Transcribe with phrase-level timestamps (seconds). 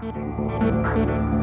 [0.00, 1.35] Thank you.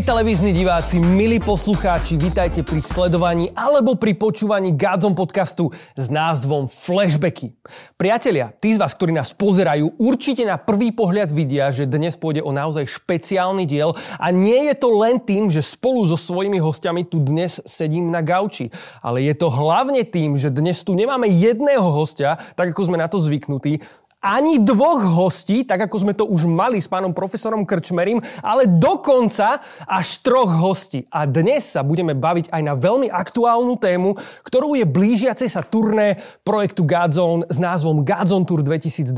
[0.00, 6.64] Milí televízni diváci, milí poslucháči, vítajte pri sledovaní alebo pri počúvaní Gádzom podcastu s názvom
[6.72, 7.52] Flashbacky.
[8.00, 12.40] Priatelia, tí z vás, ktorí nás pozerajú, určite na prvý pohľad vidia, že dnes pôjde
[12.40, 17.04] o naozaj špeciálny diel a nie je to len tým, že spolu so svojimi hostiami
[17.04, 18.72] tu dnes sedím na gauči,
[19.04, 23.04] ale je to hlavne tým, že dnes tu nemáme jedného hostia, tak ako sme na
[23.04, 23.84] to zvyknutí,
[24.20, 29.64] ani dvoch hostí, tak ako sme to už mali s pánom profesorom Krčmerim, ale dokonca
[29.88, 31.08] až troch hostí.
[31.08, 34.12] A dnes sa budeme baviť aj na veľmi aktuálnu tému,
[34.44, 39.08] ktorou je blížiace sa turné projektu Godzone s názvom Godzone Tour 2022.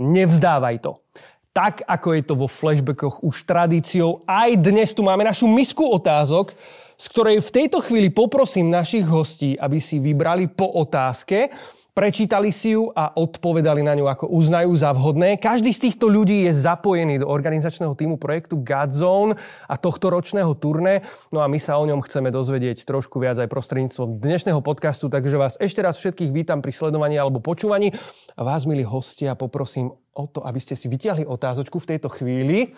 [0.00, 1.04] Nevzdávaj to.
[1.52, 6.52] Tak, ako je to vo flashbackoch už tradíciou, aj dnes tu máme našu misku otázok,
[6.96, 11.52] z ktorej v tejto chvíli poprosím našich hostí, aby si vybrali po otázke
[11.96, 15.40] prečítali si ju a odpovedali na ňu, ako uznajú za vhodné.
[15.40, 19.32] Každý z týchto ľudí je zapojený do organizačného týmu projektu Godzone
[19.64, 21.00] a tohto ročného turné.
[21.32, 25.40] No a my sa o ňom chceme dozvedieť trošku viac aj prostredníctvom dnešného podcastu, takže
[25.40, 27.96] vás ešte raz všetkých vítam pri sledovaní alebo počúvaní.
[28.36, 32.76] A vás, milí hostia, poprosím o to, aby ste si vyťahli otázočku v tejto chvíli.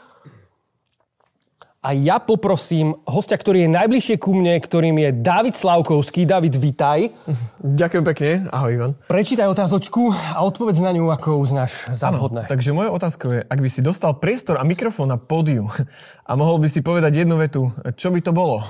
[1.79, 6.27] A ja poprosím hostia, ktorý je najbližšie ku mne, ktorým je David Slavkovský.
[6.27, 7.07] David, vitaj.
[7.63, 8.31] Ďakujem pekne.
[8.51, 8.93] Ahoj, Ivan.
[9.07, 12.51] Prečítaj otázočku a odpovedz na ňu, ako uznáš za vhodné.
[12.51, 15.71] Takže moja otázka je, ak by si dostal priestor a mikrofón na pódiu
[16.27, 18.67] a mohol by si povedať jednu vetu, čo by to bolo?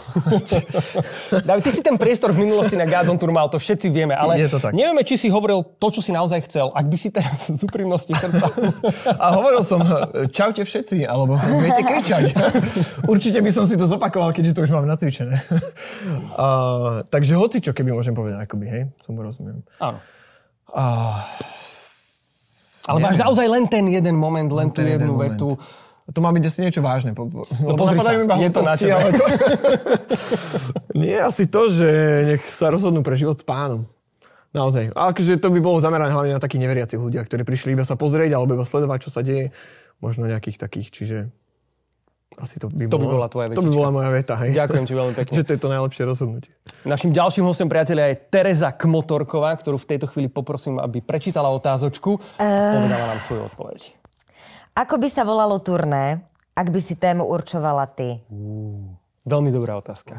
[1.49, 4.37] David, ty si ten priestor v minulosti na Gazon Tour mal, to všetci vieme, ale
[4.37, 4.77] je to tak.
[4.77, 6.77] nevieme, či si hovoril to, čo si naozaj chcel.
[6.77, 8.53] Ak by si teraz z úprimnosti srdca...
[9.25, 9.81] a hovoril som,
[10.29, 12.25] čaute všetci, alebo viete kričať.
[13.07, 15.39] Určite by som si to zopakoval, keďže to už mám nacvičené.
[16.35, 19.63] uh, takže hoci čo, keby môžem povedať, akoby, hej, tomu rozumiem.
[19.79, 20.03] Áno.
[20.69, 21.23] Uh,
[22.89, 25.37] ale máš naozaj len ten jeden moment, len, len tú jednu moment.
[25.37, 25.61] vetu.
[26.09, 27.13] To má byť asi niečo vážne.
[27.13, 28.97] No pozri sa, iba je to na tebe.
[28.97, 29.25] Ale to...
[31.05, 31.89] Nie asi to, že
[32.33, 33.85] nech sa rozhodnú pre život s pánom.
[34.57, 34.97] Naozaj.
[34.97, 38.01] A akože to by bolo zamerané hlavne na takých neveriacich ľudia, ktorí prišli iba sa
[38.01, 39.53] pozrieť alebo iba sledovať, čo sa deje.
[40.01, 41.19] Možno nejakých takých, čiže
[42.37, 43.61] asi to by, to bola, by bola tvoja vetička.
[43.61, 44.51] To by bola moja veta, hej.
[44.53, 45.35] Ďakujem ti veľmi pekne.
[45.41, 46.53] že to je to najlepšie rozhodnutie.
[46.85, 52.21] Našim ďalším hostom priateľa je Tereza Kmotorková, ktorú v tejto chvíli poprosím, aby prečítala otázočku
[52.37, 52.75] a uh...
[52.77, 53.81] povedala nám svoju odpoveď.
[54.77, 58.21] Ako by sa volalo turné, ak by si tému určovala ty?
[58.29, 58.98] Uh.
[59.29, 60.17] Veľmi dobrá otázka.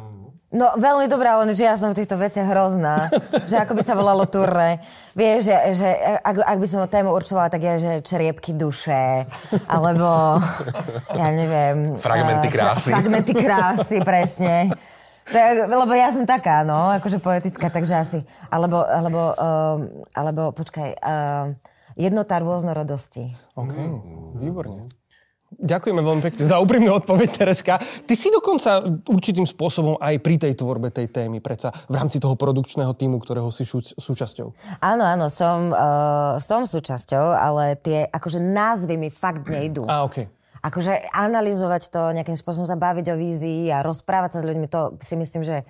[0.50, 3.10] No, veľmi dobrá, len že ja som v týchto veciach hrozná.
[3.50, 4.82] že ako by sa volalo turné.
[5.18, 5.90] Vieš, že, že
[6.22, 9.30] ak, ak by som tému určovala, tak je, že čeriepky duše,
[9.70, 10.38] alebo
[11.14, 11.98] ja neviem...
[11.98, 12.90] Fragmenty krásy.
[12.90, 14.74] Uh, fragmenty krásy, presne.
[15.30, 18.20] Tak, lebo ja som taká, no, akože poetická, takže asi.
[18.50, 19.78] Alebo, alebo, uh,
[20.18, 21.54] alebo počkaj, uh,
[21.94, 23.38] jednota rôznorodosti.
[23.54, 23.74] OK,
[24.42, 24.90] výborne.
[25.50, 27.82] Ďakujeme veľmi pekne za úprimnú odpoveď, Tereska.
[27.82, 32.38] Ty si dokonca určitým spôsobom aj pri tej tvorbe tej témy, predsa v rámci toho
[32.38, 34.54] produkčného týmu, ktorého si šu, súčasťou.
[34.78, 39.90] Áno, áno, som, uh, som súčasťou, ale tie akože názvy mi fakt nejdú.
[39.90, 40.30] A, okay.
[40.62, 45.02] Akože analyzovať to, nejakým spôsobom sa baviť o vízii a rozprávať sa s ľuďmi, to
[45.02, 45.66] si myslím, že,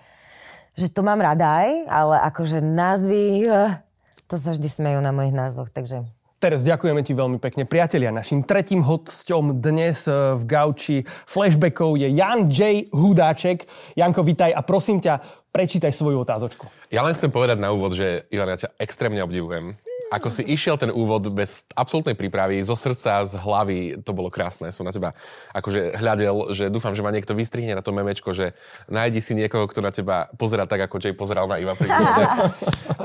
[0.75, 3.79] že to mám rada aj, ale akože názvy, uh,
[4.27, 6.03] to sa vždy smejú na mojich názvoch, takže...
[6.39, 7.67] Teres, ďakujeme ti veľmi pekne.
[7.67, 12.87] Priatelia, našim tretím hostom dnes eh, v Gauči flashbackov je Jan J.
[12.95, 13.67] Hudáček.
[13.99, 15.19] Janko, vitaj a prosím ťa,
[15.51, 16.71] prečítaj svoju otázočku.
[16.95, 19.75] Ja len chcem povedať na úvod, že Ivan, ja ťa extrémne obdivujem
[20.09, 24.73] ako si išiel ten úvod bez absolútnej prípravy, zo srdca, z hlavy, to bolo krásne.
[24.73, 25.13] Som na teba
[25.53, 28.57] akože hľadel, že dúfam, že ma niekto vystrihne na to memečko, že
[28.89, 31.93] nájdi si niekoho, kto na teba pozera tak, ako Jay pozeral na Iva pri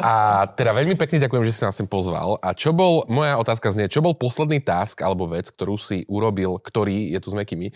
[0.00, 2.40] A teda veľmi pekne ďakujem, že si nás sem pozval.
[2.40, 6.56] A čo bol, moja otázka znie, čo bol posledný task alebo vec, ktorú si urobil,
[6.56, 7.68] ktorý, je tu s Mekými,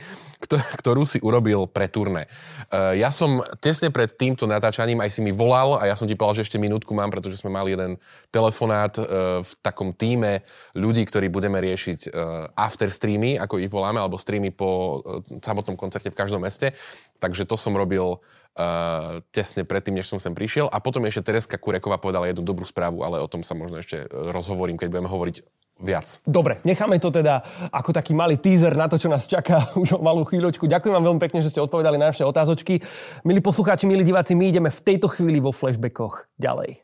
[0.80, 2.24] ktorú si urobil pre turné.
[2.72, 6.16] Uh, ja som tesne pred týmto natáčaním aj si mi volal a ja som ti
[6.16, 8.00] povedal, že ešte minútku mám, pretože sme mali jeden
[8.32, 10.42] telefonát uh, v takom týme
[10.74, 15.78] ľudí, ktorí budeme riešiť uh, after streamy, ako ich voláme, alebo streamy po uh, samotnom
[15.78, 16.74] koncerte v každom meste.
[17.18, 20.70] Takže to som robil uh, tesne predtým, než som sem prišiel.
[20.70, 24.06] A potom ešte Tereska Kureková povedala jednu dobrú správu, ale o tom sa možno ešte
[24.10, 25.36] rozhovorím, keď budeme hovoriť
[25.78, 26.20] viac.
[26.26, 30.02] Dobre, necháme to teda ako taký malý teaser na to, čo nás čaká už o
[30.02, 30.66] malú chvíľočku.
[30.66, 32.82] Ďakujem vám veľmi pekne, že ste odpovedali na naše otázočky.
[33.22, 36.82] Milí poslucháči, milí diváci, my ideme v tejto chvíli vo flashbackoch ďalej.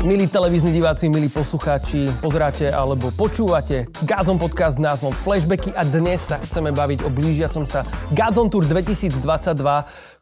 [0.00, 6.24] Milí televízni diváci, milí poslucháči, pozeráte alebo počúvate Gazon podcast s názvom Flashbacky a dnes
[6.24, 7.84] sa chceme baviť o blížiacom sa
[8.16, 9.20] Gazon Tour 2022,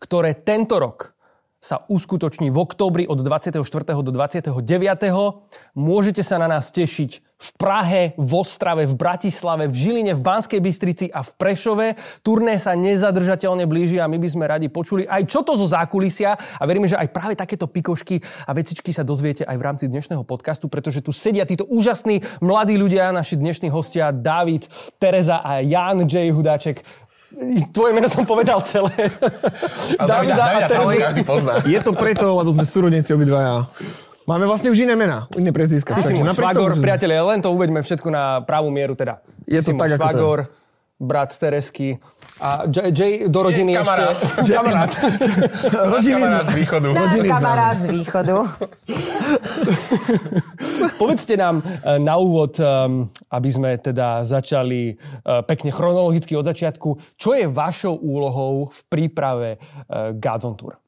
[0.03, 1.15] ktoré tento rok
[1.63, 3.63] sa uskutoční v októbri od 24.
[4.03, 4.51] do 29.
[5.79, 10.59] Môžete sa na nás tešiť v Prahe, v Ostrave, v Bratislave, v Žiline, v Banskej
[10.59, 11.87] Bystrici a v Prešove.
[12.27, 16.35] Turné sa nezadržateľne blíži a my by sme radi počuli aj čo to zo zákulisia
[16.35, 20.27] a veríme, že aj práve takéto pikošky a vecičky sa dozviete aj v rámci dnešného
[20.27, 24.67] podcastu, pretože tu sedia títo úžasní mladí ľudia, naši dnešní hostia David,
[24.99, 26.35] Tereza a Jan J.
[26.35, 26.83] Hudáček.
[27.77, 28.89] Tvoje meno som povedal celé.
[30.01, 31.61] Davida, Davida, Davida každý pozná.
[31.69, 33.69] Je to preto, lebo sme súrodenci obidvaja.
[34.29, 35.97] Máme vlastne už iné mená, iné prezviska.
[35.97, 36.85] Ty si môj švagor, tomu...
[36.85, 39.25] priatelia, len to uveďme všetko na pravú mieru teda.
[39.49, 41.01] Je to tak, švagor, ako to je.
[41.01, 41.97] brat Teresky,
[42.39, 44.19] a J, J do rodiny je, kamarát.
[44.23, 44.53] ešte...
[44.55, 44.91] Kamarát.
[45.95, 46.89] rodiny kamarát z východu.
[46.95, 48.37] Náš rodiny kamarát z východu.
[51.03, 52.65] Povedzte nám e, na úvod, e,
[53.27, 54.95] aby sme teda začali e,
[55.43, 59.59] pekne chronologicky od začiatku, čo je vašou úlohou v príprave
[60.15, 60.79] Gods Tour?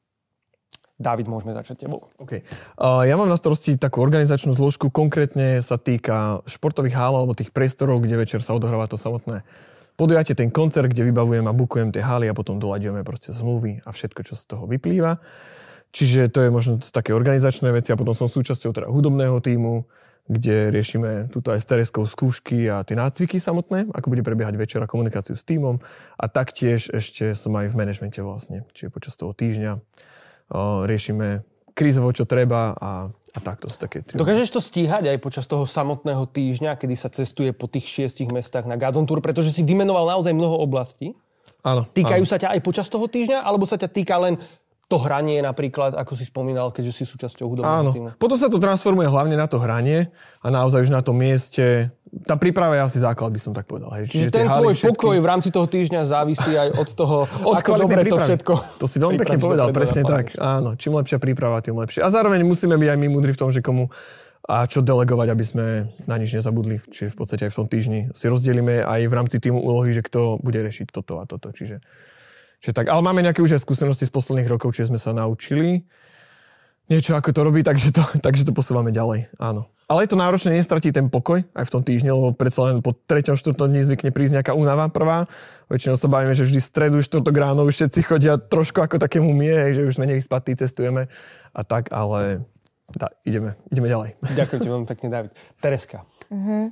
[1.01, 2.13] Dávid, môžeme začať tebou.
[2.21, 2.45] Okay.
[2.77, 8.05] Ja mám na starosti takú organizačnú zložku, konkrétne sa týka športových hál alebo tých priestorov,
[8.05, 9.41] kde večer sa odohráva to samotné
[9.97, 13.89] podujatie, ten koncert, kde vybavujem a bukujem tie haly a potom doľaďujeme proste zmluvy a
[13.89, 15.17] všetko, čo z toho vyplýva.
[15.91, 19.83] Čiže to je možno také organizačné veci a potom som súčasťou teda hudobného týmu,
[20.31, 24.79] kde riešime tuto aj s Tereskou skúšky a tie nácviky samotné, ako bude prebiehať večer
[24.79, 25.83] a komunikáciu s týmom.
[26.15, 29.83] A taktiež ešte som aj v manažmente vlastne, čiže počas toho týždňa
[30.85, 34.19] riešime krízovo, čo treba a, a takto sú také tri.
[34.19, 38.67] Dokážeš to stíhať aj počas toho samotného týždňa, kedy sa cestuje po tých šiestich mestách
[38.67, 41.15] na Gazon Tour, pretože si vymenoval naozaj mnoho oblastí?
[41.61, 41.85] Áno.
[41.87, 42.31] Týkajú áno.
[42.31, 44.35] sa ťa aj počas toho týždňa, alebo sa ťa týka len
[44.91, 47.91] to hranie napríklad, ako si spomínal, keďže si súčasťou hudobného Áno.
[47.95, 48.07] týmu.
[48.19, 50.11] Potom sa to transformuje hlavne na to hranie
[50.43, 51.95] a naozaj už na tom mieste.
[52.27, 53.87] Tá príprava je asi základ, by som tak povedal.
[53.95, 54.11] Hej.
[54.11, 54.91] Čiže, Čiže ten tvoj všetky...
[54.91, 57.17] pokoj v rámci toho týždňa závisí aj od toho,
[57.55, 58.11] od ako dobre prípravy.
[58.11, 58.53] to všetko.
[58.83, 60.35] To si veľmi pekne povedal, presne tak.
[60.35, 62.03] Áno, čím lepšia príprava, tým lepšie.
[62.03, 63.87] A zároveň musíme byť aj my múdri v tom, že komu
[64.41, 65.65] a čo delegovať, aby sme
[66.09, 66.81] na nič nezabudli.
[66.81, 70.01] Čiže v podstate aj v tom týždni si rozdelíme aj v rámci týmu úlohy, že
[70.01, 71.53] kto bude riešiť toto a toto.
[71.53, 71.79] Čiže
[72.61, 75.81] Čiže tak, ale máme nejaké už aj skúsenosti z posledných rokov, čiže sme sa naučili
[76.91, 79.31] niečo, ako to robí, takže to, takže to posúvame ďalej.
[79.39, 79.71] Áno.
[79.91, 82.95] Ale je to náročné, nestratí ten pokoj aj v tom týždni, lebo predsa len po
[82.95, 83.35] 3.
[83.35, 83.59] 4.
[83.59, 85.27] dní zvykne prísť nejaká únava prvá.
[85.67, 89.75] Väčšinou sa bavíme, že vždy stredu, štvrtok ráno už všetci chodia trošku ako takému mie,
[89.75, 91.11] že už sme nevyspatí, cestujeme
[91.51, 92.47] a tak, ale
[92.95, 94.09] tá, ideme, ideme ďalej.
[94.39, 95.31] Ďakujem ti veľmi pekne, David.
[95.59, 96.07] Tereska.
[96.31, 96.71] Uh-huh.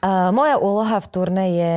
[0.00, 1.74] Uh, moja úloha v turne je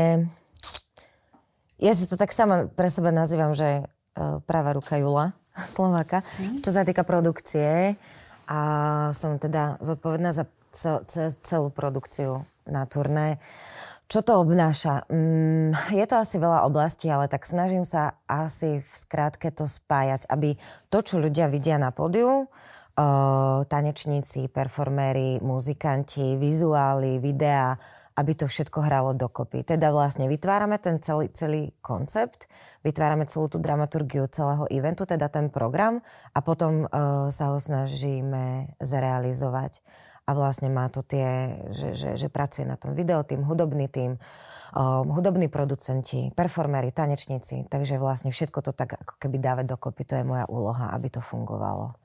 [1.79, 5.33] ja si to tak sama pre seba nazývam, že uh, práva ruka Jula
[5.73, 6.61] Slováka, mm.
[6.63, 7.95] čo sa týka produkcie.
[8.49, 8.59] A
[9.13, 13.37] som teda zodpovedná za cel, cel, celú produkciu na turné.
[14.09, 15.05] Čo to obnáša?
[15.05, 20.25] Mm, je to asi veľa oblastí, ale tak snažím sa asi v skrátke to spájať,
[20.33, 20.57] aby
[20.89, 27.77] to, čo ľudia vidia na pódiu, uh, tanečníci, performéri, muzikanti, vizuály, videá,
[28.19, 29.63] aby to všetko hralo dokopy.
[29.63, 32.51] Teda vlastne vytvárame ten celý, celý koncept,
[32.83, 36.03] vytvárame celú tú dramaturgiu celého eventu, teda ten program
[36.35, 39.79] a potom uh, sa ho snažíme zrealizovať.
[40.29, 44.13] A vlastne má to tie, že, že, že pracuje na tom video tým, hudobný tým,
[44.77, 47.65] um, hudobní producenti, performery, tanečníci.
[47.65, 51.17] Takže vlastne všetko to tak ako keby dávať dokopy, to je moja úloha, aby to
[51.17, 51.97] fungovalo.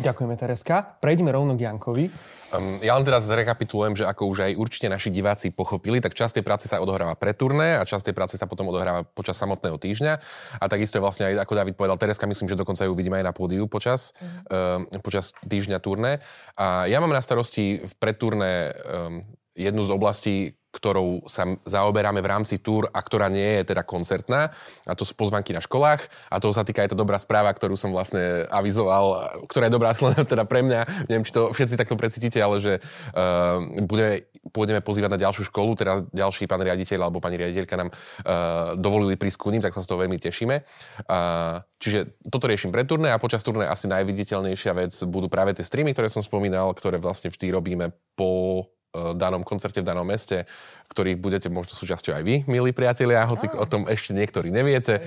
[0.00, 0.96] Ďakujeme, Tereska.
[1.04, 2.08] Prejdeme rovno k Jankovi.
[2.08, 6.40] Um, ja len teraz zrekapitulujem, že ako už aj určite naši diváci pochopili, tak časť
[6.40, 9.76] tej práce sa odohráva pre turné a časť tej práce sa potom odohráva počas samotného
[9.76, 10.12] týždňa.
[10.60, 13.26] A takisto je vlastne aj, ako David povedal, Tereska, myslím, že dokonca ju vidíme aj
[13.28, 14.96] na pódiu počas, mm.
[14.96, 16.24] um, počas týždňa turné.
[16.56, 19.20] A ja mám na starosti v predturné um,
[19.52, 20.36] jednu z oblastí,
[20.72, 24.48] ktorou sa zaoberáme v rámci túr a ktorá nie je teda koncertná.
[24.88, 26.00] A to sú pozvanky na školách.
[26.32, 29.92] A to sa týka aj tá dobrá správa, ktorú som vlastne avizoval, ktorá je dobrá
[30.32, 31.12] teda pre mňa.
[31.12, 35.76] Neviem, či to všetci takto precítite, ale že uh, bude, pôjdeme pozývať na ďalšiu školu.
[35.76, 39.84] Teraz ďalší pán riaditeľ alebo pani riaditeľka nám uh, dovolili prísť k ním, tak sa
[39.84, 40.56] z toho veľmi tešíme.
[41.04, 45.62] Uh, čiže toto riešim pre turné a počas turné asi najviditeľnejšia vec budú práve tie
[45.62, 50.44] streamy, ktoré som spomínal, ktoré vlastne vždy robíme po Eh, danom koncerte v danom meste,
[50.92, 55.00] ktorých budete možno súčasťou aj vy, milí priatelia, hoci o tom ešte niektorí neviete.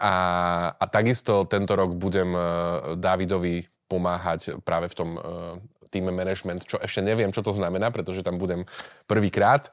[0.00, 0.14] A,
[0.72, 2.42] a takisto tento rok budem eh,
[2.96, 5.22] Davidovi pomáhať práve v tom eh,
[5.92, 8.64] týme management, čo ešte neviem, čo to znamená, pretože tam budem
[9.08, 9.72] prvýkrát.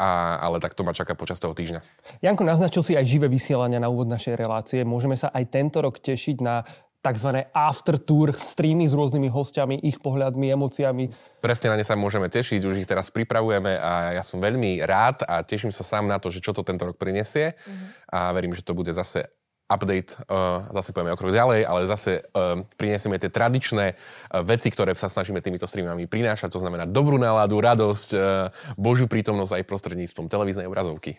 [0.00, 1.84] A, ale tak to ma čaká počas toho týždňa.
[2.24, 4.80] Janko, naznačil si aj živé vysielania na úvod našej relácie.
[4.80, 6.64] Môžeme sa aj tento rok tešiť na
[7.04, 7.44] tzv.
[7.52, 11.12] after tour streamy s rôznymi hostiami, ich pohľadmi, emóciami.
[11.44, 15.28] Presne na ne sa môžeme tešiť, už ich teraz pripravujeme a ja som veľmi rád
[15.28, 17.88] a teším sa sám na to, že čo to tento rok prinesie mm-hmm.
[18.08, 19.28] a verím, že to bude zase
[19.68, 24.68] update, uh, zase povieme o krok ďalej, ale zase uh, prinesieme tie tradičné uh, veci,
[24.68, 29.68] ktoré sa snažíme týmito streamami prinášať, to znamená dobrú náladu, radosť, uh, Božiu prítomnosť aj
[29.68, 31.16] prostredníctvom televíznej obrazovky.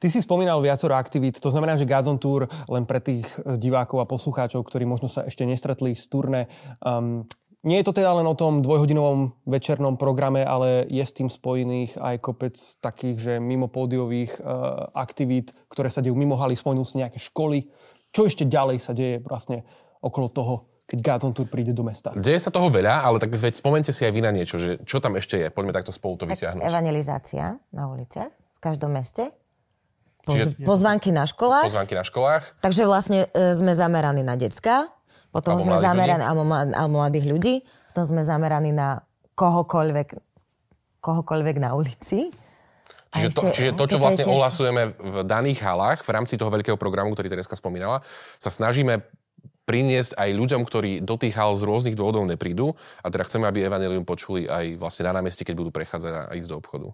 [0.00, 4.00] Ty si spomínal viacero aktivít, to znamená, že Gazon Tour len pre tých eh, divákov
[4.00, 6.48] a poslucháčov, ktorí možno sa ešte nestretli z turné.
[6.80, 7.28] Um,
[7.60, 12.00] nie je to teda len o tom dvojhodinovom večernom programe, ale je s tým spojených
[12.00, 16.96] aj kopec takých, že mimo pódiových uh, aktivít, ktoré sa dejú mimo haly, spomenul si
[16.96, 17.68] nejaké školy.
[18.16, 19.68] Čo ešte ďalej sa deje vlastne
[20.00, 20.54] okolo toho,
[20.88, 22.16] keď Gazon Tour príde do mesta?
[22.16, 24.96] Deje sa toho veľa, ale tak veď spomente si aj vy na niečo, že čo
[24.96, 25.52] tam ešte je.
[25.52, 26.64] Poďme takto spolu to vyťahnuť.
[26.64, 29.36] Evangelizácia na ulice v každom meste.
[30.20, 31.64] Poz, Čiže, pozvanky na školách.
[31.66, 32.44] Pozvanky na školách.
[32.60, 34.88] Takže vlastne e, sme zameraní na decka,
[35.32, 36.24] potom Alebo sme zameraní
[36.76, 37.54] a mladých ľudí,
[37.90, 39.00] potom sme zameraní na
[39.34, 40.08] kohokoľvek,
[41.00, 42.28] kohokoľvek na ulici.
[43.10, 46.52] Čiže to, ešte- čiže to, čo vlastne tiež- ohlasujeme v daných halách, v rámci toho
[46.52, 48.04] veľkého programu, ktorý Tereska spomínala,
[48.38, 49.02] sa snažíme
[49.66, 52.74] priniesť aj ľuďom, ktorí do tých hal z rôznych dôvodov neprídu.
[53.02, 56.48] A teda chceme, aby Evangelium počuli aj vlastne na námestí, keď budú prechádzať a ísť
[56.50, 56.88] do obchodu.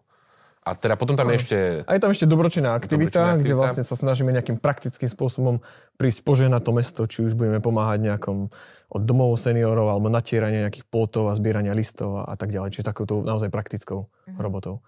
[0.67, 1.59] A teda potom tam je ešte...
[1.87, 3.61] A je tam ešte dobročinná aktivita, Dobročinná kde aktivita.
[3.63, 5.63] vlastne sa snažíme nejakým praktickým spôsobom
[5.95, 8.51] prísť požehnať to mesto, či už budeme pomáhať nejakom
[8.91, 12.75] od domov seniorov alebo natierania nejakých plotov a zbierania listov a, a tak ďalej.
[12.75, 14.83] Čiže takouto naozaj praktickou robotou.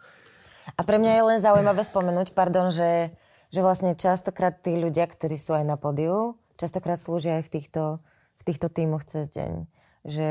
[0.74, 3.14] A pre mňa je len zaujímavé spomenúť, pardon, že,
[3.54, 7.82] že vlastne častokrát tí ľudia, ktorí sú aj na podiu, častokrát slúžia aj v týchto,
[8.34, 9.52] v týchto tímoch cez deň.
[10.02, 10.30] Že,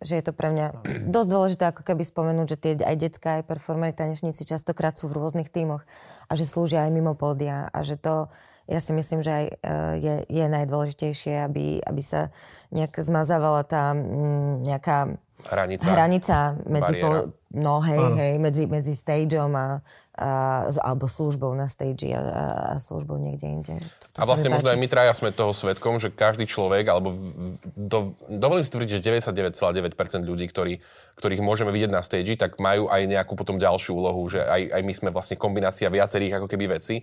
[0.00, 0.66] že je to pre mňa
[1.14, 5.16] dosť dôležité ako keby spomenúť, že tie aj detská, aj performery, tanečníci častokrát sú v
[5.16, 5.84] rôznych tímoch
[6.28, 8.28] a že slúžia aj mimo pódia a že to,
[8.66, 9.52] ja si myslím, že aj e,
[10.02, 12.34] je, je najdôležitejšie, aby, aby sa
[12.74, 15.86] nejak zmazávala tá mm, nejaká Hranica.
[15.92, 19.80] hranica medzi, po, no hej, hej, medzi, medzi stageom a,
[20.12, 20.30] a,
[20.84, 22.24] alebo službou na stage a, a,
[22.76, 23.74] službou niekde inde.
[23.80, 27.16] To, to A vlastne možno aj my traja sme toho svetkom, že každý človek, alebo
[27.72, 30.84] do, dovolím si tvrdiť, že 99,9% ľudí, ktorí,
[31.16, 34.82] ktorých môžeme vidieť na stage, tak majú aj nejakú potom ďalšiu úlohu, že aj, aj
[34.84, 37.00] my sme vlastne kombinácia viacerých ako keby vecí.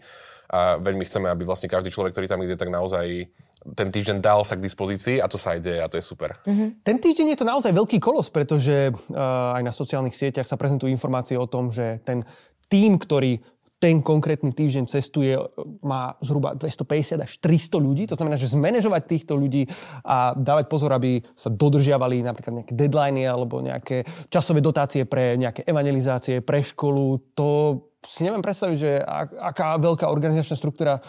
[0.54, 3.26] A veľmi chceme, aby vlastne každý človek, ktorý tam ide, tak naozaj
[3.72, 6.36] ten týždeň dal sa k dispozícii a to sa aj deje a to je super.
[6.84, 10.92] Ten týždeň je to naozaj veľký kolos, pretože uh, aj na sociálnych sieťach sa prezentujú
[10.92, 12.28] informácie o tom, že ten
[12.68, 13.40] tým, ktorý
[13.84, 15.44] ten konkrétny týždeň cestuje, e,
[15.84, 18.08] má zhruba 250 až 300 ľudí.
[18.08, 19.68] To znamená, že zmanéžovať týchto ľudí
[20.08, 25.68] a dávať pozor, aby sa dodržiavali napríklad nejaké deadliny alebo nejaké časové dotácie pre nejaké
[25.68, 31.04] evangelizácie, pre školu, to si neviem predstaviť, že ak- aká veľká organizačná štruktúra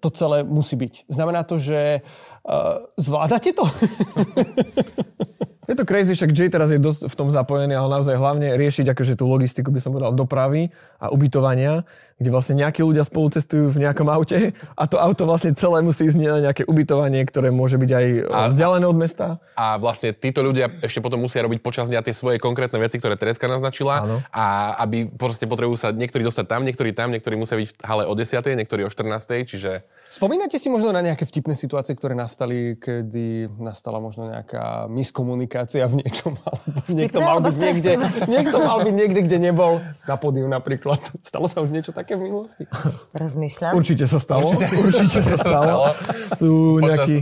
[0.00, 1.10] to celé musí byť.
[1.10, 3.66] Znamená to, že uh, zvládate to?
[5.66, 8.86] Je to crazy, však Jay teraz je dosť v tom zapojený, ale naozaj hlavne riešiť
[8.94, 11.84] akože tú logistiku, by som povedal, dopravy a ubytovania,
[12.16, 16.08] kde vlastne nejakí ľudia spolu cestujú v nejakom aute a to auto vlastne celé musí
[16.08, 19.36] ísť na nejaké ubytovanie, ktoré môže byť aj A- vzdialené od mesta.
[19.52, 23.20] A vlastne títo ľudia ešte potom musia robiť počas dňa tie svoje konkrétne veci, ktoré
[23.20, 24.00] Tereska naznačila.
[24.00, 24.16] Áno.
[24.32, 28.04] A aby proste potrebujú sa niektorí dostať tam, niektorí tam, niektorí musia byť v hale
[28.08, 28.32] o 10,
[28.64, 34.00] niektorí o 14, čiže Spomínate si možno na nejaké vtipné situácie, ktoré nastali, kedy nastala
[34.00, 37.92] možno nejaká miskomunikácia v niečom, alebo niekto mal, byť niekde,
[38.24, 40.85] niekto mal byť niekde, kde nebol, na pódiu napríklad.
[41.28, 42.68] Stalo sa už niečo také v minulosti?
[43.12, 43.72] Rozmýšľam.
[43.74, 44.46] Určite sa stalo.
[44.46, 45.90] Určite, Určite sa stalo.
[46.36, 47.18] Sú Počas- nejakí...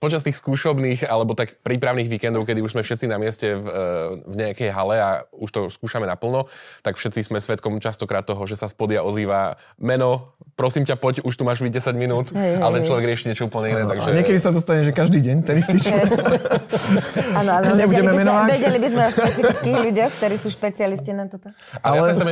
[0.00, 3.84] počas tých skúšobných alebo tak prípravných víkendov, kedy už sme všetci na mieste v, e,
[4.24, 6.48] v nejakej hale a už to skúšame naplno,
[6.80, 11.36] tak všetci sme svetkom častokrát toho, že sa spodia ozýva meno, prosím ťa, poď, už
[11.36, 12.86] tu máš byť 10 minút, Hej, hej, ale hej.
[12.88, 14.10] človek rieši niečo úplne iné, A takže...
[14.10, 16.10] niekedy sa to stane, že každý deň, ten istý človek.
[17.38, 21.28] Áno, áno, vedeli by, sme, vedeli by sme o špecifických ľuďoch, ktorí sú špecialisti na
[21.28, 21.52] toto.
[21.78, 22.24] Ale, ja Ale- sa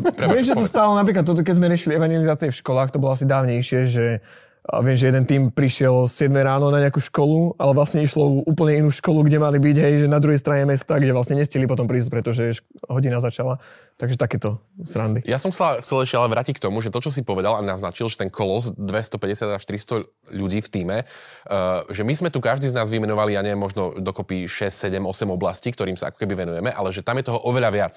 [0.00, 0.32] chceme...
[0.32, 3.28] Viem, že sa stalo napríklad toto, keď sme riešili evangelizácie v školách, to bolo asi
[3.28, 4.06] dávnejšie, že
[4.62, 8.78] a viem, že jeden tým prišiel 7 ráno na nejakú školu, ale vlastne išlo úplne
[8.78, 11.90] inú školu, kde mali byť, hej, že na druhej strane mesta, kde vlastne nestihli potom
[11.90, 13.58] prísť, pretože hodina začala.
[14.02, 15.22] Takže takéto srandy.
[15.22, 17.62] Ja som chcel, chcel ešte ale vrátiť k tomu, že to, čo si povedal a
[17.62, 22.42] naznačil, že ten kolos 250 až 300 ľudí v týme, uh, že my sme tu
[22.42, 26.18] každý z nás vymenovali, ja neviem, možno dokopy 6, 7, 8 oblastí, ktorým sa ako
[26.18, 27.94] keby venujeme, ale že tam je toho oveľa viac.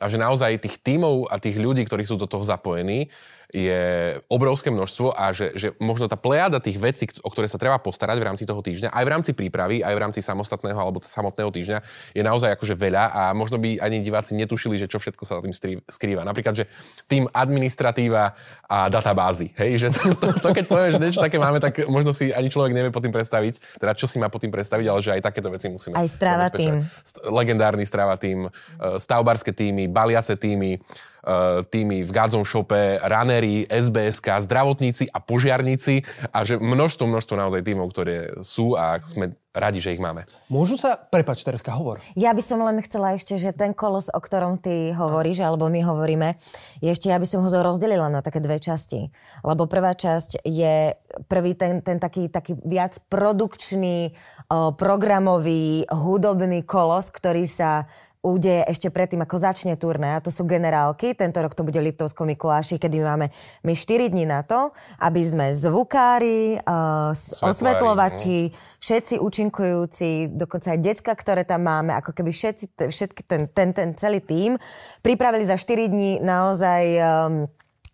[0.00, 3.12] A že naozaj tých tímov a tých ľudí, ktorí sú do toho zapojení,
[3.52, 7.76] je obrovské množstvo a že, že možno tá plejada tých vecí, o ktoré sa treba
[7.76, 11.52] postarať v rámci toho týždňa, aj v rámci prípravy, aj v rámci samostatného alebo samotného
[11.52, 11.78] týždňa,
[12.16, 15.52] je naozaj akože veľa a možno by ani diváci netušili, že čo všetko sa tým
[15.52, 16.24] strí- skrýva.
[16.24, 16.64] Napríklad, že
[17.04, 18.32] tým administratíva
[18.64, 19.52] a databázy.
[19.60, 22.48] Hej, že to, to, to keď poviem, že niečo také máme, tak možno si ani
[22.48, 25.28] človek nevie pod tým predstaviť, teda čo si má pod tým predstaviť, ale že aj
[25.28, 25.92] takéto veci musíme.
[25.92, 26.80] Aj strava tým.
[27.28, 28.48] Legendárny strava tým,
[28.96, 30.80] stavbarské týmy, baliace týmy,
[31.22, 36.02] Eh, týmy v Godzone Shope, runnery, SBSK, zdravotníci a požiarníci
[36.34, 40.26] a že množstvo, množstvo naozaj týmov, ktoré sú a sme radi, že ich máme.
[40.50, 40.98] Môžu sa...
[40.98, 42.02] Prepač, Tereska, hovor.
[42.18, 45.84] Ja by som len chcela ešte, že ten kolos, o ktorom ty hovoríš, alebo my
[45.84, 46.34] hovoríme,
[46.82, 49.12] je ešte, ja by som ho rozdelila na také dve časti.
[49.46, 50.96] Lebo prvá časť je
[51.30, 54.16] prvý ten, ten taký, taký viac produkčný,
[54.48, 57.86] o, programový, hudobný kolos, ktorý sa
[58.22, 60.14] udeje ešte predtým, ako začne turné.
[60.14, 61.10] A to sú generálky.
[61.12, 63.26] Tento rok to bude Liptovsko Mikuláši, kedy máme
[63.66, 64.70] my 4 dní na to,
[65.02, 67.10] aby sme zvukári, uh,
[67.42, 73.74] osvetlovači, všetci účinkujúci, dokonca aj decka, ktoré tam máme, ako keby všetci, všetky ten, ten,
[73.74, 74.54] ten celý tím
[75.02, 77.50] pripravili za 4 dní naozaj um,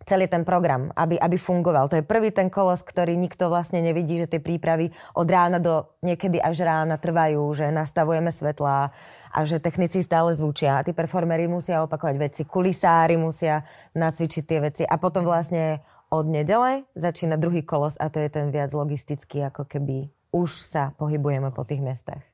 [0.09, 1.85] celý ten program, aby, aby fungoval.
[1.93, 5.85] To je prvý ten kolos, ktorý nikto vlastne nevidí, že tie prípravy od rána do
[6.01, 8.89] niekedy až rána trvajú, že nastavujeme svetlá
[9.29, 13.61] a že technici stále zvučia a tí performery musia opakovať veci, kulisári musia
[13.93, 18.49] nacvičiť tie veci a potom vlastne od nedele začína druhý kolos a to je ten
[18.49, 22.25] viac logistický, ako keby už sa pohybujeme po tých mestách.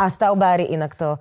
[0.00, 1.20] A stavbári inak to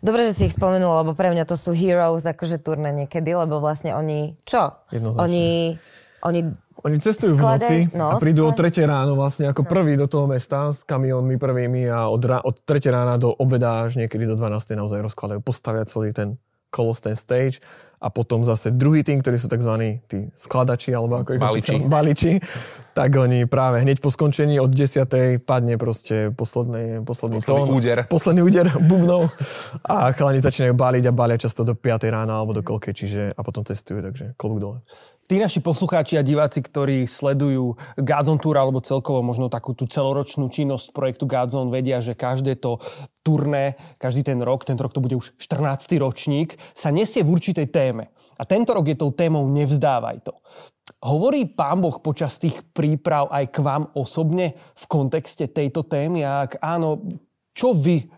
[0.00, 3.60] Dobre, že si ich spomenul, lebo pre mňa to sú heroes, akože turné niekedy, lebo
[3.60, 4.72] vlastne oni, čo?
[4.96, 5.76] Oni,
[6.24, 6.40] oni
[6.80, 9.68] oni cestujú sklade, v noci no, a prídu o 3 ráno vlastne ako no.
[9.68, 13.84] prví do toho mesta s kamionmi prvými a od, ra- od 3 rána do obeda
[13.84, 16.40] až niekedy do 12 naozaj rozkladajú, postavia celý ten
[16.72, 17.60] kolos, ten stage
[18.00, 20.00] a potom zase druhý tým, ktorí sú tzv.
[20.08, 21.76] tí skladači, alebo ako ich baliči.
[21.84, 22.32] baliči,
[23.00, 25.40] tak oni práve hneď po skončení od 10.
[25.48, 27.98] padne proste posledný, posledný, posledný tón, úder.
[28.04, 29.32] Posledný úder bubnov
[29.88, 32.12] a chalani začínajú baliť a balia často do 5.
[32.12, 34.78] rána alebo do koľkej, čiže a potom cestujú, takže klobúk dole.
[35.24, 40.52] Tí naši poslucháči a diváci, ktorí sledujú Gazon Tour alebo celkovo možno takú tú celoročnú
[40.52, 42.84] činnosť projektu Gazon, vedia, že každé to
[43.24, 45.88] turné, každý ten rok, tento rok to bude už 14.
[45.96, 48.12] ročník, sa nesie v určitej téme.
[48.40, 50.32] A tento rok je tou témou Nevzdávaj to.
[51.04, 56.24] Hovorí pán Boh počas tých príprav aj k vám osobne v kontexte tejto témy?
[56.24, 57.04] A ak áno,
[57.52, 58.08] čo vy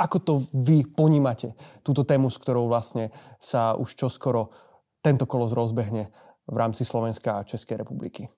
[0.00, 1.52] ako to vy ponímate,
[1.84, 4.48] túto tému, s ktorou vlastne sa už čoskoro
[5.04, 6.08] tento kolos rozbehne
[6.48, 8.32] v rámci Slovenska a Českej republiky?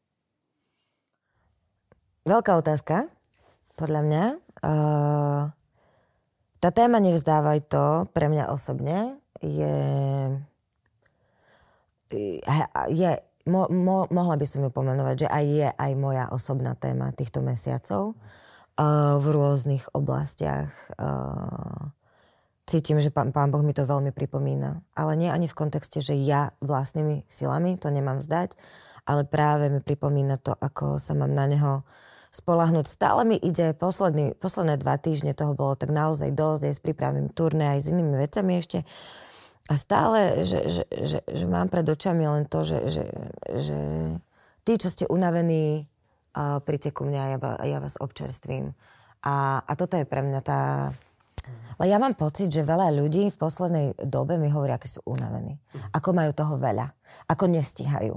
[2.27, 3.07] Veľká otázka,
[3.79, 4.25] podľa mňa.
[4.63, 5.43] Uh,
[6.59, 9.75] tá téma Nevzdávaj to pre mňa osobne je...
[12.93, 13.11] je
[13.47, 17.43] mo, mo, mohla by som ju pomenovať, že aj je aj moja osobná téma týchto
[17.43, 20.71] mesiacov uh, v rôznych oblastiach.
[20.95, 21.91] Uh,
[22.67, 24.87] cítim, že pán, pán Boh mi to veľmi pripomína.
[24.95, 28.55] Ale nie ani v kontexte, že ja vlastnými silami to nemám zdať,
[29.03, 31.83] ale práve mi pripomína to, ako sa mám na neho
[32.33, 32.87] spolahnuť.
[32.89, 37.29] Stále mi ide, posledný, posledné dva týždne toho bolo tak naozaj dosť, aj s prípravným
[37.35, 38.79] turné, aj s inými vecami ešte.
[39.73, 43.05] A stále, že, že, že, že mám pred očami len to, že, že,
[43.57, 43.81] že
[44.69, 45.89] tí, čo ste unavení,
[46.37, 48.77] uh, príďte ku mňa ja, ja vás občerstvím.
[49.25, 50.93] A, a toto je pre mňa tá,
[51.81, 55.57] ale ja mám pocit, že veľa ľudí v poslednej dobe mi hovorí, aké sú unavení.
[55.97, 56.93] Ako majú toho veľa.
[57.33, 58.15] Ako nestíhajú.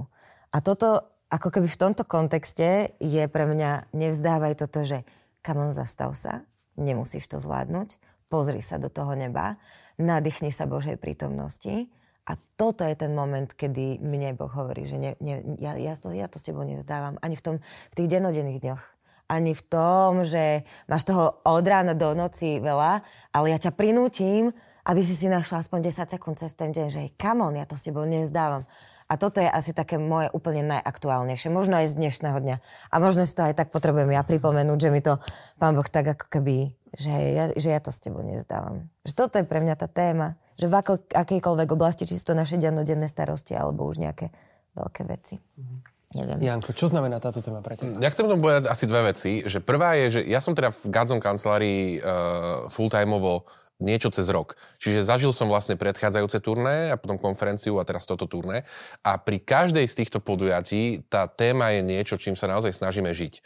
[0.52, 5.02] A toto, ako keby v tomto kontexte je pre mňa, nevzdávaj toto, že
[5.40, 6.44] kamon, zastav sa,
[6.76, 9.58] nemusíš to zvládnuť, pozri sa do toho neba,
[9.96, 11.88] nadýchni sa Božej prítomnosti
[12.26, 16.10] a toto je ten moment, kedy mne Boh hovorí, že ne, ne, ja, ja, to,
[16.10, 17.22] ja to s tebou nevzdávam.
[17.22, 18.84] Ani v, tom, v tých denodenných dňoch
[19.26, 23.02] ani v tom, že máš toho od rána do noci veľa,
[23.34, 24.54] ale ja ťa prinútim,
[24.86, 27.74] aby si si našla aspoň 10 sekúnd cez ten deň, že come on, ja to
[27.74, 28.62] s tebou nezdávam.
[29.06, 32.56] A toto je asi také moje úplne najaktuálnejšie, možno aj z dnešného dňa.
[32.90, 35.22] A možno si to aj tak potrebujem ja pripomenúť, že mi to
[35.62, 38.88] Pán Boh tak ako keby, že ja, že ja to s tebou nezdávam.
[39.04, 42.34] Že toto je pre mňa tá téma, že v ako, akejkoľvek oblasti, či sú to
[42.34, 44.32] naše dennodenné starosti, alebo už nejaké
[44.72, 45.36] veľké veci.
[45.36, 45.78] Mm-hmm.
[46.16, 46.38] Neviem.
[46.48, 48.00] Janko, čo znamená táto téma pre teba?
[48.00, 49.44] Ja chcem tomu povedať asi dve veci.
[49.44, 53.44] Že prvá je, že ja som teda v Gadzon kancelárii uh, full-timeovo
[53.76, 54.56] niečo cez rok.
[54.80, 58.64] Čiže zažil som vlastne predchádzajúce turné a potom konferenciu a teraz toto turné.
[59.04, 63.44] A pri každej z týchto podujatí tá téma je niečo, čím sa naozaj snažíme žiť.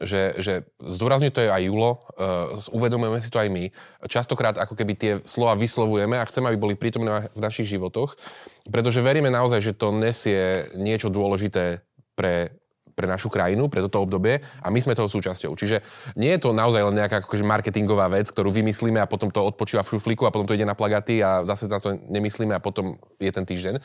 [0.00, 3.68] Že, že zdôrazňuje to je aj Julo, uh, uvedomujeme si to aj my.
[4.08, 8.16] Častokrát ako keby tie slova vyslovujeme a chceme, aby boli prítomné v našich životoch,
[8.72, 11.84] pretože veríme naozaj, že to nesie niečo dôležité
[12.16, 12.56] pre,
[12.92, 15.56] pre našu krajinu, pre toto obdobie a my sme toho súčasťou.
[15.56, 15.84] Čiže
[16.16, 19.84] nie je to naozaj len nejaká akože marketingová vec, ktorú vymyslíme a potom to odpočíva
[19.84, 22.96] v šuflíku a potom to ide na plagaty a zase na to nemyslíme a potom
[23.20, 23.76] je ten týždeň.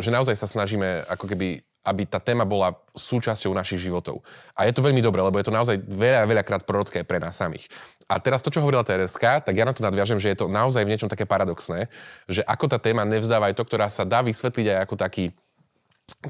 [0.00, 4.22] Že naozaj sa snažíme ako keby aby tá téma bola súčasťou našich životov.
[4.54, 7.66] A je to veľmi dobré, lebo je to naozaj veľa, veľakrát prorocké pre nás samých.
[8.06, 10.86] A teraz to, čo hovorila Tereska, tak ja na to nadviažem, že je to naozaj
[10.86, 11.90] v niečom také paradoxné,
[12.30, 15.24] že ako tá téma nevzdáva aj to, ktorá sa dá vysvetliť aj ako taký,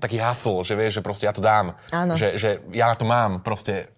[0.00, 1.76] taký hasl, že vieš, že proste ja to dám.
[1.92, 2.16] Áno.
[2.16, 3.92] Že, že ja na to mám, proste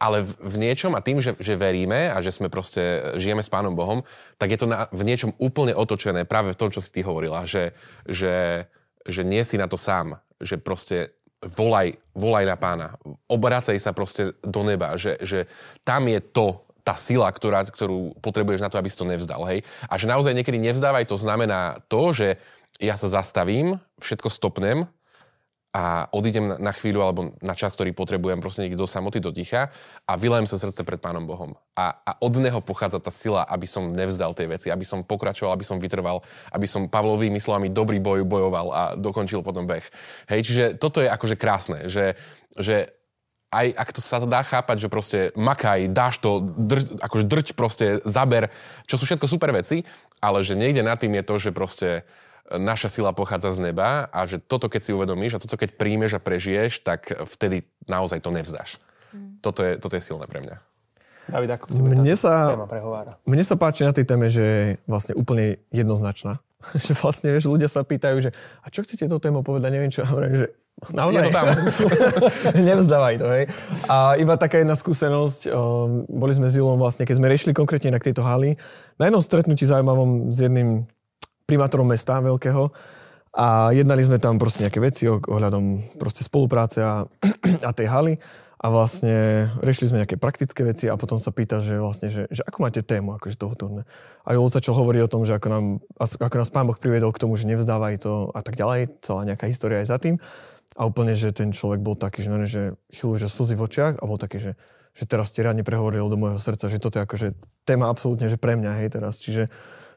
[0.00, 3.52] ale v, v niečom a tým, že, že veríme a že sme proste, žijeme s
[3.52, 4.00] Pánom Bohom,
[4.40, 7.44] tak je to na, v niečom úplne otočené práve v tom, čo si ty hovorila,
[7.44, 7.76] že,
[8.08, 8.64] že,
[9.06, 12.88] že nie si na to sám, že proste volaj, volaj na pána,
[13.28, 15.48] obracaj sa proste do neba, že, že
[15.84, 19.44] tam je to, tá sila, ktorá, ktorú potrebuješ na to, aby si to nevzdal.
[19.44, 19.64] Hej?
[19.88, 22.40] A že naozaj niekedy nevzdávaj, to znamená to, že
[22.80, 24.88] ja sa zastavím, všetko stopnem
[25.70, 29.70] a odídem na, chvíľu alebo na čas, ktorý potrebujem proste niekde do samoty, do ticha
[30.02, 31.54] a vylejem sa srdce pred Pánom Bohom.
[31.78, 35.54] A, a od neho pochádza tá sila, aby som nevzdal tej veci, aby som pokračoval,
[35.54, 39.86] aby som vytrval, aby som Pavlovými slovami dobrý boj bojoval a dokončil potom beh.
[40.26, 42.18] Hej, čiže toto je akože krásne, že,
[42.58, 42.90] že
[43.54, 47.46] aj ak to sa to dá chápať, že proste makaj, dáš to, drť, akože drť
[47.54, 48.50] proste, zaber,
[48.86, 49.82] čo sú všetko super veci,
[50.22, 52.06] ale že niekde nad tým je to, že proste
[52.58, 56.18] naša sila pochádza z neba a že toto, keď si uvedomíš a toto, keď príjmeš
[56.18, 58.82] a prežiješ, tak vtedy naozaj to nevzdáš.
[59.14, 59.38] Mm.
[59.38, 60.56] Toto, je, toto je silné pre mňa.
[61.30, 63.12] David, ako mne sa, téma prehovára?
[63.22, 66.42] Mne sa páči na tej téme, že je vlastne úplne jednoznačná.
[66.86, 70.04] že vlastne, vieš, ľudia sa pýtajú, že a čo chcete to tému povedať, neviem čo,
[70.04, 70.46] hovorím, že
[70.92, 71.46] naozaj, ja to tam.
[72.68, 73.44] nevzdávaj to, hej.
[73.88, 77.96] A iba taká jedna skúsenosť, um, boli sme s Julom vlastne, keď sme riešili konkrétne
[77.96, 78.60] na tejto haly,
[79.00, 80.84] na jednom stretnutí zaujímavom s jedným
[81.50, 82.70] primátorom mesta veľkého
[83.34, 87.02] a jednali sme tam proste nejaké veci ohľadom proste spolupráce a,
[87.68, 88.14] a tej haly
[88.60, 92.44] a vlastne riešili sme nejaké praktické veci a potom sa pýta, že vlastne, že, že
[92.44, 93.88] ako máte tému akože toho turné.
[94.28, 95.64] A Jolo začal hovoriť o tom, že ako, nám,
[95.96, 99.48] ako nás pán Boh priviedol k tomu, že nevzdávaj to a tak ďalej, celá nejaká
[99.48, 100.20] história aj za tým.
[100.76, 104.04] A úplne, že ten človek bol taký, že, že chvíľu, že slzy v očiach a
[104.04, 104.52] bol taký, že,
[104.92, 107.28] že teraz ste riadne prehovoril do môjho srdca, že toto je akože
[107.64, 109.24] téma absolútne, že pre mňa, hej, teraz.
[109.24, 109.48] Čiže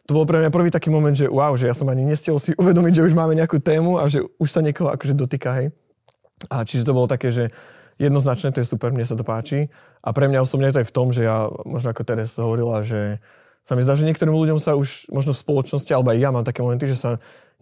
[0.04, 2.52] to bol pre mňa prvý taký moment, že wow, že ja som ani nestiel si
[2.62, 5.68] uvedomiť, že už máme nejakú tému a že už sa niekoho akože dotýka, hej.
[6.52, 7.56] A čiže to bolo také, že
[7.96, 9.72] jednoznačne to je super, mne sa to páči.
[10.04, 13.24] A pre mňa osobne to je v tom, že ja, možno ako Teres hovorila, že
[13.64, 16.44] sa mi zdá, že niektorým ľuďom sa už možno v spoločnosti, alebo aj ja mám
[16.44, 17.12] také momenty, že sa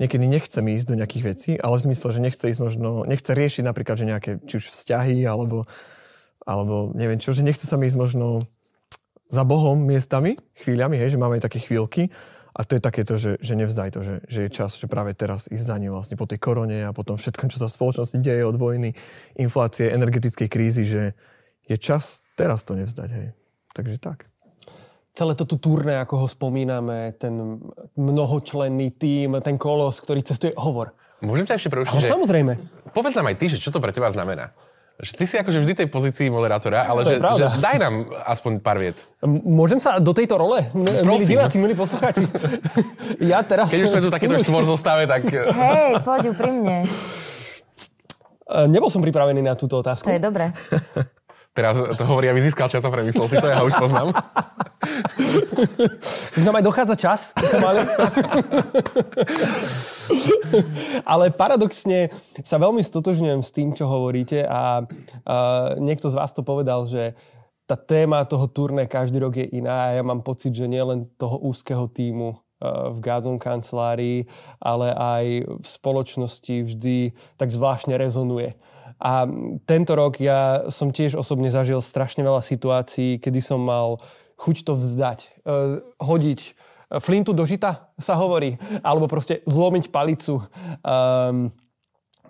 [0.02, 3.62] niekedy nechcem ísť do nejakých vecí, ale v zmysle, že nechce ísť možno, nechce riešiť
[3.62, 5.70] napríklad, že nejaké, či už vzťahy, alebo,
[6.42, 8.42] alebo neviem čo, že nechce sa mi ísť možno
[9.32, 12.12] za Bohom miestami, chvíľami, hej, že máme aj také chvíľky.
[12.52, 15.48] A to je takéto, že, že nevzdaj to, že, že je čas, že práve teraz
[15.48, 18.44] ísť za ním vlastne po tej korone a potom všetkom, čo sa v spoločnosti deje
[18.44, 18.91] od vojny,
[19.39, 21.15] inflácie, energetickej krízy, že
[21.63, 23.28] je čas teraz to nevzdať, hej.
[23.72, 24.28] Takže tak.
[25.15, 27.60] Celé toto turné, ako ho spomíname, ten
[27.96, 30.91] mnohočlenný tím, ten kolos, ktorý cestuje, hovor.
[31.24, 32.04] Môžem ťa ešte prerušiť?
[32.04, 32.12] že...
[32.12, 32.54] samozrejme.
[32.91, 34.52] Povedz nám aj ty, že čo to pre teba znamená.
[35.02, 38.78] Že ty si akože vždy tej pozícii moderátora, ale že, že daj nám aspoň pár
[38.78, 39.10] viet.
[39.26, 40.70] Môžem sa do tejto role?
[40.78, 42.30] Milí diváci, milí poslucháči.
[43.34, 43.74] ja teraz...
[43.74, 45.26] Keď už sme tu takéto štvor zostave, tak...
[45.26, 46.38] Hej, poď.
[46.38, 46.86] E,
[48.70, 50.06] nebol som pripravený na túto otázku.
[50.06, 50.54] To je dobré.
[51.52, 54.16] Teraz to hovorí, aby získal čas a premyslel si to, ja ho už poznám.
[56.48, 57.36] Nám aj dochádza čas.
[61.04, 64.88] Ale paradoxne sa veľmi stotožňujem s tým, čo hovoríte a,
[65.28, 65.36] a
[65.76, 67.20] niekto z vás to povedal, že
[67.68, 71.36] tá téma toho turné každý rok je iná a ja mám pocit, že nielen toho
[71.36, 74.30] úzkeho týmu v Gazon kancelárii,
[74.62, 75.26] ale aj
[75.60, 76.98] v spoločnosti vždy
[77.36, 78.54] tak zvláštne rezonuje.
[79.02, 79.26] A
[79.66, 83.98] tento rok ja som tiež osobne zažil strašne veľa situácií, kedy som mal
[84.38, 85.20] chuť to vzdať.
[85.26, 85.30] E,
[85.98, 86.40] hodiť
[87.02, 88.62] flintu do žita, sa hovorí.
[88.86, 90.38] Alebo proste zlomiť palicu.
[90.38, 90.46] E,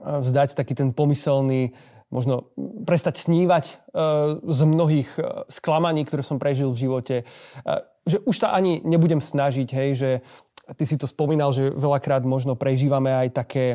[0.02, 1.76] vzdať taký ten pomyselný,
[2.08, 2.56] možno
[2.88, 3.74] prestať snívať e,
[4.40, 5.10] z mnohých
[5.52, 7.16] sklamaní, ktoré som prežil v živote.
[8.08, 10.10] Že už sa ani nebudem snažiť, hej, že
[10.80, 13.66] ty si to spomínal, že veľakrát možno prežívame aj také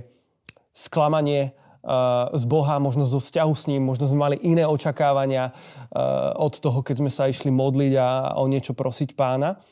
[0.72, 1.52] sklamanie,
[2.34, 5.54] z Boha, možno zo vzťahu s ním, možno sme mali iné očakávania
[6.34, 9.62] od toho, keď sme sa išli modliť a o niečo prosiť pána.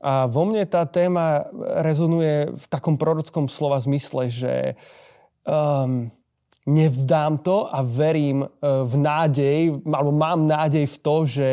[0.00, 1.46] A vo mne tá téma
[1.84, 4.54] rezonuje v takom prorockom slova zmysle, že
[5.44, 6.08] um,
[6.64, 11.48] nevzdám to a verím uh, v nádej, alebo mám nádej v to, že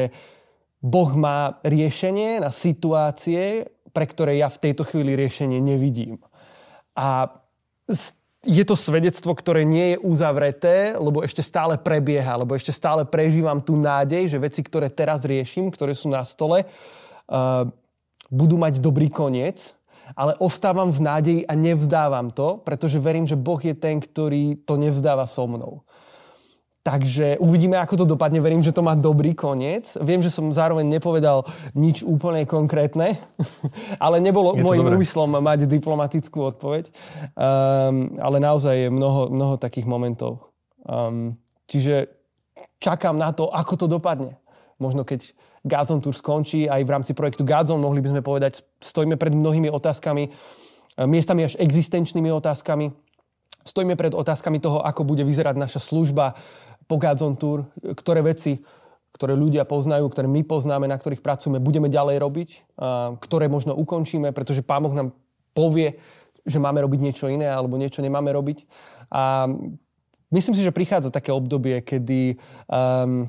[0.80, 6.24] Boh má riešenie na situácie, pre ktoré ja v tejto chvíli riešenie nevidím.
[6.96, 7.28] A
[8.48, 13.60] je to svedectvo, ktoré nie je uzavreté, lebo ešte stále prebieha, lebo ešte stále prežívam
[13.60, 17.68] tú nádej, že veci, ktoré teraz riešim, ktoré sú na stole, uh,
[18.32, 19.76] budú mať dobrý koniec,
[20.16, 24.80] ale ostávam v nádeji a nevzdávam to, pretože verím, že Boh je ten, ktorý to
[24.80, 25.84] nevzdáva so mnou.
[26.88, 28.40] Takže uvidíme, ako to dopadne.
[28.40, 30.00] Verím, že to má dobrý koniec.
[30.00, 31.44] Viem, že som zároveň nepovedal
[31.76, 33.20] nič úplne konkrétne,
[34.06, 36.88] ale nebolo môjim úmyslom mať diplomatickú odpoveď.
[37.36, 40.48] Um, ale naozaj je mnoho, mnoho takých momentov.
[40.88, 41.36] Um,
[41.68, 42.08] čiže
[42.80, 44.40] čakám na to, ako to dopadne.
[44.80, 45.36] Možno keď
[45.68, 49.68] Gazon Tour skončí, aj v rámci projektu Gazon, mohli by sme povedať, stojíme pred mnohými
[49.68, 50.32] otázkami,
[51.04, 52.96] miestami až existenčnými otázkami.
[53.68, 56.40] Stojíme pred otázkami toho, ako bude vyzerať naša služba,
[56.88, 57.68] po Godzone Tour,
[58.00, 58.64] ktoré veci,
[59.12, 62.50] ktoré ľudia poznajú, ktoré my poznáme, na ktorých pracujeme, budeme ďalej robiť,
[63.20, 65.12] ktoré možno ukončíme, pretože Pán Boh nám
[65.58, 65.98] povie,
[66.48, 68.64] že máme robiť niečo iné alebo niečo nemáme robiť.
[69.12, 69.52] A
[70.32, 73.28] myslím si, že prichádza také obdobie, kedy um,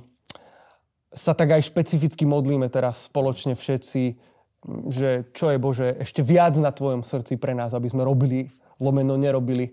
[1.11, 4.03] sa tak aj špecificky modlíme teraz spoločne všetci,
[4.93, 9.17] že čo je Bože ešte viac na tvojom srdci pre nás, aby sme robili, lomeno
[9.17, 9.73] nerobili,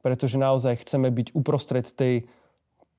[0.00, 2.30] pretože naozaj chceme byť uprostred tej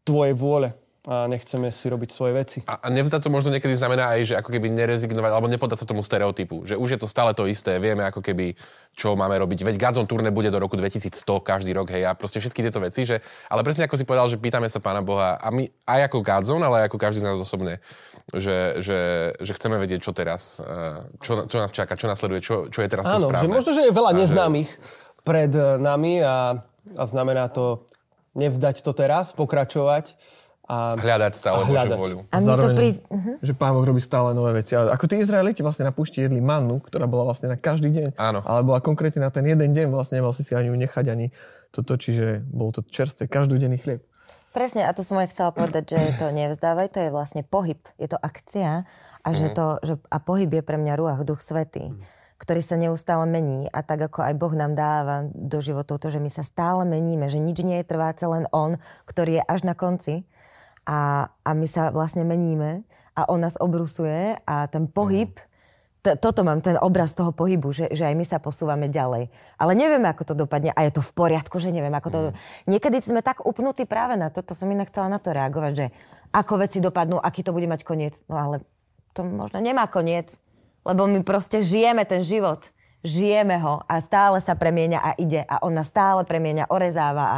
[0.08, 0.72] tvojej vôle
[1.08, 2.60] a nechceme si robiť svoje veci.
[2.67, 5.88] A, a nevzdať to možno niekedy znamená aj, že ako keby nerezignovať alebo nepodať sa
[5.88, 8.60] tomu stereotypu, že už je to stále to isté, vieme ako keby,
[8.91, 9.63] čo máme robiť.
[9.63, 11.15] Veď Gadzon turné bude do roku 2100
[11.48, 14.36] každý rok, hej, a proste všetky tieto veci, že, ale presne ako si povedal, že
[14.36, 17.39] pýtame sa Pána Boha a my aj ako Gadzon, ale aj ako každý z nás
[17.39, 17.80] osobne,
[18.36, 22.67] že, že, že chceme vedieť, čo teraz, eh, čo, čo nás čaká, čo nasleduje, čo,
[22.67, 23.48] čo je teraz Áno, to správne.
[23.48, 24.80] že možno, že je veľa neznámych že...
[25.24, 26.67] pred eh, nami a,
[27.00, 27.88] a znamená to
[28.38, 30.13] nevzdať to teraz, pokračovať.
[30.67, 31.95] A hľadať stále a hľadať.
[31.95, 32.17] Božiu voľu.
[32.28, 32.89] A zároveň, to pri...
[33.00, 33.36] uh-huh.
[33.39, 34.76] že Pán Boh robí stále nové veci.
[34.76, 38.19] Ale ako tí Izraeliti vlastne na púšti jedli mannu, ktorá bola vlastne na každý deň.
[38.19, 38.43] Áno.
[38.43, 41.32] Ale bola konkrétne na ten jeden deň, vlastne nemal si si ani nechať, ani
[41.71, 44.04] toto, čiže bol to čerstvé, každodenný chlieb.
[44.52, 48.08] Presne, a to som aj chcela povedať, že to nevzdávaj, to je vlastne pohyb, je
[48.10, 48.84] to akcia
[49.23, 49.56] a, že mhm.
[49.56, 51.95] to, že, a pohyb je pre mňa ruach, duch svetý.
[51.95, 56.13] Mm ktorý sa neustále mení a tak ako aj Boh nám dáva do životov to,
[56.13, 58.78] že my sa stále meníme, že nič nie je trváce, len On,
[59.10, 60.23] ktorý je až na konci
[60.86, 62.86] a, a my sa vlastne meníme
[63.17, 65.34] a On nás obrusuje a ten pohyb,
[66.06, 69.34] t- toto mám, ten obraz toho pohybu, že, že aj my sa posúvame ďalej.
[69.58, 72.19] Ale nevieme, ako to dopadne a je to v poriadku, že neviem, ako to...
[72.30, 72.34] Mm.
[72.78, 75.86] Niekedy sme tak upnutí práve na to, to som inak chcela na to reagovať, že
[76.32, 78.21] ako veci dopadnú, aký to bude mať koniec.
[78.30, 78.62] No ale
[79.17, 80.38] to možno nemá koniec
[80.88, 82.71] lebo my proste žijeme ten život.
[83.04, 87.38] Žijeme ho a stále sa premieňa a ide a on nás stále premieňa, orezáva a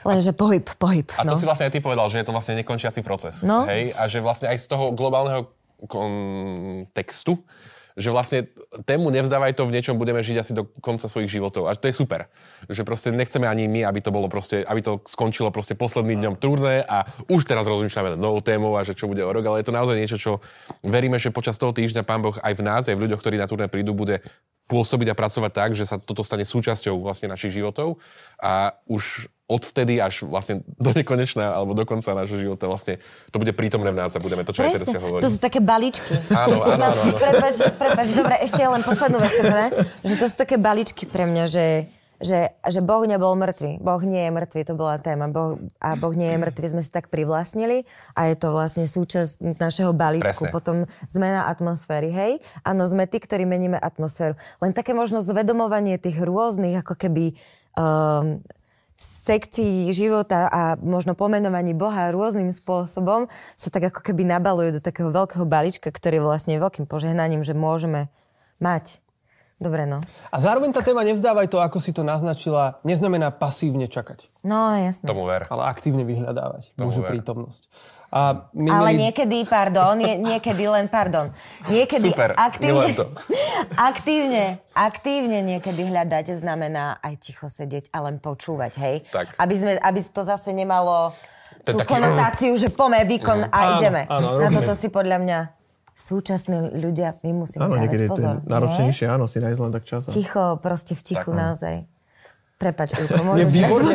[0.00, 1.12] Lenže pohyb, pohyb.
[1.20, 1.40] A to no.
[1.40, 3.44] si vlastne aj ty povedal, že je to vlastne nekončiaci proces.
[3.44, 3.68] No.
[3.68, 3.92] Hej?
[4.00, 5.52] A že vlastne aj z toho globálneho
[5.84, 7.36] kontextu
[7.98, 8.46] že vlastne
[8.86, 11.66] tému nevzdávaj to, v niečom budeme žiť asi do konca svojich životov.
[11.66, 12.30] A to je super.
[12.70, 16.34] Že proste nechceme ani my, aby to bolo proste, aby to skončilo proste posledným dňom
[16.38, 19.62] turné a už teraz rozmýšľame nad novou témou a že čo bude o rok, ale
[19.62, 20.32] je to naozaj niečo, čo
[20.86, 23.50] veríme, že počas toho týždňa Pán Boh aj v nás, aj v ľuďoch, ktorí na
[23.50, 24.22] turné prídu, bude
[24.70, 27.98] pôsobiť a pracovať tak, že sa toto stane súčasťou vlastne našich životov
[28.38, 33.02] a už odvtedy až vlastne do nekonečná alebo do konca nášho života vlastne
[33.34, 35.22] to bude prítomné v nás a budeme to, čo Presne, aj Tereska hovorí.
[35.26, 36.14] To sú také balíčky.
[36.30, 36.94] Áno, áno, áno.
[36.94, 37.18] áno.
[37.18, 39.34] Prepač, prepač, dobre, ešte len poslednú vec,
[40.06, 41.66] že to sú také balíčky pre mňa, že
[42.20, 43.80] že, že Boh nebol mŕtvý.
[43.80, 45.32] Boh nie je mŕtvý, to bola téma.
[45.32, 49.56] Boh, a Boh nie je mŕtvý, sme si tak privlastnili a je to vlastne súčasť
[49.56, 50.28] našeho balíčku.
[50.28, 50.52] Presne.
[50.52, 50.76] Potom
[51.08, 52.32] zmena atmosféry, hej?
[52.60, 54.36] Áno, sme tí, ktorí meníme atmosféru.
[54.60, 57.32] Len také možno zvedomovanie tých rôznych, ako keby...
[57.74, 58.44] Um,
[59.00, 65.08] sekcií života a možno pomenovaní Boha rôznym spôsobom sa tak ako keby nabalujú do takého
[65.08, 68.12] veľkého balíčka, ktorý je vlastne veľkým požehnaním, že môžeme
[68.60, 69.00] mať.
[69.60, 70.00] Dobre, no.
[70.32, 74.32] A zároveň tá téma nevzdávaj to, ako si to naznačila, neznamená pasívne čakať.
[74.40, 75.04] No, jasné.
[75.04, 75.44] Tomu ver.
[75.52, 77.12] Ale aktívne vyhľadávať Tomu Božiu ver.
[77.12, 77.68] prítomnosť.
[78.10, 79.06] A my Ale mali...
[79.06, 81.30] niekedy, pardon, nie, niekedy len, pardon,
[81.70, 83.06] niekedy Super, aktívne, to.
[83.90, 88.96] aktívne, aktívne niekedy hľadať znamená aj ticho sedieť a len počúvať, hej?
[89.14, 89.38] Tak.
[89.38, 91.14] Aby, sme, aby to zase nemalo
[91.62, 91.90] to tú taký...
[91.94, 94.02] konotáciu, že pome výkon a áno, ideme.
[94.10, 95.38] Áno, Na toto si podľa mňa
[95.94, 98.34] súčasní ľudia, my musíme áno, dávať pozor.
[98.42, 100.02] náročnejšie, áno, si nájsť len tak čas.
[100.10, 101.86] Ticho, proste v tichu tak, naozaj.
[102.60, 103.56] Prepač, Ilko, môžeš...
[103.56, 103.92] Výborný,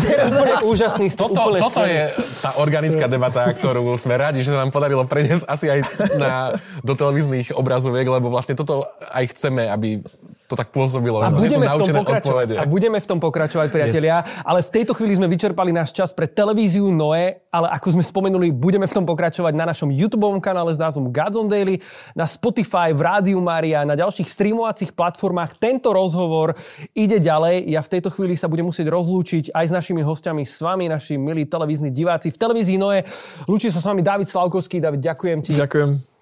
[0.65, 2.09] úžasný toto, toto je
[2.41, 5.79] tá organická debata, ktorú sme radi, že sa nám podarilo preniesť asi aj
[6.17, 10.01] na, do televíznych obrazoviek, lebo vlastne toto aj chceme, aby
[10.45, 11.17] to tak pôsobilo.
[11.25, 12.55] A budeme, v tom pokračovať, odpovede.
[12.61, 14.21] a budeme v tom pokračovať, priatelia.
[14.21, 14.45] Yes.
[14.45, 18.53] Ale v tejto chvíli sme vyčerpali náš čas pre televíziu Noe, ale ako sme spomenuli,
[18.53, 21.81] budeme v tom pokračovať na našom YouTube kanále s názvom Gods on Daily,
[22.13, 25.57] na Spotify, v Rádiu Maria, na ďalších streamovacích platformách.
[25.57, 26.53] Tento rozhovor
[26.93, 27.65] ide ďalej.
[27.65, 31.17] Ja v tejto chvíli sa budem musieť rozlúčiť aj s našimi hostiami, s vami, naši
[31.17, 33.01] milí televízni diváci v televízii Noe.
[33.49, 34.77] Lúči sa s vami David Slavkovský.
[34.77, 35.57] David, ďakujem ti.
[35.57, 36.15] Ďakujem.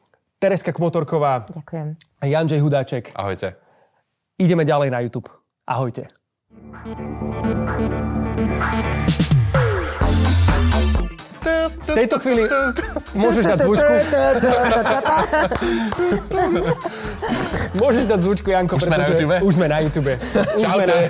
[0.44, 1.88] Tereska Kmotorková Ďakujem.
[2.20, 3.04] a Janžej Hudáček.
[3.16, 3.63] Ahojte.
[4.44, 5.32] Ideme ďalej na YouTube.
[5.64, 6.04] Ahojte.
[11.64, 12.44] V tejto chvíli
[13.16, 13.94] môžeš dať zvučku.
[17.74, 18.78] Môžeš dať zvučku, Janko.
[18.78, 19.36] Už sme na YouTube?
[19.42, 20.12] Už sme na YouTube.
[20.62, 20.94] Čaute.
[20.94, 21.10] na-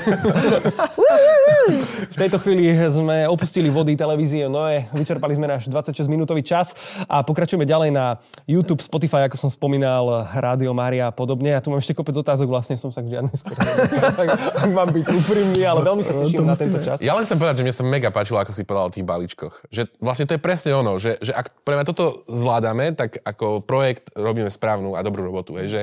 [2.04, 6.72] V tejto chvíli sme opustili vody televízie Noe, vyčerpali sme náš 26-minútový čas
[7.04, 11.52] a pokračujeme ďalej na YouTube, Spotify, ako som spomínal, Rádio Mária a podobne.
[11.52, 13.34] A tu mám ešte kopec otázok, vlastne som sa k žiadnej
[14.20, 17.04] tak Ak mám byť úprimný, ale veľmi sa teším na tento čas.
[17.04, 19.68] Ja len chcem povedať, že mne sa mega páčilo, ako si povedal o tých balíčkoch.
[19.68, 23.60] Že vlastne to je presne ono, že, že ak pre mňa toto zvládame, tak ako
[23.64, 25.56] projekt robíme správnu a dobrú robotu.
[25.60, 25.82] Hej, že,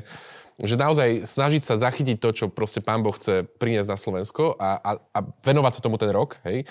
[0.60, 4.76] že naozaj snažiť sa zachytiť to, čo proste pán Boh chce priniesť na Slovensko a,
[4.80, 6.68] a, a venovať sa tomu ten rok, hej,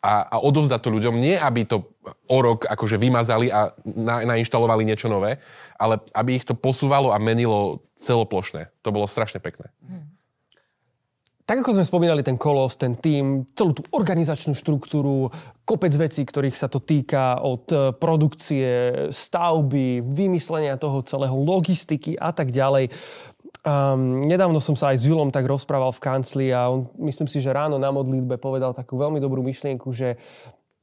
[0.00, 1.92] a, a odovzdať to ľuďom, nie aby to
[2.28, 5.36] o rok akože vymazali a na, nainštalovali niečo nové,
[5.76, 8.72] ale aby ich to posúvalo a menilo celoplošné.
[8.80, 9.68] To bolo strašne pekné.
[11.50, 15.34] Tak ako sme spomínali ten kolos, ten tým, celú tú organizačnú štruktúru,
[15.66, 18.70] kopec vecí, ktorých sa to týka od e, produkcie,
[19.10, 22.94] stavby, vymyslenia toho celého, logistiky a tak ďalej.
[23.60, 27.44] Um, nedávno som sa aj s Julom tak rozprával v kancli a on, myslím si,
[27.44, 30.16] že ráno na modlitbe povedal takú veľmi dobrú myšlienku, že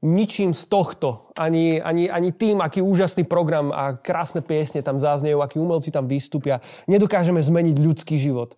[0.06, 5.42] ničím z tohto, ani, ani, ani tým, aký úžasný program a krásne piesne tam záznejú,
[5.42, 8.54] akí umelci tam vystúpia, nedokážeme zmeniť ľudský život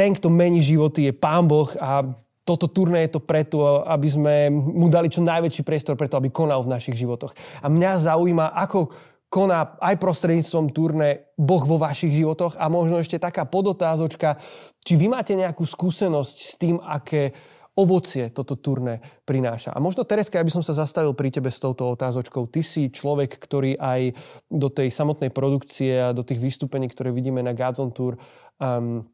[0.00, 2.08] ten, kto mení životy, je Pán Boh a
[2.48, 6.64] toto turné je to preto, aby sme mu dali čo najväčší priestor preto, aby konal
[6.64, 7.36] v našich životoch.
[7.60, 8.88] A mňa zaujíma, ako
[9.30, 14.42] koná aj prostredníctvom turné Boh vo vašich životoch a možno ešte taká podotázočka,
[14.82, 17.30] či vy máte nejakú skúsenosť s tým, aké
[17.78, 19.70] ovocie toto turné prináša.
[19.70, 22.50] A možno, Tereska, by som sa zastavil pri tebe s touto otázočkou.
[22.50, 24.18] Ty si človek, ktorý aj
[24.50, 28.18] do tej samotnej produkcie a do tých vystúpení, ktoré vidíme na Gods on Tour,
[28.58, 29.06] um,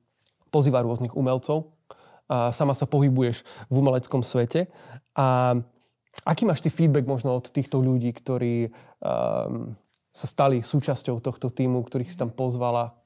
[0.48, 1.76] pozýva rôznych umelcov.
[2.26, 4.66] A sama sa pohybuješ v umeleckom svete.
[5.14, 5.54] A
[6.26, 9.78] aký máš ty feedback možno od týchto ľudí, ktorí um,
[10.16, 12.96] sa stali súčasťou tohto týmu, ktorých si tam pozvala?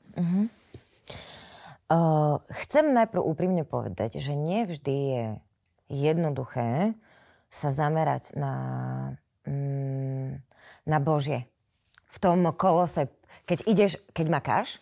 [1.90, 5.24] Uh, chcem najprv úprimne povedať, že nevždy je
[5.90, 6.94] jednoduché
[7.50, 8.54] sa zamerať na,
[9.42, 10.38] mm,
[10.86, 11.50] na Božie.
[12.14, 13.10] V tom kolose,
[13.42, 14.78] keď ideš, keď makáš,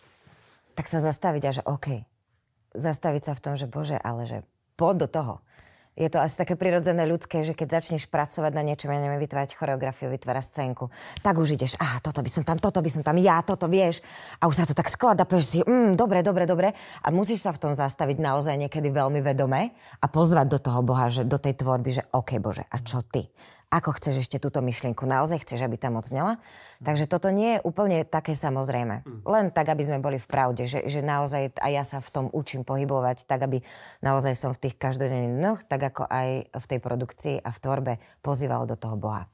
[0.77, 2.05] tak sa zastaviť a že OK.
[2.77, 4.45] Zastaviť sa v tom, že Bože, ale že
[4.77, 5.33] poď do toho.
[5.99, 9.59] Je to asi také prirodzené ľudské, že keď začneš pracovať na niečom, ja neviem, vytvárať
[9.59, 10.87] choreografiu, vytvárať scénku,
[11.19, 13.99] tak už ideš, a toto by som tam, toto by som tam, ja, toto vieš.
[14.39, 16.71] A už sa to tak skladá, povieš si, mm, dobre, dobre, dobre.
[17.03, 21.11] A musíš sa v tom zastaviť naozaj niekedy veľmi vedome a pozvať do toho Boha,
[21.11, 23.27] že do tej tvorby, že OK, Bože, a čo ty?
[23.69, 25.05] Ako chceš ešte túto myšlienku?
[25.05, 26.41] Naozaj chceš, aby tam odznela?
[26.81, 29.05] Takže toto nie je úplne také samozrejme.
[29.29, 32.25] Len tak, aby sme boli v pravde, že, že naozaj aj ja sa v tom
[32.33, 33.61] učím pohybovať, tak aby
[34.01, 37.93] naozaj som v tých každodenných dnoch, tak ako aj v tej produkcii a v tvorbe
[38.25, 39.29] pozýval do toho Boha.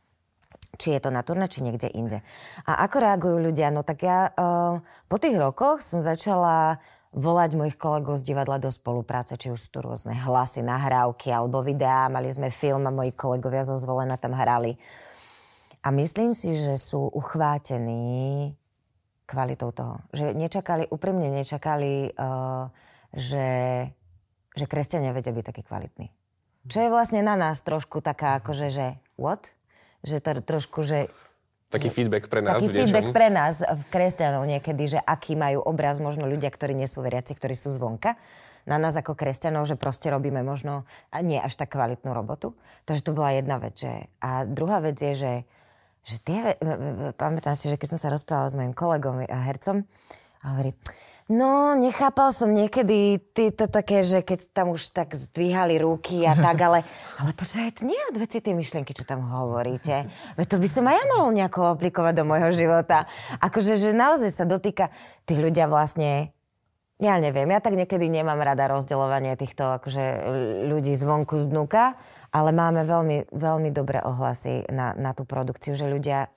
[0.76, 2.20] Či je to na turné, či niekde inde.
[2.68, 3.72] A ako reagujú ľudia?
[3.72, 6.84] No tak ja uh, po tých rokoch som začala
[7.16, 11.64] volať mojich kolegov z divadla do spolupráce, či už sú tu rôzne hlasy, nahrávky alebo
[11.64, 12.12] videá.
[12.12, 14.76] Mali sme film a moji kolegovia zo Zvolena tam hrali.
[15.80, 18.52] A myslím si, že sú uchvátení
[19.26, 20.04] kvalitou toho.
[20.12, 22.68] Že nečakali, úprimne nečakali, uh,
[23.16, 23.48] že,
[24.54, 26.12] že kresťania vedia byť takí kvalitní.
[26.66, 29.54] Čo je vlastne na nás trošku taká akože, že what?
[30.04, 31.14] Že to trošku, že
[31.74, 35.66] Taký feedback pre nás taký v feedback pre nás, v kresťanov niekedy, že aký majú
[35.66, 38.16] obraz možno ľudia, ktorí nie sú veriaci, ktorí sú zvonka
[38.66, 40.90] na nás ako kresťanov, že proste robíme možno
[41.22, 42.58] nie až tak kvalitnú robotu.
[42.90, 43.78] Takže to bola jedna vec.
[43.78, 44.10] Že...
[44.26, 45.34] A druhá vec je, že,
[46.02, 46.58] že tie,
[47.16, 49.86] pamätám si, že keď som sa rozprávala s mojim kolegom a hercom,
[50.42, 50.74] a hovorí,
[51.32, 56.58] no nechápal som niekedy to také, že keď tam už tak zdvíhali ruky a tak,
[56.68, 56.86] ale,
[57.18, 60.06] ale počkaj, to nie je od veci tie myšlienky, čo tam hovoríte.
[60.38, 63.10] Veď to by som aj ja mohol nejako aplikovať do môjho života.
[63.42, 64.94] Akože, že naozaj sa dotýka,
[65.26, 66.36] tí ľudia vlastne
[66.96, 70.04] ja neviem, ja tak niekedy nemám rada rozdeľovanie týchto akože,
[70.72, 72.00] ľudí zvonku z dnuka,
[72.32, 76.32] ale máme veľmi, veľmi dobré ohlasy na, na tú produkciu, že ľudia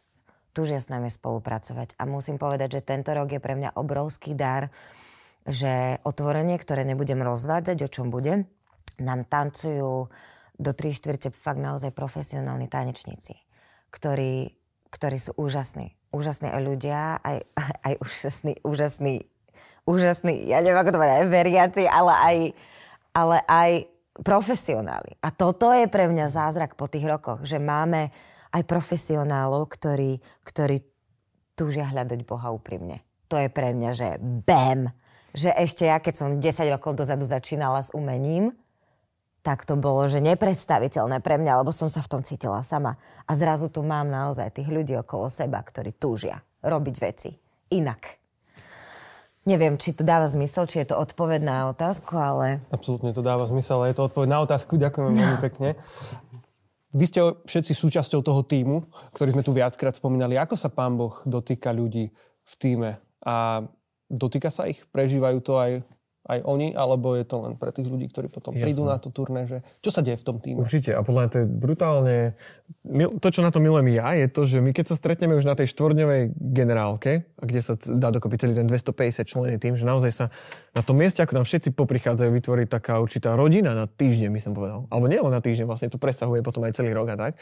[0.58, 1.94] túžia s nami spolupracovať.
[2.02, 4.74] A musím povedať, že tento rok je pre mňa obrovský dar,
[5.46, 8.50] že otvorenie, ktoré nebudem rozvádzať, o čom bude,
[8.98, 10.10] nám tancujú
[10.58, 13.38] do tri štvrte fakt naozaj profesionálni tanečníci,
[13.94, 14.58] ktorí,
[14.90, 15.94] ktorí sú úžasní.
[16.10, 17.46] Úžasní aj ľudia, aj,
[17.86, 19.14] aj úžasní, úžasní,
[19.86, 22.36] úžasní, ja neviem, ako to povedať, aj veriaci, ale aj,
[23.14, 23.70] ale aj
[24.26, 25.14] profesionáli.
[25.22, 28.10] A toto je pre mňa zázrak po tých rokoch, že máme
[28.52, 30.84] aj profesionálov, ktorí, ktorí
[31.58, 33.02] túžia hľadať Boha úprimne.
[33.28, 34.94] To je pre mňa, že bam!
[35.36, 38.56] Že ešte ja, keď som 10 rokov dozadu začínala s umením,
[39.44, 42.96] tak to bolo, že nepredstaviteľné pre mňa, lebo som sa v tom cítila sama.
[43.28, 47.30] A zrazu tu mám naozaj tých ľudí okolo seba, ktorí túžia robiť veci
[47.72, 48.18] inak.
[49.48, 52.60] Neviem, či to dáva zmysel, či je to odpoveď na otázku, ale...
[52.68, 54.76] Absolútne to dáva zmysel, ale je to odpoveď na otázku.
[54.76, 55.68] Ďakujem veľmi pekne.
[56.88, 60.40] Vy ste všetci súčasťou toho týmu, ktorý sme tu viackrát spomínali.
[60.40, 62.08] Ako sa pán Boh dotýka ľudí
[62.48, 62.96] v týme?
[63.20, 63.60] A
[64.08, 64.80] dotýka sa ich?
[64.88, 65.84] Prežívajú to aj
[66.28, 68.64] aj oni, alebo je to len pre tých ľudí, ktorí potom Jasne.
[68.68, 70.60] prídu na to turné, že čo sa deje v tom týme?
[70.60, 72.16] Určite a podľa mňa to je brutálne,
[73.16, 75.56] to čo na to milujem ja, je to, že my keď sa stretneme už na
[75.56, 80.26] tej štvordňovej generálke, kde sa dá dokopy celý ten 250 člený tým, že naozaj sa
[80.76, 84.52] na tom mieste, ako tam všetci poprichádzajú, vytvorí taká určitá rodina na týždeň, by som
[84.52, 84.84] povedal.
[84.92, 87.40] Alebo nie len na týždeň, vlastne to presahuje potom aj celý rok a tak.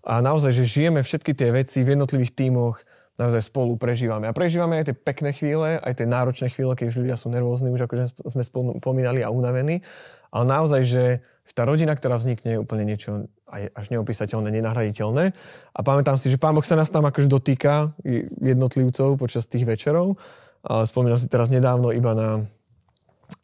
[0.00, 2.80] A naozaj, že žijeme všetky tie veci v jednotlivých tímoch,
[3.18, 4.30] naozaj spolu prežívame.
[4.30, 7.72] A prežívame aj tie pekné chvíle, aj tie náročné chvíle, keď už ľudia sú nervózni,
[7.72, 8.42] už akože sme
[8.78, 9.82] spomínali a unavení.
[10.30, 11.02] Ale naozaj, že
[11.50, 15.34] tá rodina, ktorá vznikne, je úplne niečo aj, až neopísateľné, nenahraditeľné.
[15.74, 17.90] A pamätám si, že Pán Boh sa nás tam akože dotýka
[18.38, 20.14] jednotlivcov počas tých večerov.
[20.62, 22.28] A spomínam si teraz nedávno iba na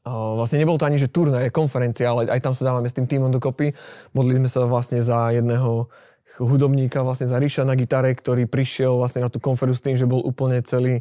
[0.06, 3.30] vlastne nebol to ani, že turné, konferencia, ale aj tam sa dávame s tým týmom
[3.30, 3.74] dokopy.
[4.14, 5.90] Modlili sme sa vlastne za jedného
[6.38, 10.08] hudobníka vlastne za Ríša na gitare, ktorý prišiel vlastne na tú konferu s tým, že
[10.08, 11.00] bol úplne celý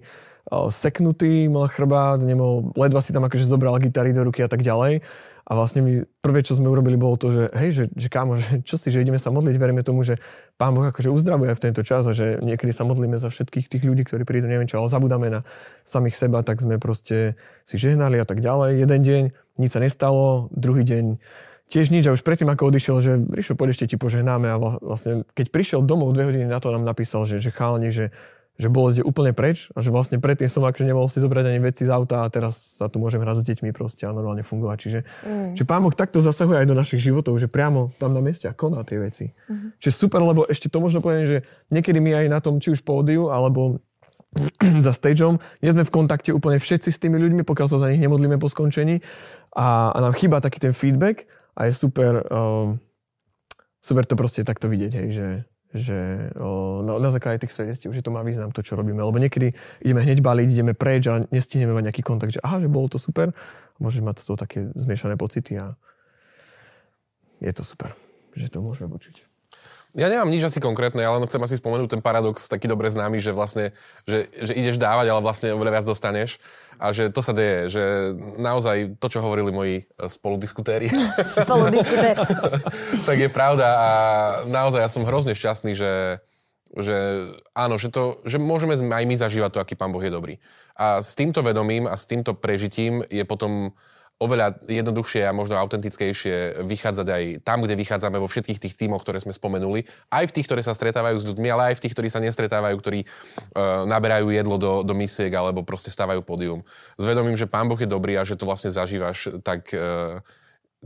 [0.69, 5.01] seknutý, mal chrbát, nemohol, ledva si tam akože zobral gitary do ruky a tak ďalej.
[5.45, 5.93] A vlastne my
[6.25, 9.01] prvé, čo sme urobili, bolo to, že hej, že, že kámo, že čo si, že
[9.01, 10.17] ideme sa modliť, veríme tomu, že
[10.57, 13.83] Pán Boh akože uzdravuje v tento čas a že niekedy sa modlíme za všetkých tých
[13.85, 15.41] ľudí, ktorí prídu, neviem čo, ale zabudáme na
[15.85, 18.89] samých seba, tak sme proste si žehnali a tak ďalej.
[18.89, 19.23] Jeden deň
[19.61, 21.21] nič sa nestalo, druhý deň
[21.69, 25.25] tiež nič a už predtým, ako odišiel, že Rišo, poď ešte ti požehnáme a vlastne,
[25.33, 28.13] keď prišiel domov dve hodiny na to, nám napísal, že, že chalani, že,
[28.55, 31.59] že bolesť je úplne preč a že vlastne predtým som akože nemohol si zobrať ani
[31.59, 34.77] veci z auta a teraz sa tu môžem hrať s deťmi proste a normálne fungovať.
[34.79, 35.51] Čiže mm.
[35.59, 38.55] že pán Boh takto zasahuje aj do našich životov, že priamo tam na mieste a
[38.55, 39.35] koná tie veci.
[39.51, 39.69] Mm-hmm.
[39.81, 41.37] Čiže super, lebo ešte to možno poviem, že
[41.73, 43.83] niekedy my aj na tom, či už pódiu, alebo
[44.85, 47.99] za stageom, nie sme v kontakte úplne všetci s tými ľuďmi, pokiaľ sa za nich
[47.99, 49.03] nemodlíme po skončení
[49.55, 52.75] a, a nám chýba taký ten feedback a je super, uh,
[53.79, 55.29] super to proste takto vidieť, hej, že,
[55.71, 55.99] že
[56.35, 58.99] uh, na, na základe tých svedectiev, že to má význam to, čo robíme.
[58.99, 62.67] Lebo niekedy ideme hneď baliť, ideme preč a nestihneme mať nejaký kontakt, že aha, že
[62.67, 63.31] bolo to super.
[63.79, 65.75] Môžeš mať z toho také zmiešané pocity a
[67.43, 67.95] je to super,
[68.35, 69.34] že to môžeme počuť.
[69.95, 73.31] Ja nemám nič asi konkrétne, ale chcem asi spomenúť ten paradox taký dobre známy, že
[73.31, 73.71] vlastne,
[74.03, 76.35] že, že ideš dávať, ale vlastne oveľa viac dostaneš.
[76.75, 77.83] A že to sa deje, že
[78.35, 80.91] naozaj to, čo hovorili moji e, spoludiskutéri.
[81.47, 82.19] Spoludiskutéri.
[83.07, 83.89] tak je pravda a
[84.51, 86.19] naozaj ja som hrozne šťastný, že,
[86.75, 90.35] že áno, že, to, že môžeme aj my zažívať to, aký Pán Boh je dobrý.
[90.75, 93.71] A s týmto vedomím a s týmto prežitím je potom
[94.15, 99.19] oveľa jednoduchšie a možno autentickejšie vychádzať aj tam, kde vychádzame vo všetkých tých tímoch, ktoré
[99.19, 99.83] sme spomenuli.
[100.07, 102.75] Aj v tých, ktoré sa stretávajú s ľuďmi, ale aj v tých, ktorí sa nestretávajú,
[102.79, 106.63] ktorí uh, naberajú jedlo do, do misiek alebo proste stávajú pódium.
[106.95, 110.23] S vedomím, že Pán Boh je dobrý a že to vlastne zažívaš, tak uh,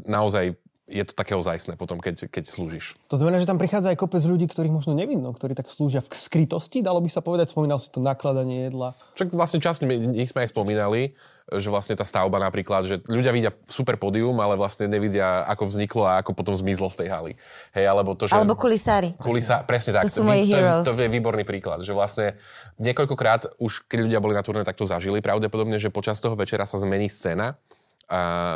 [0.09, 0.57] naozaj
[0.89, 2.97] je to také ozajstné potom, keď, keď slúžiš.
[3.13, 6.09] To znamená, že tam prichádza aj kopec ľudí, ktorých možno nevidno, ktorí tak slúžia v
[6.09, 8.97] skrytosti, dalo by sa povedať, spomínal si to nakladanie jedla.
[9.13, 11.13] Čak vlastne časť nich sme aj spomínali,
[11.49, 16.03] že vlastne tá stavba napríklad, že ľudia vidia super pódium, ale vlastne nevidia, ako vzniklo
[16.05, 17.33] a ako potom zmizlo z tej haly.
[17.73, 18.37] Hej, alebo to, že...
[18.37, 19.17] Alebo kulisári.
[19.17, 20.05] Kulisa, presne tak.
[20.05, 20.85] To sú moji heroes.
[20.85, 22.37] To, to je výborný príklad, že vlastne
[22.77, 25.25] niekoľkokrát už, keď ľudia boli na turné, tak to zažili.
[25.25, 27.57] Pravdepodobne, že počas toho večera sa zmení scéna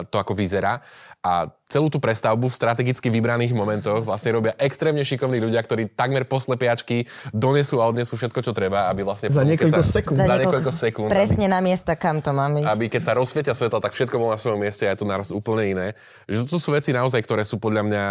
[0.10, 0.82] to, ako vyzerá.
[1.24, 6.28] A celú tú prestavbu v strategicky vybraných momentoch vlastne robia extrémne šikovní ľudia, ktorí takmer
[6.28, 9.32] po slepiačky donesú a odnesú všetko, čo treba, aby vlastne...
[9.32, 10.20] Za niekoľko sa, sekúnd.
[10.20, 11.08] Za, niekoľko sekúnd.
[11.08, 12.68] Presne aby, na miesta, kam to máme.
[12.68, 15.32] Aby keď sa rozsvietia svetla, tak všetko bolo na svojom mieste a je to naraz
[15.32, 15.88] úplne iné.
[16.28, 18.06] Že to sú veci naozaj, ktoré sú podľa mňa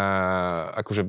[0.80, 1.02] akože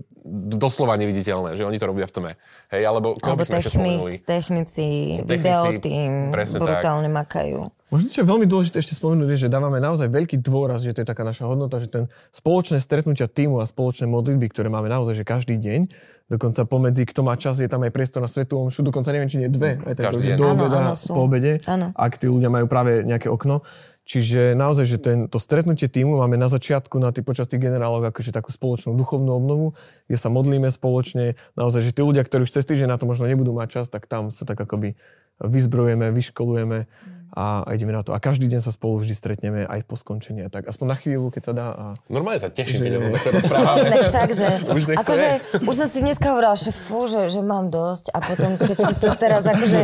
[0.60, 2.32] doslova neviditeľné, že oni to robia v tme.
[2.70, 4.88] Hej, alebo koho alebo by sme technic, technici,
[5.24, 7.16] videotým brutálne tak.
[7.16, 7.72] makajú.
[7.94, 11.06] Možno, čo je veľmi dôležité ešte spomenúť, je, že dávame naozaj veľký dôraz, že to
[11.06, 15.22] je taká naša hodnota, že ten spoločné stretnutia týmu a spoločné modlitby, ktoré máme naozaj,
[15.22, 15.94] že každý deň,
[16.26, 19.46] dokonca pomedzi, kto má čas, je tam aj priestor na svetu omšu, dokonca neviem, či
[19.46, 21.62] nie dve, aj ten, do obeda, po obede,
[21.94, 23.62] ak tí ľudia majú práve nejaké okno.
[24.04, 28.04] Čiže naozaj, že ten, to stretnutie týmu máme na začiatku na tý, počas tých generálov
[28.12, 29.80] akože takú spoločnú duchovnú obnovu,
[30.12, 31.40] kde sa modlíme spoločne.
[31.56, 34.12] Naozaj, že tí ľudia, ktorí už cez týždeň na to možno nebudú mať čas, tak
[34.12, 35.00] tam sa tak akoby
[35.42, 36.86] vyzbrojujeme, vyškolujeme
[37.34, 38.14] a, a ideme na to.
[38.14, 40.46] A každý deň sa spolu vždy stretneme aj po skončení.
[40.46, 41.68] a Tak aspoň na chvíľu, keď sa dá.
[41.74, 41.86] A...
[42.14, 43.90] Normálne sa teším, Že- keď o tom takto rozprávame.
[44.06, 45.28] Však, že, Už to akože,
[45.66, 48.94] už som si dneska hovorila, že fú, že, že mám dosť a potom, keď si
[49.02, 49.82] to teraz akože,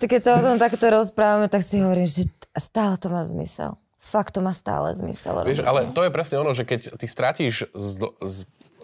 [0.00, 3.76] keď sa o tom takto rozprávame, tak si hovorím, že stále to má zmysel.
[4.00, 5.44] Fakt to má stále zmysel.
[5.44, 7.88] Vieš, ale to je presne ono, že keď ty stratíš z,
[8.20, 8.36] z,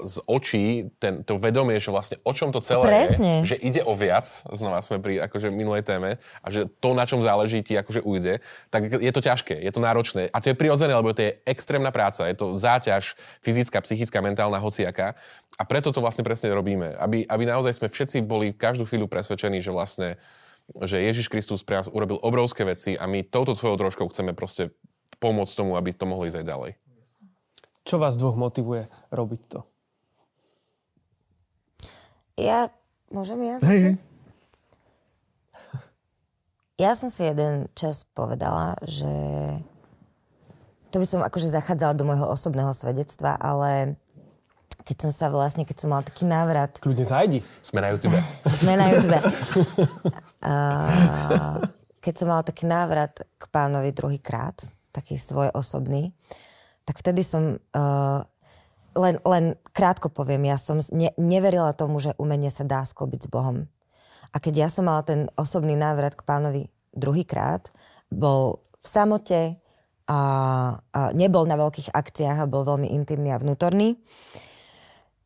[0.02, 0.64] z očí
[0.96, 3.44] ten, to vedomie, že vlastne o čom to celé Presne.
[3.44, 7.04] je, že ide o viac, znova sme pri akože minulej téme, a že to, na
[7.04, 10.28] čom záleží, ti akože ujde, tak je to ťažké, je to náročné.
[10.32, 14.60] A to je prirodzené, lebo to je extrémna práca, je to záťaž fyzická, psychická, mentálna,
[14.60, 15.16] hociaká.
[15.60, 16.96] A preto to vlastne presne robíme.
[16.96, 20.16] Aby, aby naozaj sme všetci boli každú chvíľu presvedčení, že vlastne
[20.78, 24.70] že Ježiš Kristus pre nás urobil obrovské veci a my touto svojou troškou chceme proste
[25.18, 26.70] pomôcť tomu, aby to mohli ísť aj ďalej.
[27.82, 29.66] Čo vás dvoch motivuje robiť to?
[32.40, 32.72] Ja,
[33.12, 33.94] môžem ja začať?
[33.94, 33.96] hej.
[36.80, 39.12] Ja som si jeden čas povedala, že
[40.88, 44.00] to by som akože zachádzala do môjho osobného svedectva, ale
[44.88, 47.44] keď som sa vlastne, keď som mala taký návrat, Kľudne zajdi.
[47.60, 48.16] Sme na YouTube.
[48.48, 49.20] sme na YouTube.
[50.40, 50.52] A
[52.00, 54.56] keď som mala taký návrat k pánovi druhýkrát,
[54.90, 56.10] taký svoj osobný,
[56.88, 58.24] tak vtedy som, uh,
[58.94, 63.32] len, len krátko poviem, ja som ne, neverila tomu, že umenie sa dá sklbiť s
[63.32, 63.66] Bohom.
[64.30, 67.70] A keď ja som mala ten osobný návrat k pánovi druhýkrát,
[68.10, 69.40] bol v samote
[70.06, 70.20] a,
[70.80, 73.98] a nebol na veľkých akciách a bol veľmi intimný a vnútorný,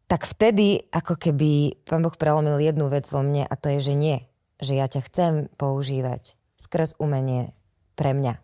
[0.04, 3.94] tak vtedy ako keby pán Boh prelomil jednu vec vo mne a to je, že
[3.96, 4.18] nie.
[4.60, 7.56] Že ja ťa chcem používať skrz umenie
[7.96, 8.36] pre mňa.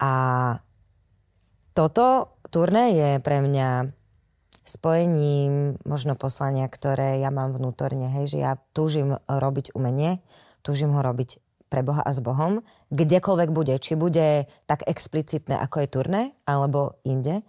[0.00, 0.12] A
[1.72, 3.99] toto turné je pre mňa
[4.70, 10.22] spojením možno poslania, ktoré ja mám vnútorne, hej, že ja túžim robiť umenie,
[10.62, 15.82] túžim ho robiť pre Boha a s Bohom, kdekoľvek bude, či bude tak explicitné, ako
[15.82, 17.46] je turné, alebo inde,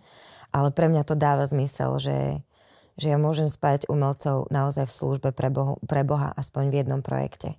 [0.54, 2.46] ale pre mňa to dáva zmysel, že,
[3.02, 7.02] že ja môžem spájať umelcov naozaj v službe pre, Bohu, pre Boha, aspoň v jednom
[7.02, 7.58] projekte.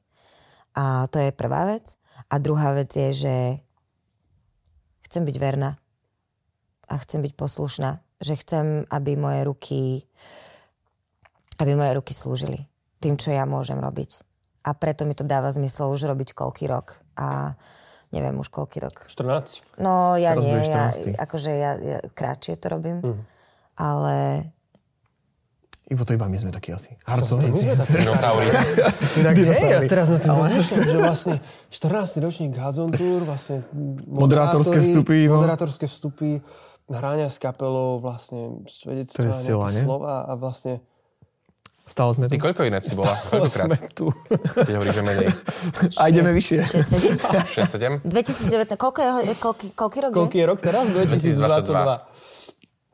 [0.79, 1.99] A to je prvá vec.
[2.31, 3.37] A druhá vec je, že
[5.11, 5.77] chcem byť verná
[6.89, 8.01] a chcem byť poslušná.
[8.23, 9.81] Že chcem, aby moje ruky
[11.63, 12.59] aby moje ruky slúžili
[12.99, 14.19] tým, čo ja môžem robiť.
[14.67, 16.99] A preto mi to dáva zmysel už robiť koľký rok.
[17.19, 17.59] A
[18.15, 19.07] neviem už koľký rok.
[19.07, 19.63] 14.
[19.79, 21.19] No ja Teraz nie, ja, 14.
[21.19, 22.99] akože ja, ja krátšie to robím.
[23.03, 23.23] Mhm.
[23.79, 24.17] Ale
[25.91, 26.97] Ivo, to iba my sme takí asi.
[27.05, 27.69] Harcovníci.
[28.01, 28.49] Dinosauri.
[29.45, 31.35] Hej, teraz na tým rozmýšľam, že vlastne
[31.69, 32.25] 14.
[32.25, 33.67] ročník Hadzon Tour, vlastne
[34.09, 35.29] Moderátorské vstupy.
[35.29, 36.41] Moderátorské vstupy,
[36.91, 40.83] hrania s kapelou, vlastne sila, nejaké slova a vlastne
[41.83, 42.47] Stále sme Ty tu.
[42.47, 43.11] koľko ináč si bola?
[43.27, 43.75] Koľkokrát?
[43.75, 44.07] Sme tu.
[44.55, 45.35] Keď hovoríš, že menej.
[46.01, 46.63] A ideme vyššie.
[46.63, 47.19] 6, 7.
[48.07, 48.07] 6-7?
[48.07, 50.87] 2019, koľko je, koľký, koľký rok koľký je rok teraz?
[50.87, 52.07] 2022.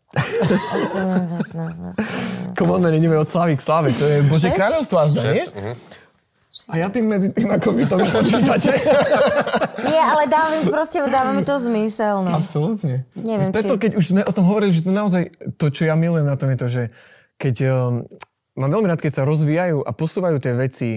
[0.08, 2.56] 2022.
[2.56, 3.92] Come on, ideme od slávy k sláve.
[3.92, 5.44] To je Bože kráľovstvo až nie?
[6.66, 8.74] A ja tým medzi tým, ako vy to vypočítate.
[9.92, 12.26] Nie, ale dáva mi, proste, dáva mi to zmysel.
[12.26, 12.34] No.
[12.34, 13.06] Absolútne.
[13.14, 15.94] Neviem, Preto, či- keď už sme o tom hovorili, že to naozaj, to, čo ja
[15.94, 16.82] milujem na tom, je to, že
[17.38, 18.02] keď um,
[18.58, 20.90] mám veľmi rád, keď sa rozvíjajú a posúvajú tie veci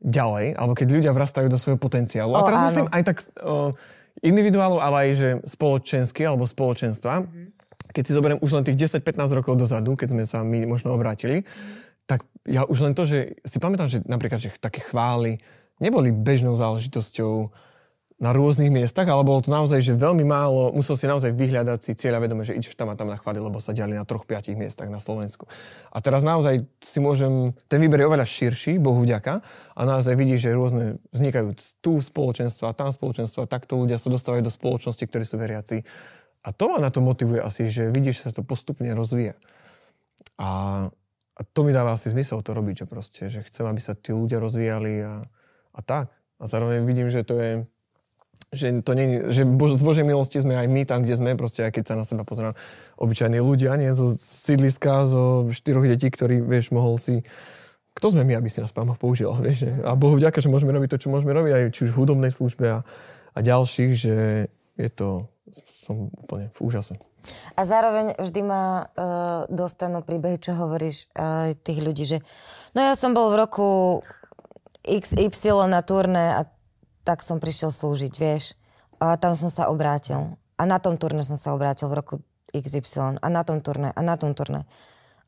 [0.00, 2.32] ďalej, alebo keď ľudia vrastajú do svojho potenciálu.
[2.32, 2.66] O, a teraz áno.
[2.72, 3.74] myslím aj tak uh,
[4.24, 7.28] individuálov, ale aj že spoločensky alebo spoločenstva.
[7.92, 11.44] Keď si zoberiem už len tých 10-15 rokov dozadu, keď sme sa my možno obrátili,
[12.08, 15.44] tak ja už len to, že si pamätám, že napríklad, že také chvály
[15.76, 17.52] neboli bežnou záležitosťou
[18.18, 21.92] na rôznych miestach, ale bolo to naozaj, že veľmi málo, musel si naozaj vyhľadať si
[21.94, 24.58] cieľa vedome, že ideš tam a tam na chvály, lebo sa diali na troch, piatich
[24.58, 25.46] miestach na Slovensku.
[25.94, 29.38] A teraz naozaj si môžem, ten výber je oveľa širší, Bohu vďaka,
[29.78, 30.84] a naozaj vidíš, že rôzne
[31.14, 35.86] vznikajú tu spoločenstva, tam spoločenstva, takto ľudia sa dostávajú do spoločnosti, ktorí sú veriaci.
[36.42, 39.38] A to ma na to motivuje asi, že vidíš, že sa to postupne rozvíja.
[40.42, 40.90] A,
[41.38, 44.10] a to mi dáva asi zmysel to robiť, že proste, že chcem, aby sa tí
[44.10, 45.22] ľudia rozvíjali a,
[45.74, 46.10] a tak.
[46.38, 47.52] A zároveň vidím, že to je,
[48.50, 51.62] že to nie, že Bož, z Božej milosti sme aj my tam, kde sme, proste
[51.62, 52.58] aj keď sa na seba pozerám,
[52.98, 57.22] obyčajní ľudia, nie zo sídliska, zo štyroch detí, ktorí, vieš, mohol si
[57.98, 59.70] kto sme my, aby si nás Pán Boh použil, vieš, že?
[59.82, 62.30] A Bohu vďaka, že môžeme robiť to, čo môžeme robiť, aj či už v hudobnej
[62.30, 62.78] službe a,
[63.34, 64.46] a ďalších, že
[64.78, 66.94] je to, som úplne v úžase.
[67.58, 72.18] A zároveň vždy ma uh, dostanú príbehy, čo hovoríš uh, tých ľudí, že
[72.72, 73.68] no ja som bol v roku
[74.86, 76.46] XY na turné a
[77.04, 78.52] tak som prišiel slúžiť, vieš.
[79.00, 80.36] a tam som sa obrátil.
[80.58, 82.14] A na tom turne som sa obrátil v roku
[82.52, 83.22] XY.
[83.22, 84.66] A na tom turne, a na tom turne.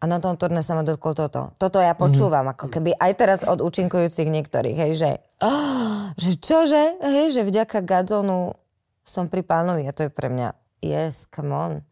[0.01, 1.53] A na tom turne sa ma dotklo toto.
[1.61, 2.57] Toto ja počúvam, mm-hmm.
[2.57, 5.11] ako keby aj teraz od účinkujúcich niektorých, hej, že,
[5.45, 8.57] oh, že čože, hej, že vďaka Gadzonu
[9.05, 11.85] som pri pánovi a to je pre mňa, yes, come on.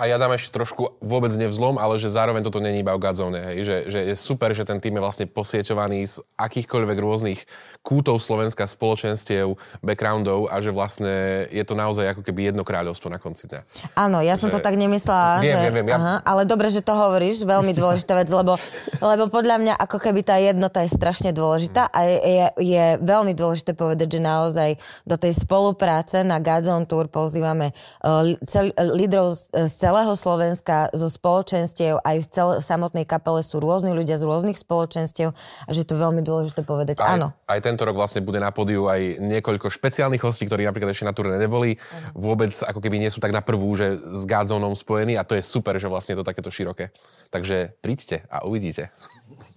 [0.00, 3.52] A ja dám ešte trošku vôbec nevzlom, ale že zároveň toto není iba o Gadzone,
[3.52, 7.44] hej, že, že je super, že ten tým je vlastne posieťovaný z akýchkoľvek rôznych
[7.84, 13.20] kútov Slovenska, spoločenstiev, backgroundov a že vlastne je to naozaj ako keby jedno kráľovstvo na
[13.20, 13.60] konci dňa.
[13.92, 15.44] Áno, ja som to tak nemyslela.
[15.44, 15.62] Viem, že...
[15.68, 15.88] viem, viem.
[15.92, 15.96] Ja...
[16.00, 18.56] Aha, ale dobre, že to hovoríš, veľmi dôležitá vec, lebo,
[19.12, 23.36] lebo podľa mňa ako keby tá jednota je strašne dôležitá a je, je, je veľmi
[23.36, 29.36] dôležité povedať, že naozaj do tej spolupráce na Gadzone Tour pozývame uh, cel, uh, lídrov
[29.36, 34.14] z, z celého Slovenska, zo spoločenstiev, aj v, cel, v samotnej kapele sú rôzni ľudia
[34.14, 35.34] z rôznych spoločenstiev
[35.66, 37.02] a že to je veľmi dôležité povedať.
[37.02, 37.34] Aj, Áno.
[37.50, 41.10] Aj tento rok vlastne bude na pódiu aj niekoľko špeciálnych hostí, ktorí napríklad ešte na
[41.10, 41.74] turné neboli.
[41.74, 42.14] Ano.
[42.14, 45.42] Vôbec ako keby nie sú tak na prvú, že s Godzónom spojení a to je
[45.42, 46.94] super, že vlastne je to takéto široké.
[47.34, 48.94] Takže príďte a uvidíte.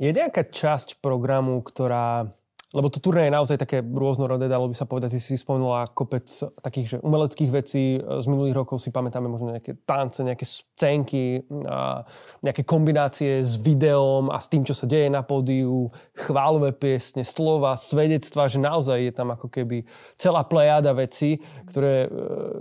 [0.01, 2.33] Je nejaká časť programu, ktorá
[2.73, 6.25] lebo to turné je naozaj také rôznorodé, dalo by sa povedať, si si spomenula kopec
[6.65, 8.01] takých že umeleckých vecí.
[8.01, 12.01] Z minulých rokov si pamätáme možno nejaké tance, nejaké scénky, a
[12.41, 17.77] nejaké kombinácie s videom a s tým, čo sa deje na pódiu, chválové piesne, slova,
[17.77, 19.85] svedectva, že naozaj je tam ako keby
[20.17, 22.09] celá plejada vecí, ktoré e,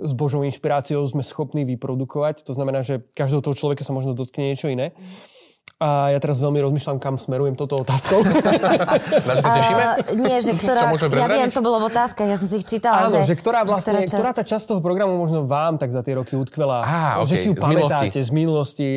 [0.05, 2.45] s Božou inšpiráciou sme schopní vyprodukovať.
[2.45, 4.93] To znamená, že každého toho človeka sa možno dotkne niečo iné.
[5.83, 8.23] A ja teraz veľmi rozmýšľam, kam smerujem toto otázkou.
[9.29, 9.83] Na čo sa tešíme?
[9.83, 13.03] Uh, nie, že ktorá, ja viem, to bolo v otázkach, ja som si ich čítala.
[13.03, 15.91] Áno, že, že ktorá, vlastne, že ktorá, ktorá tá časť toho programu možno vám tak
[15.91, 16.87] za tie roky utkvela.
[16.87, 17.35] Á, okay.
[17.35, 18.89] Že si ju z pamätáte z minulosti,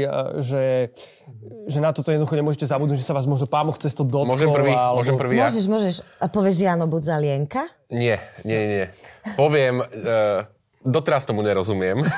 [0.45, 0.93] že,
[1.65, 4.37] že na toto jednoducho nemôžete zabudnúť, že sa vás možno pán Boh cez to dotkol.
[4.37, 5.01] Môžem prvý, alebo...
[5.01, 5.49] môžem prvý ja?
[5.49, 5.95] Môžeš, môžeš.
[6.21, 7.65] A povieš Jano Budzalienka?
[7.89, 8.85] Nie, nie, nie.
[9.33, 9.81] Poviem...
[9.81, 10.54] Uh,
[10.85, 12.05] Doteraz tomu nerozumiem.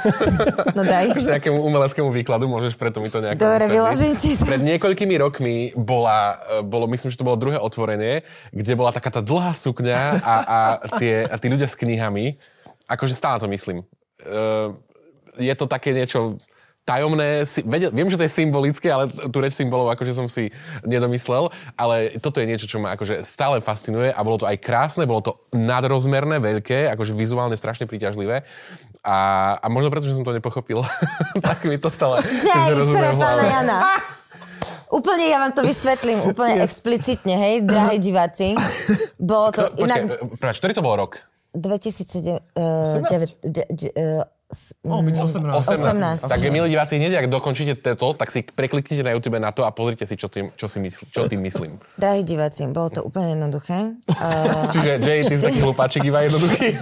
[0.78, 1.15] No daj.
[1.15, 4.38] nejakému umeleckému výkladu, môžeš preto mi to nejako Dobre, vyložite.
[4.45, 8.22] Pred niekoľkými rokmi bola, e, bolo, myslím, že to bolo druhé otvorenie,
[8.53, 10.59] kde bola taká tá dlhá sukňa a, a,
[11.01, 12.38] tie, a tí ľudia s knihami.
[12.86, 13.88] Akože stále to myslím.
[14.22, 14.78] Uh,
[15.39, 16.38] je to také niečo
[16.88, 20.48] tajomné, vedel, viem, že to je symbolické, ale tú reč symbolov akože som si
[20.88, 25.04] nedomyslel, ale toto je niečo, čo ma akože stále fascinuje a bolo to aj krásne,
[25.04, 28.48] bolo to nadrozmerné, veľké, akože vizuálne strašne príťažlivé
[29.04, 29.18] a,
[29.60, 30.88] a možno preto, že som to nepochopil,
[31.44, 33.80] tak mi to stále Jay, rozumiem Jana.
[34.88, 38.56] Úplne ja vám to vysvetlím, úplne explicitne, hej, drahí diváci.
[39.20, 40.00] Bolo to Kto, inak...
[40.40, 41.28] Počkaj, ktorý to bol rok?
[41.52, 42.40] 2007...
[42.56, 44.24] Uh, 9, uh,
[44.88, 45.43] Oh, 18.
[45.43, 46.24] 18.
[46.24, 46.32] 18.
[46.32, 49.76] Tak milí diváci, hneď ak dokončíte toto, tak si prekliknite na YouTube na to a
[49.76, 51.76] pozrite si, čo tým, čo si mysl, čo tým myslím.
[52.00, 54.00] Drahí diváci, bolo to úplne jednoduché.
[54.08, 54.72] Uh...
[54.74, 56.80] Čiže Jay, ty si taký hlupáčik iba jednoduchý.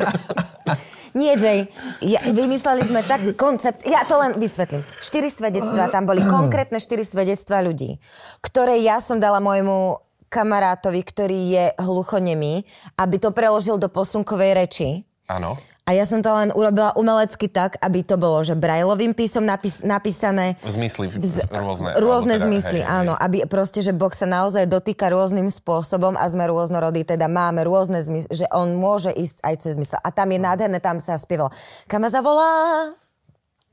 [1.18, 1.66] Nie, Jay.
[2.06, 4.86] Ja, vymysleli sme tak koncept, ja to len vysvetlím.
[5.02, 7.98] Štyri svedectvá, tam boli konkrétne štyri svedectvá ľudí,
[8.46, 12.62] ktoré ja som dala môjmu kamarátovi, ktorý je hluchonemý,
[12.94, 14.90] aby to preložil do posunkovej reči.
[15.26, 15.58] Áno.
[15.86, 19.86] A ja som to len urobila umelecky tak, aby to bolo, že brajlovým písom napis,
[19.86, 20.58] napísané.
[20.66, 21.94] V zmysli v, rôzne.
[22.02, 23.14] Rôzne teda, zmysly, hej, áno.
[23.14, 23.22] Hej.
[23.22, 28.02] Aby proste, že Boh sa naozaj dotýka rôznym spôsobom a sme rôznorodí, teda máme rôzne
[28.02, 30.02] zmysly, že on môže ísť aj cez zmysel.
[30.02, 31.54] A tam je nádherné, tam sa spieval.
[31.86, 32.50] Kam ma zavolá?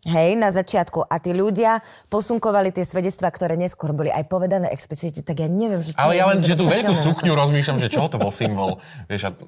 [0.03, 1.07] Hej, na začiatku.
[1.07, 1.79] A tí ľudia
[2.11, 6.19] posunkovali tie svedectvá, ktoré neskôr boli aj povedané explicitne, tak ja neviem, že čo Ale
[6.19, 8.83] ja len, že tú veľkú sukňu rozmýšľam, že čo to bol symbol.
[9.07, 9.39] Vieš, a...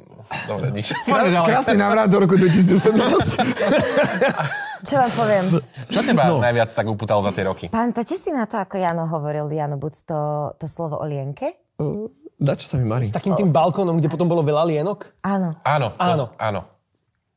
[0.46, 0.94] Dobre, nič.
[1.50, 2.86] Krásny návrat do roku 2018.
[4.86, 5.44] čo vám poviem?
[5.90, 6.38] Čo teba no.
[6.38, 7.66] najviac tak upútalo za tie roky?
[7.66, 11.50] Pamätáte si na to, ako Jano hovoril, Jano Buc, to, to slovo o lienke?
[11.82, 12.06] Uh,
[12.38, 13.10] dá, čo sa mi marí.
[13.10, 15.18] S takým tým balkónom, kde potom bolo veľa lienok?
[15.26, 15.58] Áno.
[15.66, 16.24] Áno, to, áno.
[16.38, 16.60] áno.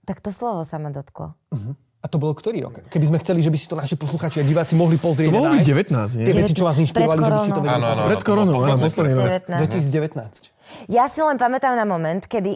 [0.06, 1.34] Tak to slovo sa ma dotklo.
[1.50, 1.74] Uh-huh.
[1.98, 2.86] A to bolo ktorý rok?
[2.94, 5.34] Keby sme chceli, že by si to naši posluchači a diváci mohli pozrieť.
[5.34, 6.30] To mohlo byť 19, nie?
[6.30, 7.74] Tie veci, čo vás inšpirovali, že by si to vedeli.
[7.74, 10.94] Áno, áno, Pred koronou, áno, 2019.
[10.94, 12.54] Ja si len pamätám na moment, kedy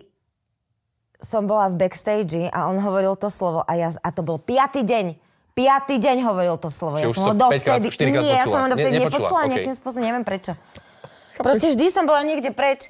[1.21, 4.83] som bola v backstage a on hovoril to slovo a, ja, a to bol piatý
[4.85, 5.17] deň.
[5.51, 6.97] Piatý deň hovoril to slovo.
[6.97, 7.87] Čiže ja som ho dovtedy...
[8.13, 9.51] Nie, ja som ho dovtedy ne, nepočula, okay.
[9.57, 10.53] nejakým spôsobom, neviem prečo.
[11.41, 12.89] Proste vždy som bola niekde preč.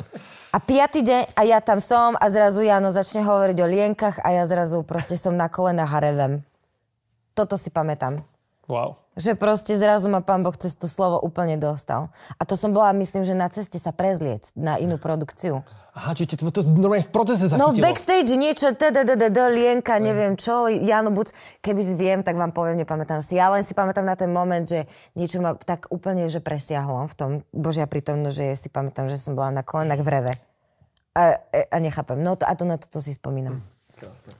[0.52, 4.36] A piatý deň a ja tam som a zrazu Jano začne hovoriť o lienkach a
[4.36, 6.34] ja zrazu proste som na kolenách a revem.
[7.32, 8.20] Toto si pamätám.
[8.68, 9.00] Wow.
[9.16, 12.12] Že proste zrazu ma pán Boh cez to slovo úplne dostal.
[12.36, 15.64] A to som bola, myslím, že na ceste sa prezliec na inú produkciu.
[15.92, 17.68] Aha, čiže to, to normálne v procese zachytilo.
[17.68, 22.56] No v backstage niečo, tdddd, lienka, neviem čo, Jano Buc, keby si viem, tak vám
[22.56, 23.36] poviem, nepamätám si.
[23.36, 24.88] Ja len si pamätám na ten moment, že
[25.20, 29.36] niečo ma tak úplne, že presiahlo v tom Božia prítomnosť, že si pamätám, že som
[29.36, 30.34] bola na kolenách v reve.
[31.12, 32.24] A, a nechápem.
[32.24, 33.60] No to, a to na toto si spomínam.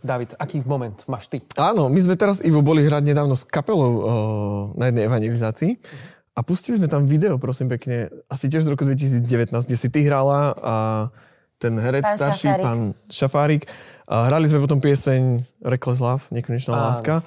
[0.02, 1.44] David, aký moment máš ty?
[1.60, 4.02] Áno, my sme teraz, Ivo, boli hrať nedávno s kapelou o,
[4.80, 5.72] na jednej evangelizácii
[6.32, 10.08] a pustili sme tam video, prosím pekne, asi tiež z roku 2019, kde si ty
[10.08, 10.76] hrala a
[11.62, 12.66] ten herec Pán starší, Šafárik.
[12.66, 13.64] pán Šafárik.
[14.10, 15.22] A hrali sme potom pieseň
[15.62, 16.84] Reckless Love, Nekonečná Áno.
[16.90, 17.22] láska.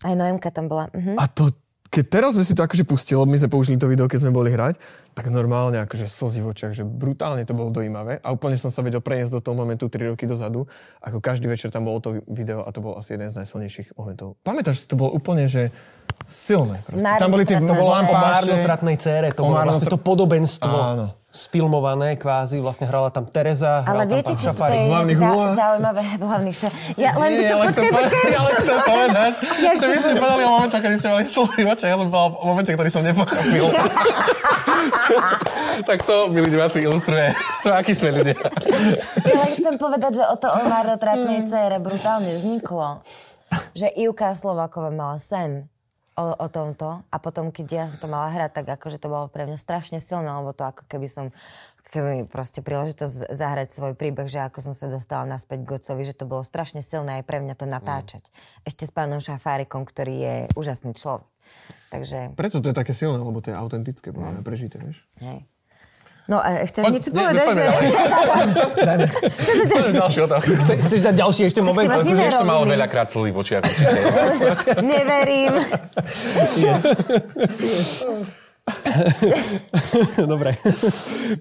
[0.00, 0.86] Aj Noemka tam bola.
[0.94, 1.18] Mhm.
[1.18, 1.50] A to,
[1.90, 4.48] keď teraz sme si to akože pustili, my sme použili to video, keď sme boli
[4.48, 4.78] hrať,
[5.12, 8.86] tak normálne akože slzy v očiach, že brutálne to bolo dojímavé a úplne som sa
[8.86, 10.62] vedel preniesť do toho momentu 3 roky dozadu,
[11.02, 14.38] ako každý večer tam bolo to video a to bol asi jeden z najsilnejších momentov.
[14.46, 15.74] Pamätáš, to bolo úplne, že
[16.22, 16.82] silné.
[17.16, 18.48] Tam boli tie To bolo O lampáše.
[18.48, 21.06] marnotratnej cére, to O bolo vlastne to podobenstvo Áno.
[21.28, 24.76] sfilmované kvázi, vlastne hrala tam Tereza, hral Ale tam viete, pán čo to Šafárik.
[24.76, 25.46] je Hlavný za, hula.
[25.54, 26.02] zaujímavé?
[26.18, 26.68] Hlavný ša...
[26.94, 27.54] Ja len by som...
[27.54, 28.32] ale Počkaj, povedať, počkaj.
[28.34, 31.68] ale chcem povedať, Ja že vy ste povedali o momentoch, kedy ste mali slzy v
[31.68, 33.64] očiach, ja som povedal o momente, ktorý som nepochopil.
[35.84, 38.36] tak to, milí diváci, ilustruje, to akí sme ľudia.
[39.22, 43.00] Ja len chcem povedať, že o to o marnotratnej cére brutálne vzniklo.
[43.72, 45.72] Že Ivka Slováková mala sen
[46.18, 49.30] o, o tomto a potom, keď ja som to mala hrať, tak akože to bolo
[49.30, 51.30] pre mňa strašne silné, lebo to ako keby som
[51.88, 56.04] keby mi proste príležitosť zahrať svoj príbeh, že ako som sa dostala naspäť k Gocovi,
[56.04, 58.28] že to bolo strašne silné aj pre mňa to natáčať.
[58.68, 61.24] Ešte s pánom Šafárikom, ktorý je úžasný človek.
[61.88, 65.00] Takže, Preto to je také silné, lebo to je autentické, podľa mňa prežité, vieš.
[65.24, 65.48] hej.
[66.28, 67.46] No, e, chceš Poď, niečo nie, povedať?
[67.56, 67.64] Že...
[69.64, 70.52] Poďme ďalšiu otázku.
[70.60, 71.88] Chce, chceš dať ďalší ešte moment?
[71.88, 73.64] iné tiež som mal veľakrát slzy v očiach.
[74.92, 75.56] Neverím.
[80.20, 80.60] Dobre.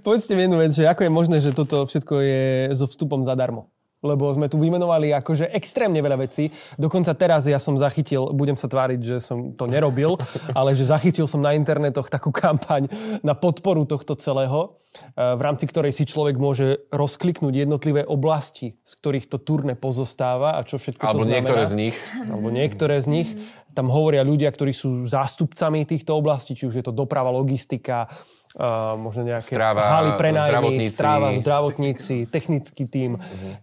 [0.07, 3.67] Povedzte mi jednu vec, že ako je možné, že toto všetko je so vstupom zadarmo?
[4.07, 6.47] Lebo sme tu vymenovali akože extrémne veľa vecí.
[6.79, 10.15] Dokonca teraz ja som zachytil, budem sa tváriť, že som to nerobil,
[10.59, 12.87] ale že zachytil som na internetoch takú kampaň
[13.21, 14.79] na podporu tohto celého,
[15.13, 20.55] eh, v rámci ktorej si človek môže rozkliknúť jednotlivé oblasti, z ktorých to turné pozostáva
[20.55, 21.35] a čo všetko Alebo to znamená.
[21.35, 21.97] niektoré z nich.
[22.31, 23.29] Alebo niektoré z nich.
[23.75, 28.09] Tam hovoria ľudia, ktorí sú zástupcami týchto oblastí, či už je to doprava, logistika,
[28.55, 30.95] uh, možno nejaké Stráva, haly prenajmy, zdravotníci.
[30.95, 33.11] stráva, zdravotníci, technický tím,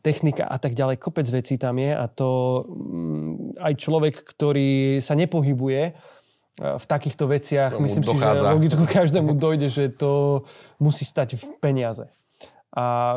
[0.05, 1.01] technika a tak ďalej.
[1.01, 2.29] Kopec vecí tam je a to
[2.69, 8.53] mm, aj človek, ktorý sa nepohybuje uh, v takýchto veciach, Tomu myslím si, že dochádza.
[8.53, 10.45] logicky každému dojde, že to
[10.77, 12.05] musí stať v peniaze.
[12.75, 13.17] A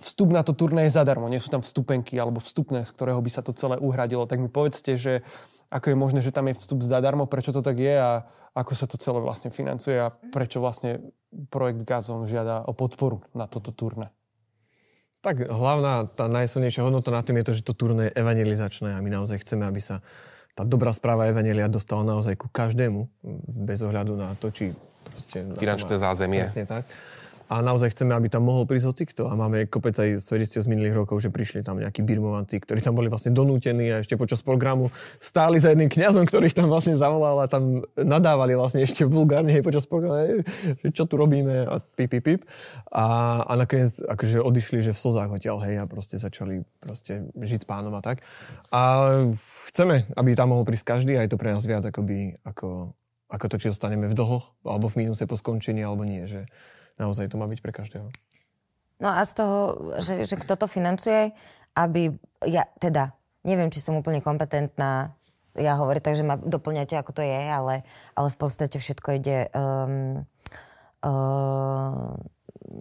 [0.00, 3.30] vstup na to turné je zadarmo, nie sú tam vstupenky alebo vstupné, z ktorého by
[3.30, 4.24] sa to celé uhradilo.
[4.24, 5.22] Tak mi povedzte, že
[5.70, 8.86] ako je možné, že tam je vstup zadarmo, prečo to tak je a ako sa
[8.90, 11.00] to celé vlastne financuje a prečo vlastne
[11.50, 14.10] projekt Gazon žiada o podporu na toto turné.
[15.20, 19.04] Tak hlavná, tá najsilnejšia hodnota na tým je to, že to turné je evangelizačné a
[19.04, 20.00] my naozaj chceme, aby sa
[20.56, 23.06] tá dobrá správa evangelia dostala naozaj ku každému,
[23.68, 24.72] bez ohľadu na to, či
[25.04, 25.44] proste...
[25.60, 26.40] Finančné zázemie.
[26.42, 26.88] Presne tak.
[27.50, 29.22] A naozaj chceme, aby tam mohol prísť hocikto.
[29.26, 32.94] A máme kopec aj svedectiev z minulých rokov, že prišli tam nejakí birmovanci, ktorí tam
[32.94, 34.86] boli vlastne donútení a ešte počas programu
[35.18, 39.50] stáli za jedným kňazom, ktorý ich tam vlastne zavolal a tam nadávali vlastne ešte vulgárne
[39.50, 40.46] hej, počas programu,
[40.94, 42.40] čo tu robíme a pip, pip, pip.
[42.94, 47.66] A, a nakoniec akože odišli, že v slzách odtiaľ, hej, a proste začali proste žiť
[47.66, 48.22] s pánom a tak.
[48.70, 49.10] A
[49.74, 52.94] chceme, aby tam mohol prísť každý a je to pre nás viac akoby, ako,
[53.26, 56.46] ako to, či zostaneme v dlhoch, alebo v mínuse po skončení, alebo nie, že
[57.00, 58.12] naozaj to má byť pre každého.
[59.00, 59.56] No a z toho,
[60.04, 61.32] že, že kto to financuje,
[61.72, 62.12] aby,
[62.44, 63.16] ja teda,
[63.48, 65.16] neviem, či som úplne kompetentná,
[65.56, 67.82] ja hovorím, takže ma doplňate, ako to je, ale,
[68.14, 70.22] ale v podstate všetko ide um,
[71.02, 72.14] uh,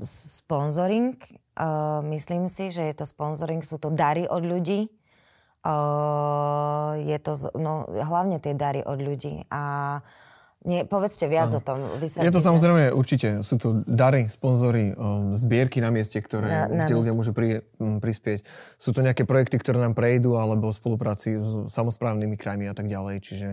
[0.04, 1.18] sponsoring.
[1.58, 4.92] Uh, myslím si, že je to sponsoring, sú to dary od ľudí.
[5.60, 9.44] Uh, je to, no, hlavne tie dary od ľudí.
[9.50, 10.00] A
[10.60, 11.88] nie, povedzte viac o tom.
[12.04, 13.40] Vy Je to samozrejme určite.
[13.48, 17.64] Sú to dary, sponzory, um, zbierky na mieste, ktoré Na- na kde ľudia môžu pri,
[17.80, 18.44] um, prispieť.
[18.76, 23.24] Sú to nejaké projekty, ktoré nám prejdú, alebo spolupráci s samozprávnymi krajmi a tak ďalej.
[23.24, 23.50] Čiže,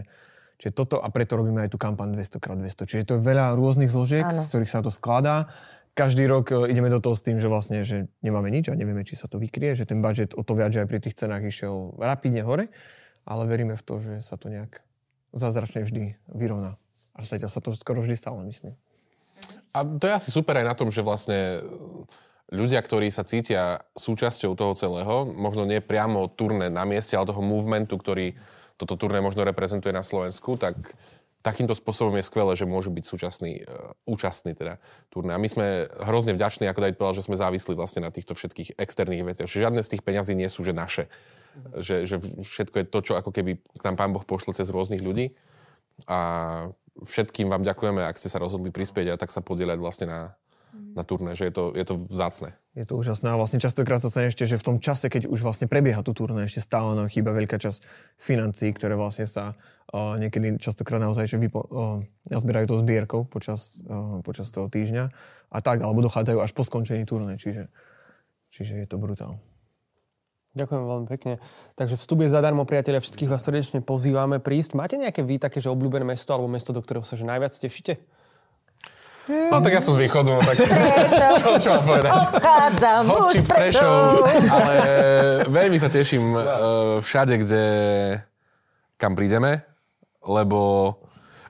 [0.58, 2.90] čiže toto a preto robíme aj tú kampaň 200x200.
[2.90, 4.42] Čiže to je veľa rôznych zložiek, Áno.
[4.42, 5.46] z ktorých sa to skladá.
[5.94, 9.06] Každý rok e, ideme do toho s tým, že vlastne že nemáme nič a nevieme,
[9.06, 11.46] či sa to vykrie, že ten budget o to viac, že aj pri tých cenách
[11.46, 12.66] išiel rapidne hore,
[13.22, 14.82] ale veríme v to, že sa to nejak
[15.30, 16.76] zázračne vždy vyrovná.
[17.16, 18.76] A zatiaľ sa to skoro vždy stalo, myslím.
[19.72, 21.60] A to je asi super aj na tom, že vlastne
[22.52, 27.42] ľudia, ktorí sa cítia súčasťou toho celého, možno nie priamo turné na mieste, ale toho
[27.44, 28.36] movementu, ktorý
[28.76, 30.76] toto turné možno reprezentuje na Slovensku, tak
[31.40, 34.82] takýmto spôsobom je skvelé, že môžu byť súčasní, uh, účastní teda
[35.14, 35.30] turné.
[35.32, 35.66] A my sme
[36.02, 39.48] hrozne vďační, ako David povedal, že sme závislí vlastne na týchto všetkých externých veciach.
[39.48, 41.06] Že žiadne z tých peňazí nie sú, že naše.
[41.78, 45.00] Že, že všetko je to, čo ako keby k nám Pán Boh pošle cez rôznych
[45.00, 45.38] ľudí.
[46.10, 46.18] A
[47.04, 50.20] všetkým vám ďakujeme, ak ste sa rozhodli prispieť a tak sa podieľať vlastne na,
[50.96, 52.52] na turné, že je to, je to vzácne.
[52.76, 55.68] Je to úžasné a vlastne častokrát sa ešte, že v tom čase, keď už vlastne
[55.68, 57.80] prebieha tú turné, ešte stále nám chýba veľká časť
[58.20, 63.80] financií, ktoré vlastne sa uh, niekedy častokrát naozaj že vypo, uh, nazbierajú to zbierkou počas,
[63.88, 65.04] uh, počas toho týždňa
[65.52, 67.72] a tak, alebo dochádzajú až po skončení turné, čiže,
[68.52, 69.40] čiže je to brutál.
[70.56, 71.32] Ďakujem veľmi pekne.
[71.76, 74.72] Takže vstup je zadarmo, priatelia, všetkých vás srdečne pozývame prísť.
[74.72, 78.00] Máte nejaké vy také, že obľúbené mesto alebo mesto, do ktorého sa že najviac tešíte?
[79.26, 82.10] No tak ja som z východu, no tak čo, čo mám povedať?
[82.14, 84.22] Obchádzam Hopči, už Prešov.
[84.54, 84.74] ale
[85.50, 86.42] veľmi sa teším uh,
[87.02, 87.64] všade, kde
[88.94, 89.66] kam prídeme,
[90.22, 90.94] lebo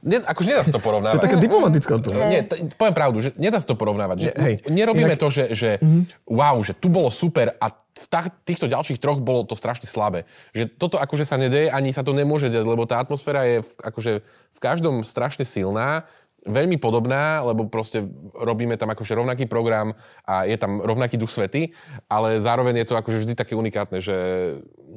[0.07, 1.13] ne, akože nedá sa to To porovnávať.
[1.13, 2.09] je taká diplomatická to.
[2.25, 4.17] Nie, t- poviem pravdu, že nedá sa to porovnávať.
[4.17, 4.55] Že hej.
[4.67, 5.71] nerobíme Inak- to, že, že
[6.25, 10.23] wow, že tu bolo super a v ta- týchto ďalších troch bolo to strašne slabé.
[10.51, 13.71] Že toto akože sa nedeje, ani sa to nemôže deť, lebo tá atmosféra je v,
[13.83, 14.13] akože
[14.53, 16.05] v každom strašne silná,
[16.47, 19.93] veľmi podobná, lebo proste robíme tam akože rovnaký program
[20.23, 21.75] a je tam rovnaký duch svety,
[22.07, 24.17] ale zároveň je to akože vždy také unikátne, že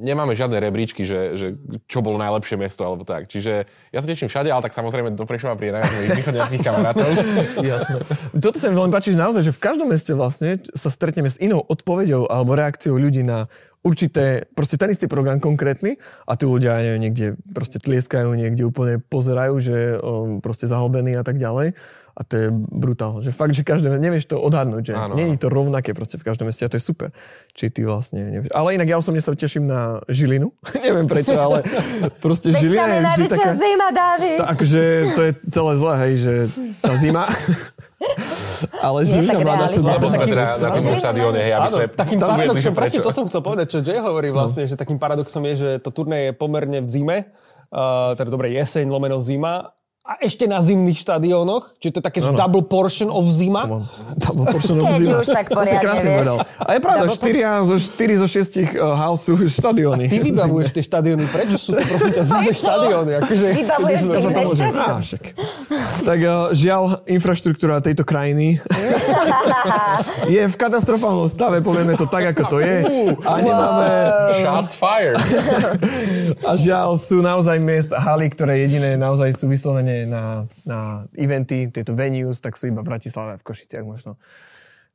[0.00, 1.46] nemáme žiadne rebríčky, že, že
[1.84, 3.28] čo bolo najlepšie mesto alebo tak.
[3.28, 7.10] Čiže ja sa teším všade, ale tak samozrejme do Prešova pri najviac mojich východňarských kamarátov.
[7.70, 7.98] Jasné.
[8.40, 11.36] Toto sa mi veľmi páči, že naozaj, že v každom meste vlastne sa stretneme s
[11.36, 13.50] inou odpoveďou alebo reakciou ľudí na
[13.80, 15.96] určité, proste ten istý program konkrétny
[16.28, 17.26] a tí ľudia, ja neviem, niekde
[17.56, 21.72] proste tlieskajú, niekde úplne pozerajú, že o, proste zahlbení a tak ďalej.
[22.10, 23.24] A to je brutál.
[23.24, 26.26] Že fakt, že každé, nevieš to odhadnúť, že Áno, nie je to rovnaké proste v
[26.28, 27.14] každom meste a to je super.
[27.56, 28.52] Či ty vlastne nevieš.
[28.52, 30.52] Ale inak ja osobne sa teším na Žilinu.
[30.84, 31.64] Neviem prečo, ale
[32.20, 33.56] proste Žilina je vždy taká...
[33.56, 34.36] zima, David.
[34.36, 34.82] To, akože
[35.16, 36.32] to je celé zlé, hej, že
[36.84, 37.24] tá zima.
[38.80, 39.80] Ale Je Žilina tak má na čo.
[39.84, 43.00] Lebo sme takým- teda na zimnom štadióne, hej, aby sme takým že paradoxom, prečo.
[43.04, 46.30] to som chcel povedať, čo Jay hovorí vlastne, že takým paradoxom je, že to turné
[46.30, 47.16] je pomerne v zime,
[47.72, 49.76] uh, teda dobre jeseň, lomeno zima,
[50.10, 52.42] a ešte na zimných štadiónoch, čiže to je také, že Áno.
[52.42, 53.86] double portion of zima.
[54.18, 55.22] Tam bol portion of Keď zima.
[55.22, 56.18] už tak To poriadne, krásne vieš.
[56.18, 56.36] povedal.
[56.58, 60.10] A je pravda, Double 4 zo, 4 zo 6 uh, house sú štadióny.
[60.10, 63.10] Ty vybavuješ tie štadióny, prečo sú to prosím ťa zimné štadióny?
[63.22, 65.02] Akože, Vybavuješ To sa zimné to štadióny.
[66.02, 68.58] Tak uh, žiaľ, infraštruktúra tejto krajiny
[70.34, 72.82] je v katastrofálnom stave, povieme to tak, ako to je.
[73.22, 73.86] A nemáme...
[74.42, 75.22] Shots fired.
[76.50, 81.96] A žiaľ, sú naozaj miest, haly, ktoré jediné naozaj sú vyslovene na, na eventy, tieto
[81.96, 84.20] venues, tak sú iba v Bratislave a v Košiciach možno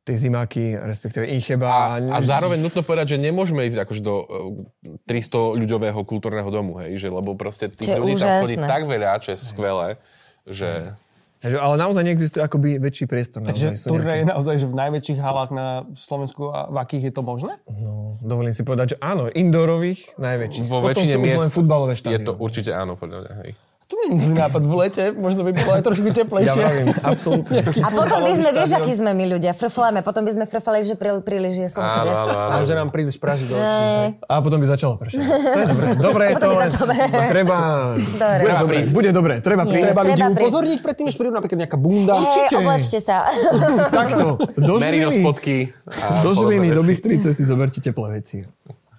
[0.06, 1.98] tie zimáky, respektíve Incheba.
[1.98, 6.78] A, a zároveň nutno povedať, že nemôžeme ísť akože do uh, 300 ľuďového kultúrneho domu,
[6.86, 8.70] hej, že, lebo proste tých ľudí tam chodí úžasné.
[8.70, 9.98] tak veľa, čo je skvelé,
[10.46, 10.94] že...
[11.42, 13.46] Takže, ale naozaj neexistuje akoby väčší priestor.
[13.46, 17.22] Takže turné je naozaj že v najväčších halách na Slovensku a v akých je to
[17.22, 17.54] možné?
[17.70, 20.66] no, dovolím si povedať, že áno, indoorových najväčších.
[20.66, 21.54] Vo Potom väčšine len miest
[22.02, 23.52] je to určite áno, podľa mňa, hej.
[24.06, 26.48] Je zlý nápad v lete, možno by bolo aj trošku teplejšie.
[26.48, 27.60] Ja vravím, absolútne.
[27.86, 30.94] A potom by sme, vieš, akí sme my ľudia, frfláme, potom by sme frfali, že
[30.94, 32.22] prí, príliš je slnko, Áno, vieš.
[32.30, 34.22] áno, že nám príliš praží do očí.
[34.22, 35.20] A potom by začalo pršať.
[35.20, 35.88] To je dobré.
[35.98, 36.70] Dobre je to, len
[37.28, 37.56] treba...
[38.16, 38.42] Dobre.
[38.42, 39.86] Bude dobre, bude dobre, treba prísť.
[39.86, 42.16] Treba ľudí upozorniť predtým, než prídu napríklad nejaká bunda.
[42.16, 43.26] Hej, oblačte sa.
[43.90, 45.58] Takto, do Merino Žiliny, spotky.
[46.22, 46.82] do Žiliny, do.
[46.86, 48.46] Bystrice si zoberte teplé veci.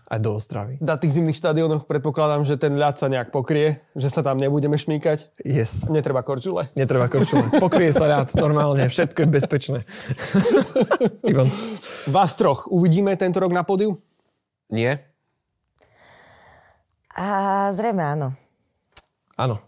[0.07, 0.79] A do Ostravy.
[0.79, 4.79] Na tých zimných štadiónoch predpokladám, že ten ľad sa nejak pokrie, že sa tam nebudeme
[4.79, 5.35] šmýkať.
[5.43, 5.91] Yes.
[5.91, 6.71] Netreba korčule.
[6.79, 7.51] Netreba korčule.
[7.59, 9.79] Pokrie sa rád, normálne, všetko je bezpečné.
[11.31, 11.51] Ivan.
[12.07, 13.99] Vás troch uvidíme tento rok na pódiu?
[14.71, 15.03] Nie?
[17.11, 18.29] A zrejme áno.
[19.35, 19.59] Áno.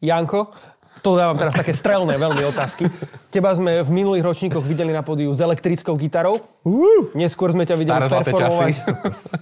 [0.00, 0.56] Janko,
[1.00, 2.86] to dávam teraz také strelné veľmi otázky.
[3.32, 6.36] Teba sme v minulých ročníkoch videli na pódiu s elektrickou gitarou.
[7.16, 8.74] Neskôr sme ťa videli performovať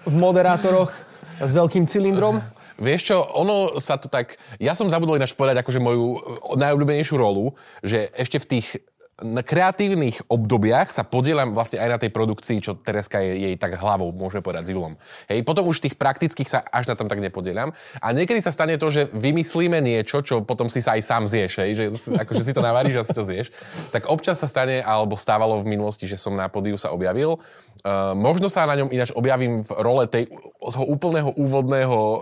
[0.07, 0.91] v moderátoroch
[1.39, 2.43] s veľkým cylindrom.
[2.79, 4.39] Vieš čo, ono sa to tak...
[4.63, 6.23] Ja som zabudol ináč povedať akože moju
[6.55, 8.79] najobľúbenejšiu rolu, že ešte v tých
[9.19, 13.75] na kreatívnych obdobiach sa podielam vlastne aj na tej produkcii, čo Tereska je jej tak
[13.75, 14.95] hlavou, môžeme povedať, zilom.
[15.27, 17.75] Hej, potom už tých praktických sa až na tom tak nepodielam.
[17.99, 21.53] A niekedy sa stane to, že vymyslíme niečo, čo potom si sa aj sám zješ,
[21.59, 23.51] hej, že si- akože si to navaríš a si to zješ.
[23.91, 27.43] Tak občas sa stane, alebo stávalo v minulosti, že som na podiu sa objavil.
[27.83, 32.19] Uh, možno sa na ňom ináč objavím v role tej, toho úplného úvodného uh,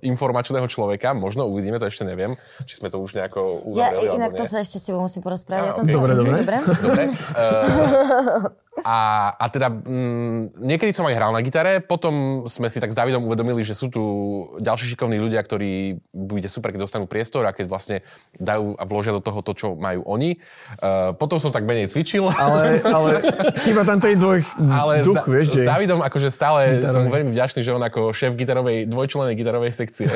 [0.00, 1.12] informačného človeka.
[1.12, 3.40] Možno uvidíme, to ešte neviem, či sme to už nejako
[3.76, 5.68] Ja uzavreli, inak alebo to sa ešte s tebou musím porozprávať.
[5.68, 6.25] Á, o tomto.
[6.25, 6.25] ok.
[6.26, 6.82] Dobre, dobre.
[6.82, 7.06] Dobre.
[7.06, 12.92] Uh, A, a teda mm, niekedy som aj hral na gitare, potom sme si tak
[12.92, 14.02] s Davidom uvedomili, že sú tu
[14.60, 17.96] ďalší šikovní ľudia, ktorí bude super, keď dostanú priestor a keď vlastne
[18.36, 20.36] dajú a vložia do toho to, čo majú oni.
[20.76, 22.28] Uh, potom som tak menej cvičil.
[22.36, 23.10] Ale, ale
[23.64, 25.64] chýba tam tej dvoj Ale duch, s, vieš, s.
[25.64, 26.92] Davidom akože stále Gitarový.
[26.92, 30.10] som mu veľmi vďačný, že on ako šéf gitarovej, dvojčlenej gitarovej sekcie.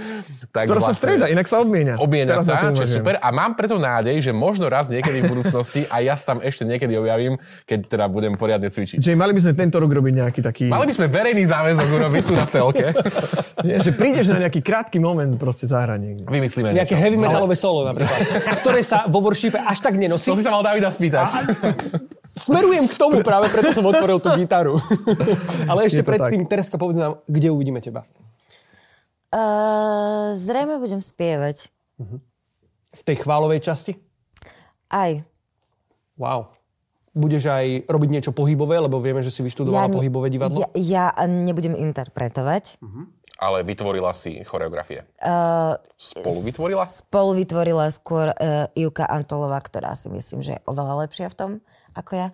[0.54, 1.96] tak Ktorá sa strieda, inak sa obmienia.
[1.96, 3.16] Obmienia Teraz sa, čo je super.
[3.18, 6.64] A mám preto nádej, že možno raz niekedy v budúcnosti a ja sa tam ešte
[6.68, 7.36] niekedy objavím,
[7.66, 9.02] keď teda budem poriadne cvičiť.
[9.02, 10.64] Že mali by sme tento rok robiť nejaký taký...
[10.70, 12.86] Mali by sme verejný záväzok urobiť tu na telke.
[13.66, 16.22] Nie, že prídeš na nejaký krátky moment proste zahrať niekde.
[16.26, 17.02] Vymyslíme Nejaké niečo.
[17.02, 18.18] heavy metalové solo napríklad,
[18.64, 20.30] ktoré sa vo worshipe až tak nenosí.
[20.30, 21.28] To si sa mal Davida spýtať.
[22.32, 24.80] Smerujem k tomu práve, preto som otvoril tú gitaru.
[25.68, 28.08] Ale ešte predtým, Tereska, povedz nám, kde uvidíme teba.
[29.32, 31.68] Uh, zrejme budem spievať.
[32.92, 33.96] V tej chválovej časti?
[34.92, 35.24] Aj.
[36.20, 36.52] Wow.
[37.12, 40.64] Budeš aj robiť niečo pohybové, lebo vieme, že si vyštudovala ne- pohybové divadlo?
[40.72, 42.80] Ja, ja nebudem interpretovať.
[43.42, 45.04] Ale vytvorila si choreografie.
[45.18, 46.84] Uh, Spolu vytvorila?
[46.88, 51.50] Spolu vytvorila skôr uh, Ivka Antolová, ktorá si myslím, že je oveľa lepšia v tom
[51.92, 52.28] ako ja.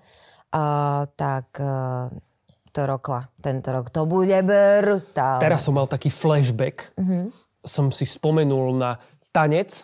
[0.55, 2.13] Uh, tak uh,
[2.71, 3.27] to rokla.
[3.43, 5.43] Tento rok to bude brutálne.
[5.43, 6.95] Teraz som mal taký flashback.
[7.67, 9.03] Som si spomenul na
[9.35, 9.83] tanec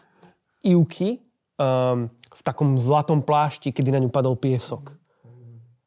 [0.65, 1.21] Ivky
[1.59, 5.04] um, v takom zlatom plášti, kedy na ňu padol piesok.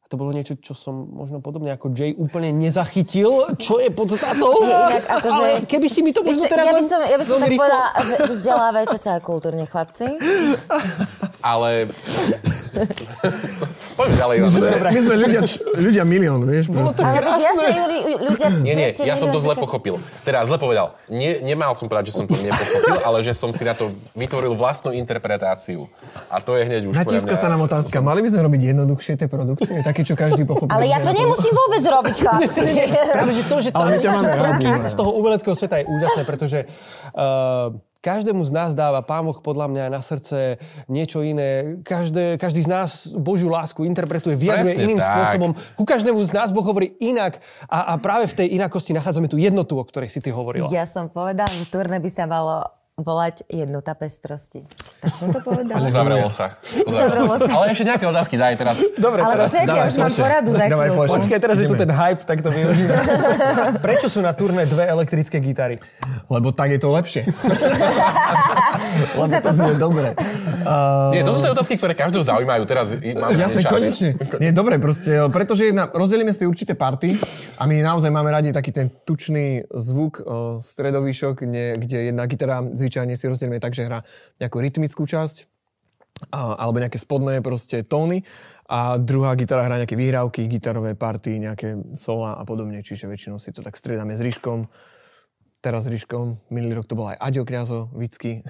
[0.08, 3.28] To bolo niečo, čo som možno podobne ako Jay úplne nezachytil,
[3.60, 4.56] čo je podstatou.
[4.64, 7.36] Inak akože- Ale keby si mi to možno teraz ja by som, ja by som
[7.36, 10.08] tak rýchlo- povedala, že vzdelávajte sa aj kultúrne, chlapci.
[11.38, 11.92] Ale...
[13.94, 14.50] Poďme ďalej, Ivan.
[14.88, 15.40] My sme ľudia,
[15.74, 16.70] ľudia milión, vieš.
[16.70, 17.02] proste.
[17.02, 18.46] Ale veď jasné, Juri, ľudia...
[18.62, 19.98] Nie, nie, ja som to zle pochopil.
[20.22, 20.94] Teda zle povedal.
[21.06, 24.54] Nie, nemal som povedať, že som to nepochopil, ale že som si na to vytvoril
[24.54, 25.90] vlastnú interpretáciu.
[26.30, 29.28] A to je hneď už Natíska sa nám otázka, mali by sme robiť jednoduchšie tie
[29.28, 29.82] produkcie?
[29.98, 30.70] Také, čo každý pochopí.
[30.70, 32.62] Ale ja to nemusím vôbec robiť, chlapci.
[33.10, 34.66] Práve, že to, že Ale my ťa máme rádi.
[34.86, 36.58] z toho umeleckého sveta je úžasné, pretože
[37.18, 41.82] uh, každému z nás dáva Pán Boh podľa mňa na srdce niečo iné.
[41.82, 45.10] Každé, každý z nás Božiu lásku interpretuje, vyjadruje iným tak.
[45.10, 45.50] spôsobom.
[45.74, 49.34] Ku každému z nás Boh hovorí inak a, a práve v tej inakosti nachádzame tú
[49.34, 50.70] jednotu, o ktorej si ty hovorila.
[50.70, 54.66] Ja som povedala, že turné by sa malo volať jednota pestrosti.
[54.98, 55.86] Tak som to povedala.
[55.86, 56.58] Uzavrelo sa.
[56.82, 57.46] Uzavrelo sa.
[57.46, 58.82] Ale ešte nejaké otázky daj teraz.
[58.98, 59.54] Dobre, Ale teraz...
[59.54, 61.14] počujete, ja už mám poradu za flaše.
[61.14, 61.82] Počkaj, teraz je tu Ideme.
[61.86, 62.94] ten hype, tak to využíme.
[63.78, 65.78] Prečo sú na turné dve elektrické gitary?
[66.26, 67.22] Lebo tak je to lepšie.
[69.14, 69.50] Sa to...
[69.54, 70.12] znie dobre.
[70.66, 72.62] Uh, Nie, to sú tie otázky, ktoré každého zaujímajú.
[72.68, 73.72] Teraz máme Jasne, čas.
[73.72, 74.10] konečne.
[74.42, 77.16] Nie, dobre, proste, pretože jedna, rozdelíme si určité party
[77.56, 82.60] a my naozaj máme radi taký ten tučný zvuk, o, stredovýšok, kde, kde jedna gitara
[82.64, 84.04] zvyčajne si rozdelíme tak, že hrá
[84.42, 85.48] nejakú rytmickú časť
[86.34, 88.26] alebo nejaké spodné proste tóny
[88.68, 93.54] a druhá gitara hrá nejaké výhrávky, gitarové party, nejaké sola a podobne, čiže väčšinou si
[93.54, 94.68] to tak striedame s Ríškom.
[95.58, 98.46] Teraz s Ríškom, minulý rok to bol aj Aďo Kňazo, Vicky.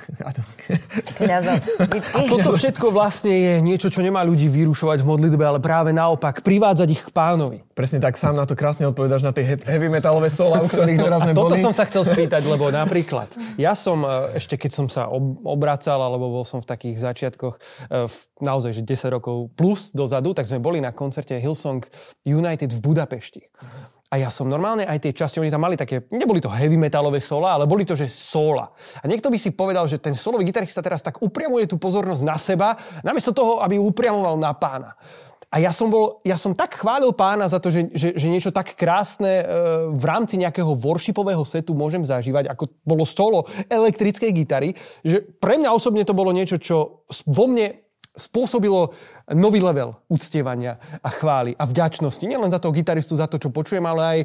[1.19, 2.13] Kňazo, vždycky.
[2.13, 6.45] A toto všetko vlastne je niečo, čo nemá ľudí vyrušovať v modlitbe, ale práve naopak
[6.45, 7.65] privádzať ich k pánovi.
[7.73, 11.01] Presne tak, sám na to krásne odpovedáš na tie he- heavy metalové sola, u ktorých
[11.01, 11.65] teraz sme Toto boli.
[11.65, 15.97] som sa chcel spýtať, lebo napríklad, ja som e, ešte keď som sa ob- obracal,
[16.05, 17.57] alebo bol som v takých začiatkoch,
[17.89, 18.05] e,
[18.45, 21.89] naozaj, že 10 rokov plus dozadu, tak sme boli na koncerte Hillsong
[22.29, 23.49] United v Budapešti.
[24.09, 27.21] A ja som normálne aj tie časti, oni tam mali také, neboli to heavy metalové
[27.21, 28.73] sola, ale boli to, že sola.
[29.01, 32.41] A niekto by si povedal, že ten solový gitarista teraz tak upriamuje tú pozornosť na
[32.41, 34.97] seba, namiesto toho, aby upriamoval na pána.
[35.49, 38.53] A ja som, bol, ja som tak chválil pána za to, že, že, že niečo
[38.53, 39.45] tak krásne e,
[39.97, 45.73] v rámci nejakého worshipového setu môžem zažívať, ako bolo solo elektrickej gitary, že pre mňa
[45.73, 47.88] osobne to bolo niečo, čo vo mne
[48.19, 48.93] spôsobilo
[49.33, 52.25] nový level uctievania a chvály a vďačnosti.
[52.27, 54.19] Nielen za toho gitaristu, za to, čo počujem, ale aj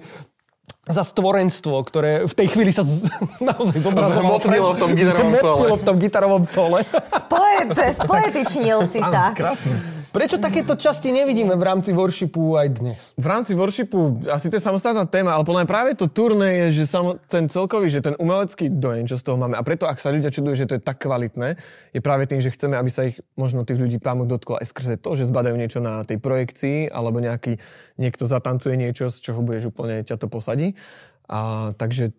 [0.83, 3.07] za stvorenstvo, ktoré v tej chvíli sa z,
[3.49, 4.19] naozaj zobrazovalo.
[4.19, 5.65] Zhmotnilo v tom gitarovom sole.
[5.71, 6.77] V tom gitarovom sole.
[7.07, 9.31] Spoje, to je spoetičnil si sa.
[9.31, 10.02] Áno, krásne.
[10.13, 13.01] Prečo takéto časti nevidíme v rámci worshipu aj dnes?
[13.17, 16.85] V rámci worshipu, asi to je samostatná téma, ale podľa mňa práve to turné je,
[16.85, 19.57] že samo, ten celkový, že ten umelecký dojem, čo z toho máme.
[19.57, 21.57] A preto, ak sa ľudia čudujú, že to je tak kvalitné,
[21.97, 25.01] je práve tým, že chceme, aby sa ich možno tých ľudí pámu dotklo aj skrze
[25.01, 27.57] to, že zbadajú niečo na tej projekcii, alebo nejaký,
[27.97, 30.77] niekto zatancuje niečo, z čoho budeš úplne, ťa to posadí.
[31.25, 32.13] A, takže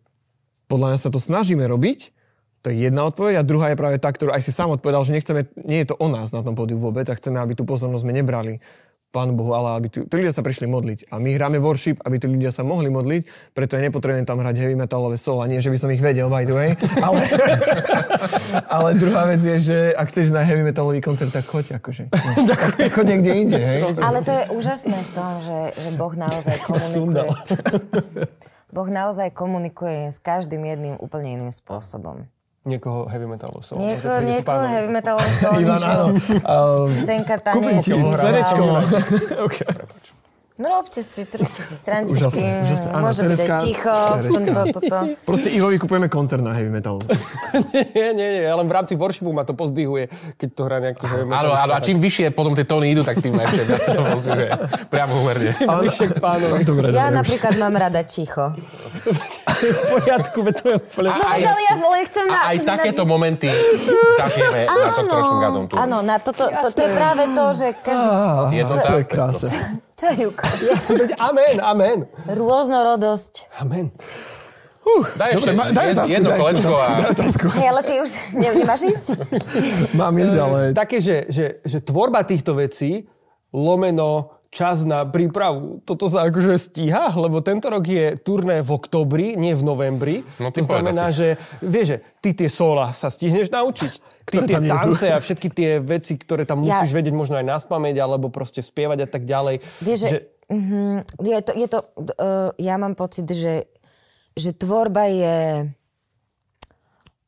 [0.67, 2.11] podľa mňa sa to snažíme robiť,
[2.65, 5.13] to je jedna odpoveď a druhá je práve tá, ktorú aj si sám odpovedal, že
[5.13, 8.09] nechceme, nie je to o nás na tom pódiu vôbec a chceme, aby tú pozornosť
[8.09, 8.65] sme nebrali
[9.15, 11.07] Pánu Bohu, ale aby tí, tí ľudia sa prišli modliť.
[11.15, 14.59] A my hráme worship, aby tí ľudia sa mohli modliť, preto je nepotrebujem tam hrať
[14.59, 15.47] heavy metalové solo.
[15.47, 16.75] Nie, že by som ich vedel, by the way.
[16.99, 17.23] Ale,
[18.75, 22.11] ale druhá vec je, že ak chceš na heavy metalový koncert, tak choď akože.
[22.11, 23.81] No, tak, tak choď niekde inde, hej.
[24.03, 27.31] Ale to je úžasné v tom, že, že Boh naozaj komunikuje.
[28.75, 32.27] Boh naozaj komunikuje s každým jedným úplne iným spôsobom.
[32.65, 33.29] Niekoho heavy
[33.77, 34.89] Môže prísť niekoho heavy
[35.37, 36.07] solo, Ivan, áno.
[36.89, 38.81] scénka, Kúpim tanec, ti ho, vizuál.
[39.45, 39.84] okay.
[40.55, 42.89] No robte si, robte si srandičky, Úžasné, úžasné.
[42.95, 44.99] Áno, môže byť aj ticho, tomto, toto.
[45.27, 47.03] Proste Ivovi kupujeme koncert na heavy metal.
[47.95, 50.07] Nie, nie, nie, ale v rámci worshipu ma to pozdvihuje,
[50.39, 51.43] keď to hrá nejaký heavy metal.
[51.43, 54.07] Áno, áno, a čím vyššie potom tie tóny idú, tak tým ešte viac sa to
[54.15, 54.51] pozdvihuje.
[54.87, 55.51] Priamo úmerne.
[55.59, 56.63] Vyššie k pánovi.
[56.63, 57.19] Dobre, Ja dobre.
[57.19, 58.55] napríklad mám rada ticho.
[59.55, 61.09] V poriadku, veď to je úplne...
[61.11, 62.31] No, ale ja len chcem na...
[62.31, 63.51] a aj akože na- takéto momenty
[64.17, 65.75] zažijeme na tohto ročnom gazom tu.
[65.75, 68.07] Áno, na toto, to, to je práve to, že každý...
[68.53, 68.95] Je to to tak?
[68.95, 69.51] je krásne.
[69.95, 70.47] Čo je Juka?
[71.01, 71.99] Veď amen, amen.
[72.27, 73.47] Rôznorodosť.
[73.63, 73.95] Amen.
[75.17, 76.89] Daj ešte ma- daj otázku, jedno daj kolečko a...
[77.57, 79.07] Hej, ale ty už ne, nemáš ísť?
[79.97, 80.59] Mám ísť, ale...
[80.77, 83.09] Také, že, že, že tvorba týchto vecí,
[83.49, 89.35] lomeno čas na prípravu, toto sa akože stíha, lebo tento rok je turné v oktobri,
[89.35, 90.17] nie v novembri.
[90.39, 93.95] No, ty to znamená, že vieš, že ty tie sola sa stihneš naučiť.
[94.25, 97.61] Ty tie tance a všetky tie veci, ktoré tam Ja- musíš vedieť možno aj na
[97.61, 99.61] spameť, alebo proste spievať a tak ďalej.
[99.85, 101.79] Vieš, že, mhm, je to, je to
[102.17, 103.69] uh, ja mám pocit, že,
[104.33, 105.69] že tvorba je...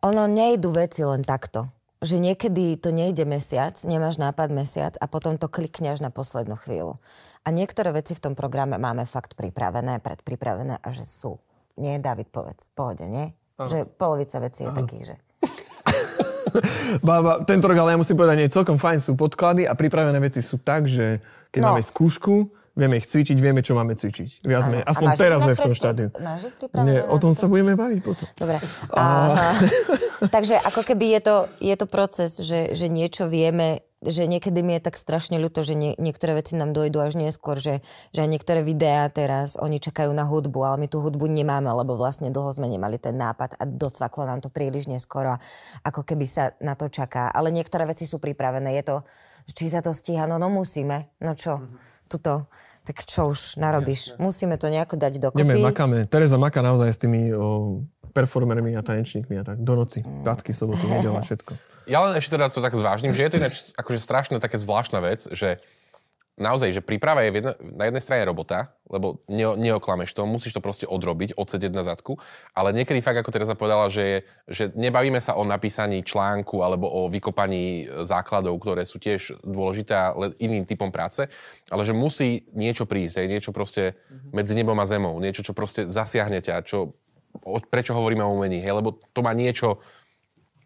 [0.09, 1.69] Ono nejdu veci len takto.
[2.07, 6.55] Že niekedy to nejde mesiac, nemáš nápad mesiac a potom to klikne až na poslednú
[6.55, 7.03] chvíľu.
[7.43, 11.43] A niektoré veci v tom programe máme fakt pripravené, predpripravené a že sú.
[11.75, 13.35] Nie, David, povedz, pohode, nie?
[13.59, 15.17] Že polovica vecí je takých, že...
[17.07, 20.41] Baba, tento rok, ale ja musím povedať, nie, celkom fajn sú podklady a pripravené veci
[20.41, 21.19] sú tak, že
[21.51, 21.67] keď No.
[21.75, 24.45] máme skúšku, vieme ich cvičiť, vieme, čo máme cvičiť.
[24.45, 24.85] Viac menej.
[24.85, 26.09] A Aspoň teraz sme v tom štádiu.
[26.85, 28.27] Nie, o tom sa budeme baviť potom.
[28.37, 28.61] Dobre.
[28.93, 29.57] Aha.
[30.37, 34.77] Takže ako keby je to, je to proces, že, že niečo vieme, že niekedy mi
[34.77, 37.81] je tak strašne ľúto, že nie, niektoré veci nám dojdú až neskôr, že,
[38.13, 42.29] že niektoré videá teraz, oni čakajú na hudbu, ale my tú hudbu nemáme, lebo vlastne
[42.29, 45.41] dlho sme nemali ten nápad a docvaklo nám to príliš neskoro,
[45.81, 47.33] ako keby sa na to čaká.
[47.33, 48.77] Ale niektoré veci sú pripravené.
[48.77, 48.97] Je to,
[49.57, 51.11] či sa to stíha, no, no musíme.
[51.25, 51.65] No čo,
[52.09, 52.47] tuto.
[52.87, 54.15] Tak čo už narobíš?
[54.23, 55.43] Musíme to nejako dať dokopy.
[55.43, 56.07] Ideme, makáme.
[56.07, 57.83] Tereza maká naozaj s tými o,
[58.15, 59.59] performermi a tanečníkmi a tak.
[59.59, 60.07] Do noci.
[60.23, 61.59] Pátky, soboty, nedela, všetko.
[61.91, 65.03] Ja len ešte teda to tak zvážnim, že je to ináč akože strašne také zvláštna
[65.03, 65.59] vec, že
[66.37, 70.61] naozaj, že príprava je jedna, na jednej strane robota, lebo ne, neoklameš to, musíš to
[70.61, 72.21] proste odrobiť, odsedieť na zadku,
[72.53, 77.01] ale niekedy fakt, ako Teresa povedala, že, že nebavíme sa o napísaní článku alebo o
[77.09, 81.25] vykopaní základov, ktoré sú tiež dôležité iným typom práce,
[81.73, 83.97] ale že musí niečo prísť, aj niečo proste
[84.31, 86.95] medzi nebom a zemou, niečo, čo proste zasiahne ťa, čo,
[87.73, 89.81] prečo hovoríme o umení, hej, lebo to má niečo,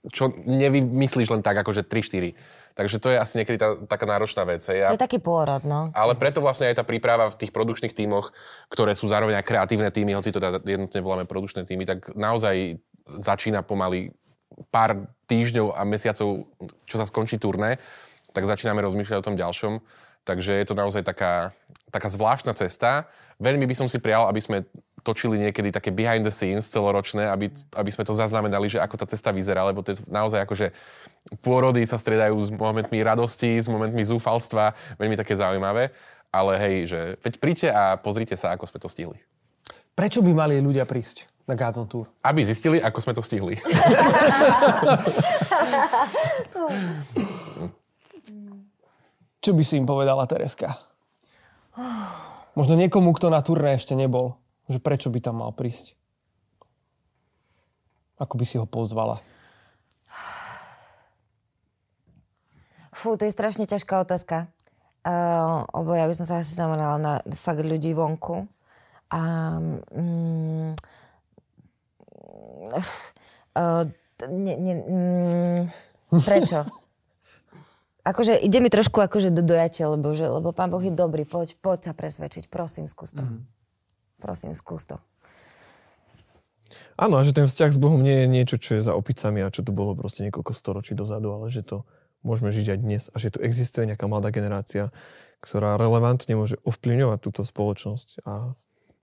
[0.09, 2.33] čo nevymyslíš len tak, akože 3-4.
[2.75, 4.63] Takže to je asi niekedy tá, taká náročná vec.
[4.63, 4.87] hej.
[4.87, 5.91] To je taký pôrod, no.
[5.93, 8.31] ale preto vlastne aj tá príprava v tých produkčných tímoch,
[8.71, 12.79] ktoré sú zároveň aj kreatívne týmy, hoci to teda jednotne voláme produkčné týmy, tak naozaj
[13.07, 14.15] začína pomaly
[14.71, 16.47] pár týždňov a mesiacov,
[16.87, 17.79] čo sa skončí turné,
[18.31, 19.81] tak začíname rozmýšľať o tom ďalšom.
[20.21, 21.57] Takže je to naozaj taká,
[21.89, 23.09] taká zvláštna cesta.
[23.41, 24.69] Veľmi by som si prial, aby sme
[25.01, 29.07] točili niekedy také behind the scenes celoročné, aby, aby sme to zaznamenali, že ako tá
[29.09, 30.77] cesta vyzerá, lebo to je naozaj akože
[31.39, 35.95] pôrody sa stredajú s momentmi radosti, s momentmi zúfalstva, veľmi také zaujímavé.
[36.31, 39.19] Ale hej, že veď príďte a pozrite sa, ako sme to stihli.
[39.95, 42.07] Prečo by mali ľudia prísť na Gazon Tour?
[42.23, 43.59] Aby zistili, ako sme to stihli.
[49.41, 50.77] Čo by si im povedala Tereska?
[52.53, 54.37] Možno niekomu, kto na turné ešte nebol.
[54.69, 55.97] Že prečo by tam mal prísť?
[58.21, 59.19] Ako by si ho pozvala?
[63.01, 64.53] Fú, to je strašne ťažká otázka.
[65.01, 68.45] Uh, lebo ja by som sa asi zamerala na fakt ľudí vonku.
[69.09, 69.21] A...
[69.97, 70.77] Mm,
[73.57, 73.85] uh,
[74.29, 75.61] ne, ne, mm,
[76.21, 76.69] prečo?
[78.11, 81.53] Akože ide mi trošku akože do dojate, lebo, že, lebo pán Boh je dobrý, poď,
[81.61, 83.21] poď sa presvedčiť, prosím, skús to.
[83.21, 83.45] Mm-hmm.
[84.25, 84.97] Prosím, skús to.
[86.97, 89.53] Áno, a že ten vzťah s Bohom nie je niečo, čo je za opicami a
[89.53, 91.85] čo tu bolo proste niekoľko storočí dozadu, ale že to
[92.23, 94.93] môžeme žiť aj dnes a že tu existuje nejaká mladá generácia,
[95.41, 98.55] ktorá relevantne môže ovplyvňovať túto spoločnosť a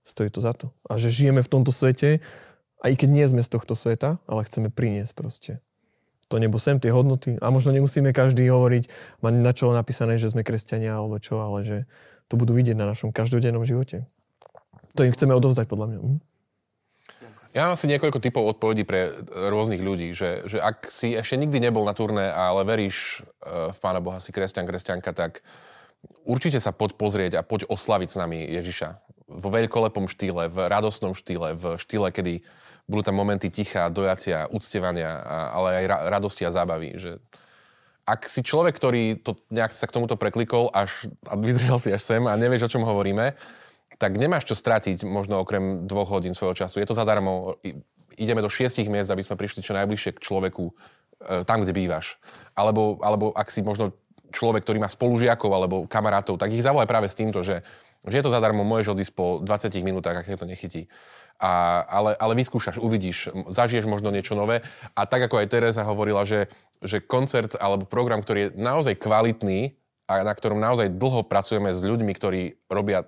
[0.06, 0.70] stojí to za to.
[0.86, 2.22] A že žijeme v tomto svete,
[2.82, 5.52] aj keď nie sme z tohto sveta, ale chceme priniesť proste
[6.28, 7.40] to nebo sem, tie hodnoty.
[7.40, 8.84] A možno nemusíme každý hovoriť,
[9.24, 11.76] mať na čo napísané, že sme kresťania alebo čo, ale že
[12.28, 14.04] to budú vidieť na našom každodennom živote.
[14.96, 15.98] To im chceme odovzdať podľa mňa.
[16.04, 16.20] Hm?
[17.56, 21.64] Ja mám asi niekoľko typov odpovedí pre rôznych ľudí, že, že ak si ešte nikdy
[21.64, 25.40] nebol na turné, ale veríš e, v Pána Boha, si kresťan, kresťanka, tak
[26.28, 28.88] určite sa poď pozrieť a poď oslaviť s nami Ježiša.
[29.32, 32.44] Vo veľkolepom štýle, v radostnom štýle, v štýle, kedy
[32.88, 35.20] budú tam momenty ticha, dojacia, uctievania,
[35.52, 36.96] ale aj radosti a zábavy.
[36.96, 37.20] Že
[38.08, 42.00] ak si človek, ktorý to nejak sa k tomuto preklikol až, a vydržal si až
[42.00, 43.36] sem a nevieš, o čom hovoríme,
[43.98, 46.78] tak nemáš čo stratiť možno okrem dvoch hodín svojho času.
[46.78, 47.58] Je to zadarmo.
[48.18, 50.72] Ideme do šiestich miest, aby sme prišli čo najbližšie k človeku, e,
[51.42, 52.18] tam, kde bývaš.
[52.54, 53.94] Alebo, alebo ak si možno
[54.30, 57.64] človek, ktorý má spolužiakov alebo kamarátov, tak ich zavolaj práve s týmto, že,
[58.06, 60.86] že je to zadarmo, môžeš odísť po 20 minútach, ak to nechytí.
[61.38, 64.66] A, ale, ale vyskúšaš, uvidíš, zažiješ možno niečo nové.
[64.98, 66.50] A tak ako aj Teresa hovorila, že,
[66.82, 69.78] že koncert alebo program, ktorý je naozaj kvalitný
[70.10, 73.06] a na ktorom naozaj dlho pracujeme s ľuďmi, ktorí robia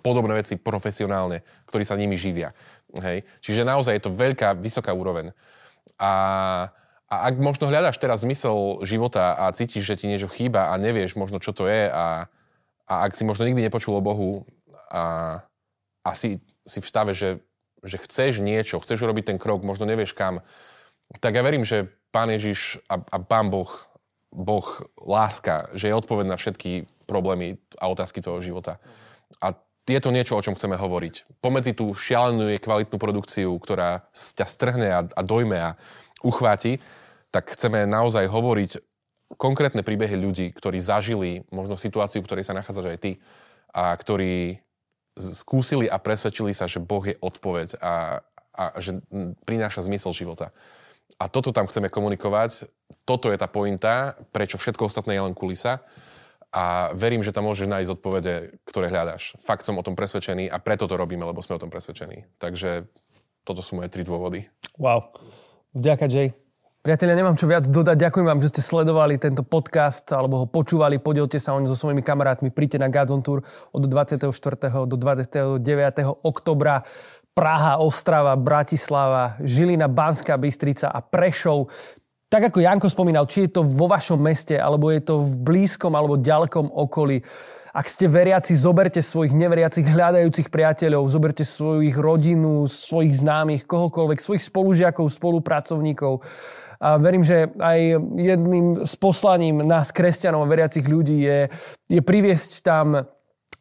[0.00, 2.56] podobné veci profesionálne, ktorí sa nimi živia.
[2.96, 3.28] Hej?
[3.44, 5.36] Čiže naozaj je to veľká, vysoká úroveň.
[6.00, 6.12] A,
[7.06, 11.20] a ak možno hľadáš teraz zmysel života a cítiš, že ti niečo chýba a nevieš
[11.20, 12.26] možno, čo to je a,
[12.88, 14.48] a ak si možno nikdy nepočul o Bohu
[14.88, 15.38] a,
[16.02, 17.44] a si, si v stave, že
[17.82, 20.40] že chceš niečo, chceš urobiť ten krok, možno nevieš kam,
[21.18, 23.68] tak ja verím, že Pán Ježiš a, a Pán Boh,
[24.30, 24.66] Boh
[25.02, 28.78] láska, že je odpoveď na všetky problémy a otázky tvojho života.
[29.42, 31.42] A je to niečo, o čom chceme hovoriť.
[31.42, 35.74] Pomedzi tú šialenú kvalitnú produkciu, ktorá ťa strhne a, a dojme a
[36.22, 36.78] uchváti,
[37.34, 38.78] tak chceme naozaj hovoriť
[39.40, 43.12] konkrétne príbehy ľudí, ktorí zažili možno situáciu, v ktorej sa nachádzaš aj ty
[43.72, 44.60] a ktorí
[45.16, 48.20] skúsili a presvedčili sa, že Boh je odpoveď a,
[48.54, 49.00] a že
[49.44, 50.52] prináša zmysel života.
[51.20, 52.68] A toto tam chceme komunikovať.
[53.04, 55.84] Toto je tá pointa, prečo všetko ostatné je len kulisa.
[56.52, 59.32] A verím, že tam môžeš nájsť odpovede, ktoré hľadáš.
[59.40, 62.28] Fakt som o tom presvedčený a preto to robíme, lebo sme o tom presvedčení.
[62.36, 62.84] Takže
[63.42, 64.44] toto sú moje tri dôvody.
[64.76, 65.16] Wow.
[65.72, 66.36] Vďaka, Jay.
[66.82, 67.94] Priatelia, nemám čo viac dodať.
[67.94, 70.98] Ďakujem vám, že ste sledovali tento podcast alebo ho počúvali.
[70.98, 72.50] Podielte sa o so svojimi kamarátmi.
[72.50, 74.34] Príďte na Gazon Tour od 24.
[74.90, 75.62] do 29.
[76.26, 76.82] oktobra.
[77.32, 81.72] Praha, Ostrava, Bratislava, Žilina, Banská Bystrica a Prešov.
[82.32, 85.92] Tak ako Janko spomínal, či je to vo vašom meste, alebo je to v blízkom
[85.92, 87.20] alebo ďalekom okolí.
[87.76, 94.48] Ak ste veriaci, zoberte svojich neveriacich hľadajúcich priateľov, zoberte svojich rodinu, svojich známych, kohokoľvek, svojich
[94.48, 96.24] spolužiakov, spolupracovníkov
[96.80, 101.52] a verím, že aj jedným z poslaním nás, kresťanov a veriacich ľudí, je,
[101.92, 103.12] je priviesť tam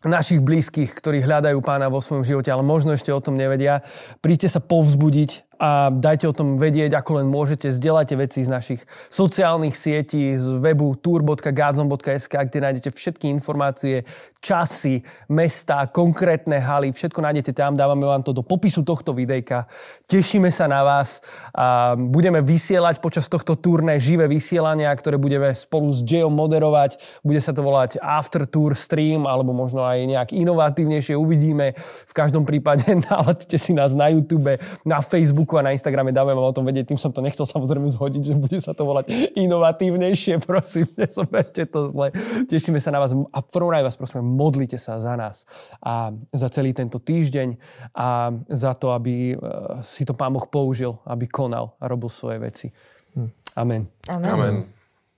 [0.01, 3.83] našich blízkych, ktorí hľadajú pána vo svojom živote, ale možno ešte o tom nevedia.
[4.23, 7.69] Príďte sa povzbudiť a dajte o tom vedieť, ako len môžete.
[7.69, 8.81] Zdieľajte veci z našich
[9.13, 14.01] sociálnych sietí, z webu tour.gazon.sk, kde nájdete všetky informácie,
[14.41, 19.69] časy, mesta, konkrétne haly, všetko nájdete tam, dávame vám to do popisu tohto videjka.
[20.09, 21.21] Tešíme sa na vás
[21.53, 26.97] a budeme vysielať počas tohto turné živé vysielania, ktoré budeme spolu s Jayom moderovať.
[27.21, 31.77] Bude sa to volať After Tour Stream, alebo možno aj nejak inovatívnejšie uvidíme.
[32.09, 36.49] V každom prípade naladte si nás na YouTube, na Facebooku a na Instagrame dáme vám
[36.49, 36.89] o tom vedieť.
[36.89, 40.41] Tým som to nechcel samozrejme zhodiť, že bude sa to volať inovatívnejšie.
[40.41, 42.09] Prosím, nezoberte to zle.
[42.49, 43.39] Tešíme sa na vás a
[43.69, 45.43] rade vás prosím, modlite sa za nás
[45.83, 47.59] a za celý tento týždeň
[47.91, 49.35] a za to, aby e,
[49.83, 52.67] si to Pán Boh použil, aby konal a robil svoje veci.
[53.13, 53.29] Hm.
[53.59, 53.81] Amen.
[54.07, 54.31] Amen.
[54.31, 54.55] Amen.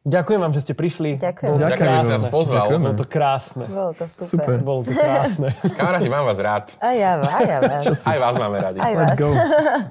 [0.03, 1.15] Ďakujem vám, že ste prišli.
[1.15, 1.47] Ďakujem.
[1.47, 2.03] Bolo Ďakujem, že krásne.
[2.03, 2.65] si nás pozval.
[2.67, 3.65] Ďakujem, Bolo to krásne.
[3.71, 4.27] Bolo to super.
[4.27, 4.55] Super.
[4.59, 5.49] Bolo to krásne.
[5.79, 6.65] Kamaráti, mám vás rád.
[6.83, 7.83] A ja, a ja vás.
[8.03, 8.77] Aj vás máme radi.
[8.83, 9.19] Aj Let's vás.
[9.23, 9.29] go.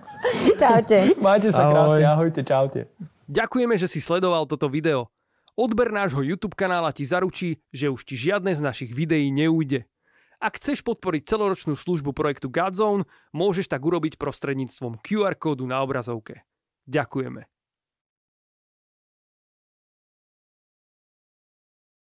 [0.60, 1.16] Čaute.
[1.16, 1.72] Majte sa Ahoj.
[1.72, 2.80] krásne, ahojte, čaute.
[3.24, 5.08] Ďakujeme, že si sledoval toto video.
[5.52, 9.84] Odber nášho YouTube kanála ti zaručí, že už ti žiadne z našich videí neújde.
[10.40, 13.04] Ak chceš podporiť celoročnú službu projektu Godzone,
[13.36, 16.42] môžeš tak urobiť prostredníctvom QR kódu na obrazovke.
[16.88, 17.51] Ďakujeme.